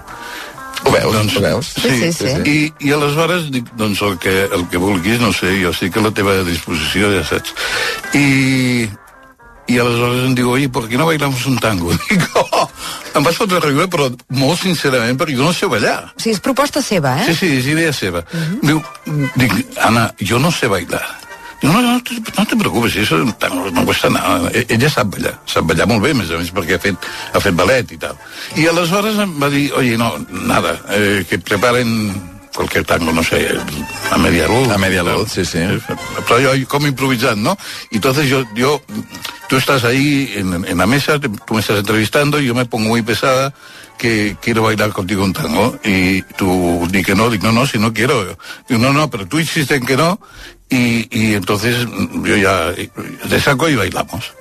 [0.85, 1.69] Ho veus, doncs, ho veus?
[1.79, 2.33] Sí, sí, sí.
[2.49, 2.57] I,
[2.89, 6.13] I aleshores dic, doncs el que, el que vulguis, no sé, jo estic a la
[6.15, 7.55] teva disposició, ja saps.
[8.19, 8.89] I,
[9.71, 11.93] i aleshores em diu, oye, ¿por qué no bailamos un tango?
[12.11, 12.69] Dic, oh,
[13.15, 16.13] em vas fotre a riure, però molt sincerament, perquè jo no sé ballar.
[16.17, 17.31] O sigui, és proposta seva, eh?
[17.31, 18.25] Sí, sí, és idea seva.
[18.63, 18.83] Diu,
[19.39, 21.05] dic, Ana, jo no sé bailar.
[21.63, 24.51] Diu, no, no, te, no te preocupes, eso no, no cuesta nada.
[24.53, 27.41] E- Ella sap ballar, sap ballar molt bé, més a més, perquè ha fet, ha
[27.41, 28.19] fet ballet i tal.
[28.59, 31.95] I aleshores em va dir, oye, no, nada, eh, que preparen
[32.53, 33.47] cualquier tango, no sé,
[34.11, 34.69] a media luz.
[34.69, 35.59] A media luz, sí, sí.
[36.29, 37.59] Pero yo como improvisando, ¿no?
[37.91, 38.83] Y entonces yo, yo,
[39.49, 42.89] tú estás ahí en, en la mesa, tú me estás entrevistando y yo me pongo
[42.89, 43.55] muy pesada,
[44.03, 45.79] que quiero bailar contigo un tango.
[45.85, 48.37] Y tú di que no, digo, no, no, si no quiero.
[48.69, 50.19] Digo, no, no, pero tú insistes en que no.
[50.69, 51.87] Y, y entonces
[52.25, 52.75] yo ya
[53.29, 54.35] te saco y bailamos.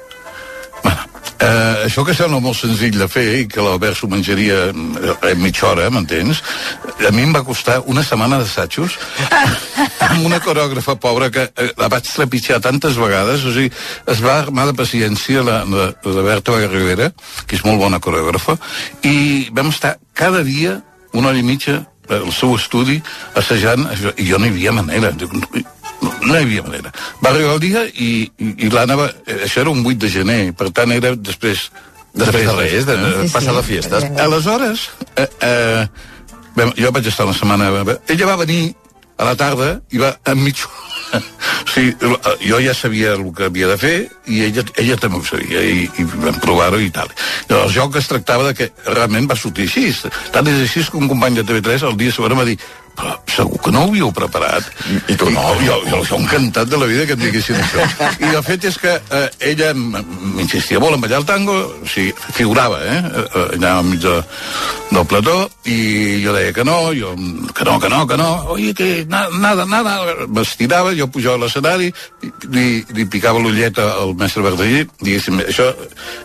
[1.42, 5.40] Uh, això que sembla molt senzill de fer i que l'Albert s'ho menjaria eh, en
[5.42, 6.44] mitja hora, m'entens?
[7.02, 9.00] A mi em va costar una setmana d'assajos
[10.12, 13.74] amb una coreògrafa pobra que eh, la vaig trepitjar tantes vegades, o sigui,
[14.14, 17.10] es va armar de paciència la, la, la Berta Rivera,
[17.48, 18.60] que és molt bona coreògrafa,
[19.02, 20.78] i vam estar cada dia
[21.18, 21.82] una hora i mitja
[22.12, 23.02] al seu estudi
[23.40, 23.88] assajant
[24.18, 25.10] i jo no hi havia manera
[26.02, 26.91] no, hi havia manera.
[27.23, 28.10] Va arribar el dia i,
[28.41, 31.69] i, i l'Anna va, eh, això era un 8 de gener per tant era després
[32.14, 34.02] Després de res, de- de passar la fiesta.
[34.19, 35.88] aleshores eh, eh,
[36.76, 37.69] jo vaig estar una setmana
[38.11, 38.73] ella va venir
[39.18, 40.60] a la tarda i va enmig
[41.66, 41.96] o sigui,
[42.46, 43.96] jo ja sabia el que havia de fer
[44.32, 47.12] i ella, ella també ho sabia i, i vam provar-ho i tal.
[47.50, 49.90] Llavors jo que es tractava de que realment va sortir així.
[50.32, 52.58] Tant és així que un company de TV3 el dia següent va dir
[52.96, 54.68] però segur que no ho havíeu preparat.
[55.10, 55.44] I tu no?
[55.64, 57.86] Jo, jo, jo encantat de la vida que em diguessin això.
[58.20, 62.12] I el fet és que eh, ella m'insistia molt en ballar el tango, o sigui,
[62.36, 63.00] figurava, eh?
[63.24, 64.18] eh, allà enmig de,
[64.92, 65.78] del plató, i
[66.26, 67.14] jo deia que no, jo,
[67.56, 69.98] que no, que no, que no, oi, que na, nada, nada,
[70.28, 71.91] m'estirava, jo pujava a l'escenari,
[72.53, 75.69] li, li picava l'ulleta al mestre Verdaguer, diguéssim, això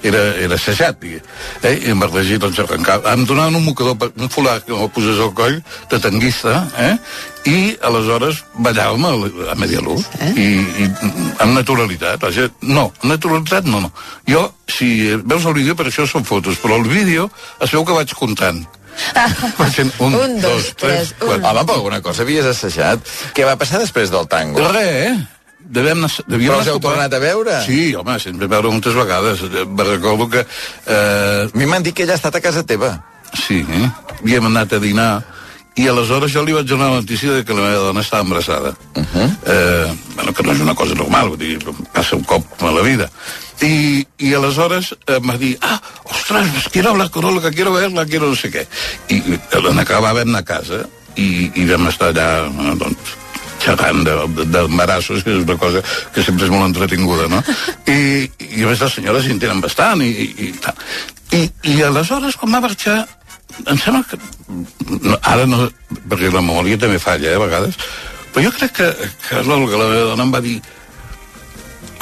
[0.06, 1.22] era, era assajat, digui,
[1.62, 1.76] eh?
[1.76, 5.32] i en Verdaguer doncs arrencava, em donaven un mocador, un folar que el posés al
[5.36, 5.58] coll,
[5.90, 6.94] de tanguista, eh?
[7.46, 9.12] i aleshores ballàvem a,
[9.52, 10.32] a media luz eh?
[10.34, 10.46] I,
[10.82, 10.88] i
[11.42, 13.92] amb naturalitat vaja, no, amb naturalitat no, no
[14.28, 14.88] jo, si
[15.22, 17.28] veus el vídeo, per això són fotos però el vídeo
[17.62, 18.64] es veu que vaig comptant
[19.60, 23.02] vaig fent un, Un, dos, tres, Home, per alguna cosa havies assajat.
[23.36, 24.62] Què va passar després del tango?
[24.72, 25.16] Res, eh?
[25.66, 27.56] Devem devíem Però us heu tornat a veure?
[27.66, 29.42] Sí, home, sempre veure moltes vegades.
[29.66, 30.44] Me recordo que...
[30.86, 31.48] Eh...
[31.48, 32.92] A mi m'han dit que ella ha estat a casa teva.
[33.34, 33.88] Sí, eh?
[34.20, 35.10] Havíem anat a dinar
[35.76, 38.74] i aleshores jo li vaig donar la notícia de que la meva dona estava embarassada.
[38.94, 39.36] Uh -huh.
[39.46, 41.58] eh, bueno, que no és una cosa normal, vull dir,
[41.92, 43.10] passa un cop a la vida.
[43.60, 48.04] I, i aleshores eh, em va dir, ah, ostres, quiero hablar con Olga, quiero verla,
[48.06, 48.66] quiero no sé què.
[49.08, 49.22] I
[49.68, 50.86] en acabar vam anar a casa
[51.16, 53.16] i, i vam estar allà, eh, doncs,
[53.64, 55.82] xerrant de- de- d'embarassos, que és una cosa
[56.14, 57.42] que sempre és molt entretinguda, no?
[57.86, 60.74] I, i a més les senyores s'hi entenen bastant i, i, i tal.
[61.32, 63.08] I, I aleshores, quan va marxar,
[63.66, 64.18] em sembla que...
[65.02, 65.66] No, ara no...
[66.08, 67.78] Perquè la memòria també falla, eh, a vegades.
[68.34, 68.88] Però jo crec que,
[69.28, 70.56] que l'Olga, la meva dona, em va dir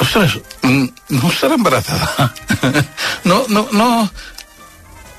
[0.03, 2.31] ostres, mm, no estarà embarazada.
[3.29, 3.89] no, no, no...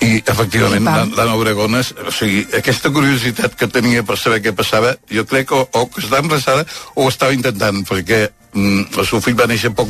[0.05, 4.93] I, efectivament, la- l'Anna Obregón, o sigui, aquesta curiositat que tenia per saber què passava,
[5.09, 9.09] jo crec que o, o que estava embarassada o ho estava intentant, perquè mm, el
[9.09, 9.89] seu fill va néixer poc,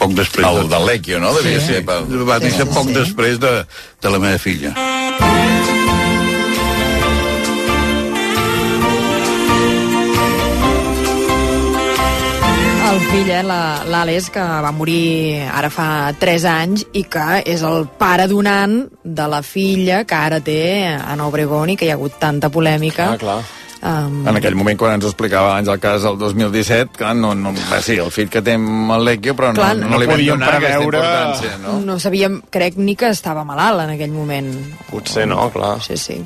[0.00, 0.48] poc després.
[0.48, 1.34] El del Lecchio, no?
[1.36, 2.96] Devia ser pel- Va Sí, néixer sí, poc sí.
[2.96, 3.52] després de,
[4.02, 4.72] de la meva filla.
[13.12, 15.86] Fill, eh, l'Àlex, que va morir ara fa
[16.16, 20.62] 3 anys i que és el pare donant de la filla que ara té
[20.96, 23.10] Ana Obregón i que hi ha hagut tanta polèmica.
[23.12, 23.42] Ah, clar.
[23.82, 27.32] Um, En aquell moment, quan ens ho explicava abans el cas del 2017, clar, no,
[27.34, 29.98] no, va, sí, el fill que té amb el Lecchio, però Clar, no, no no,
[29.98, 31.72] li vam podíem donar aquesta preveure- importància, no?
[31.88, 34.52] no sabíem, crec, ni que estava malalt en aquell moment.
[34.88, 35.80] Potser no, clar.
[35.82, 36.20] Sí, sí.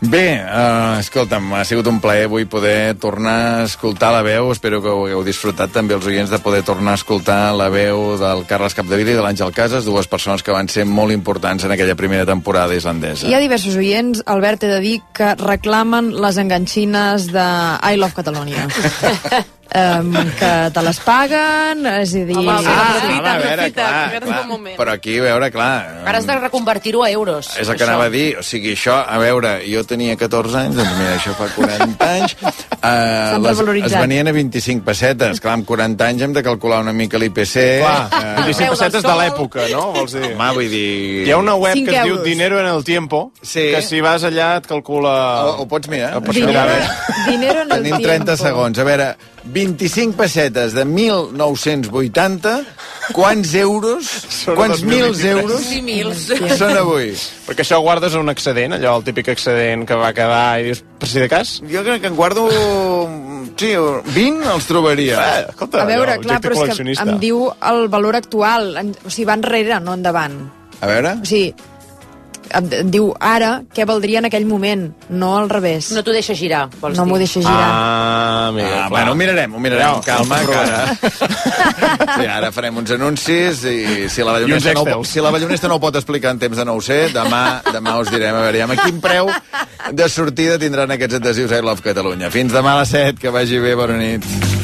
[0.00, 4.50] Bé, uh, escolta'm, ha sigut un plaer avui poder tornar a escoltar la veu.
[4.52, 8.18] Espero que ho hagueu disfrutat també els oients de poder tornar a escoltar la veu
[8.20, 11.72] del Carles Capdevila i de l'Àngel Casas, dues persones que van ser molt importants en
[11.72, 13.28] aquella primera temporada islandesa.
[13.30, 17.48] Hi ha diversos oients, Albert, he de dir, que reclamen les enganxines de
[17.80, 18.68] I Love Catalonia.
[19.74, 22.36] um, que te les paguen, és a dir...
[22.38, 24.40] Home, Ah, aprofita, home, a veure, aprofita, clar, clar.
[24.44, 24.76] un moment.
[24.78, 25.72] Però aquí, a veure, clar...
[26.06, 27.50] Ara has de reconvertir-ho a euros.
[27.58, 27.88] És el que això.
[27.90, 31.34] anava a dir, o sigui, això, a veure, jo tenia 14 anys, doncs mira, això
[31.38, 36.32] fa 40 anys, uh, les, es venien a 25 pessetes, clar, amb 40 anys hem
[36.36, 37.56] de calcular una mica l'IPC.
[37.82, 39.84] Clar, eh, 25 pessetes de l'època, no?
[39.98, 40.32] Vols dir?
[40.34, 41.26] Home, vull dir...
[41.28, 42.20] Hi ha una web que es diu.
[42.24, 43.70] Dinero en el Tiempo, Sí.
[43.74, 45.14] que si vas allà et calcula...
[45.44, 46.14] Ho, ho pots mirar?
[46.18, 47.30] Ho pots Dinero, mirar bé.
[47.30, 48.36] dinero en el Tenim 30 tiempo.
[48.44, 48.78] segons.
[48.78, 49.08] A veure,
[49.44, 52.52] 25 pessetes de 1980,
[53.12, 55.36] quants euros, Són quants mils 2023.
[55.36, 56.22] euros Sí, mils.
[56.58, 57.10] són avui?
[57.46, 60.70] Perquè això ho guardes en un excedent, allò, el típic excedent que va quedar i
[60.70, 61.58] dius, per si de cas...
[61.70, 62.46] Jo crec que en guardo...
[63.56, 65.20] Sí, 20 els trobaria.
[65.20, 68.72] Eh, escolta, A veure, allò, clar, però és que em diu el valor actual.
[68.80, 70.40] En- O sigui, va enrere, no endavant.
[70.80, 71.18] A veure...
[71.22, 71.52] O sigui,
[72.52, 75.90] em diu ara què valdria en aquell moment, no al revés.
[75.92, 77.10] No t'ho deixa girar, vols No dir?
[77.12, 77.68] m'ho deixa girar.
[77.70, 78.90] Ah, amiga, Ah, clar.
[78.90, 80.74] bueno, ho mirarem, ho mirarem amb calma, que Provem.
[80.74, 80.84] ara...
[82.18, 85.80] Sí, ara farem uns anuncis i si la ballonesta, no, si la ballonesta no ho
[85.80, 88.78] pot explicar en temps de no ho sé, demà, demà us direm, a veure, amb
[88.84, 89.30] quin preu
[89.92, 92.30] de sortida tindran aquests adhesius I Love Catalunya.
[92.30, 94.63] Fins demà a les 7, que vagi bé, bona nit.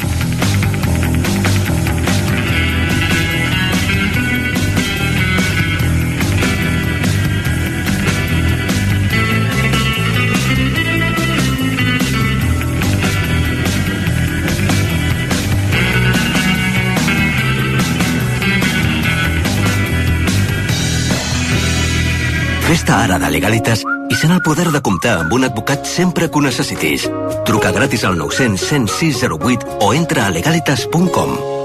[22.81, 26.39] Fes-te ara de Legalitas i sent el poder de comptar amb un advocat sempre que
[26.39, 27.05] ho necessitis.
[27.45, 31.60] Truca gratis al 900 106 08 o entra a legalitas.com.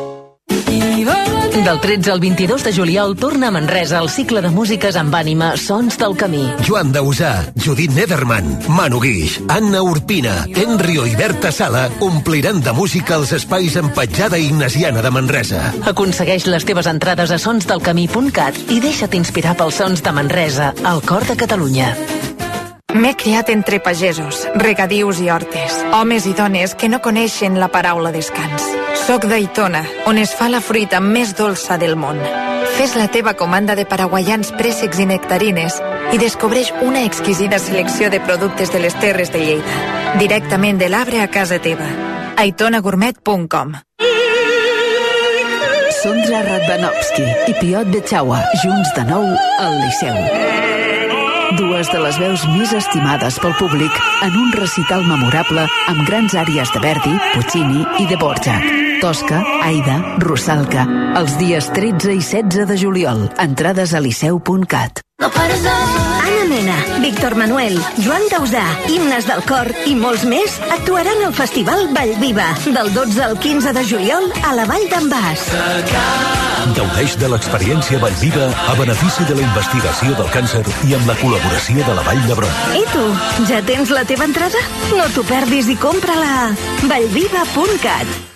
[1.67, 5.49] Del 13 al 22 de juliol torna a Manresa el cicle de músiques amb ànima
[5.59, 6.45] Sons del Camí.
[6.63, 13.17] Joan Dausà, Judit Nederman, Manu Guix, Anna Urpina, Enrio i Berta Sala ompliran de música
[13.19, 15.65] els espais en petjada ignasiana de Manresa.
[15.91, 21.27] Aconsegueix les teves entrades a sonsdelcamí.cat i deixa't inspirar pels sons de Manresa, al cor
[21.27, 21.91] de Catalunya.
[22.95, 28.15] M'he criat entre pagesos, regadius i hortes, homes i dones que no coneixen la paraula
[28.15, 28.86] descans.
[29.05, 32.19] Soc d'Aitona, on es fa la fruita més dolça del món.
[32.77, 35.79] Fes la teva comanda de paraguaians préssecs i nectarines
[36.13, 39.77] i descobreix una exquisida selecció de productes de les terres de Lleida.
[40.21, 41.89] Directament de l'arbre a casa teva.
[42.37, 43.77] aitonagourmet.com
[46.03, 49.25] Sondra Radvanovski i Piot Betxaua, junts de nou
[49.59, 50.19] al Liceu.
[51.57, 56.75] Dues de les veus més estimades pel públic en un recital memorable amb grans àrees
[56.75, 58.86] de Verdi, Puccini i de Borjak.
[59.01, 60.87] Tosca, Aida, Rusalka,
[61.19, 63.27] els dies 13 i 16 de juliol.
[63.43, 65.03] Entrades a liceu.cat.
[65.19, 71.89] Anna Mena, Víctor Manuel, Joan Dausà, Himnes del Cor i molts més actuaran al Festival
[71.95, 75.49] Vallviva del 12 al 15 de juliol a la Vall d'en Bas.
[76.77, 81.83] Gaudeix de l'experiència Vallviva a benefici de la investigació del càncer i amb la col·laboració
[81.83, 82.63] de la Vall d'Hebron.
[82.77, 83.05] I tu,
[83.51, 84.63] ja tens la teva entrada?
[84.95, 86.49] No t'ho perdis i compra-la a
[86.91, 88.36] vallviva.cat.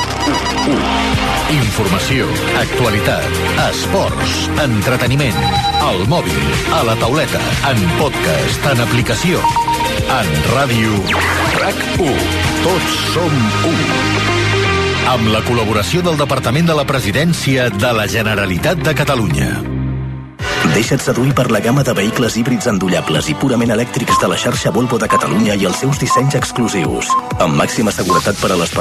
[1.51, 2.27] Informació,
[2.61, 3.25] actualitat,
[3.67, 5.39] esports, entreteniment,
[5.83, 6.39] al mòbil,
[6.77, 7.41] a la tauleta,
[7.71, 9.41] en podcast, en aplicació,
[10.19, 11.01] en ràdio,
[11.59, 12.23] RAC1.
[12.61, 13.35] Tots som
[13.67, 13.75] u.
[15.11, 19.51] Amb la col·laboració del Departament de la Presidència de la Generalitat de Catalunya.
[20.71, 24.71] Deixa't seduir per la gamma de vehicles híbrids endollables i purament elèctrics de la xarxa
[24.71, 27.09] Volvo de Catalunya i els seus dissenys exclusius.
[27.43, 28.71] Amb màxima seguretat per a les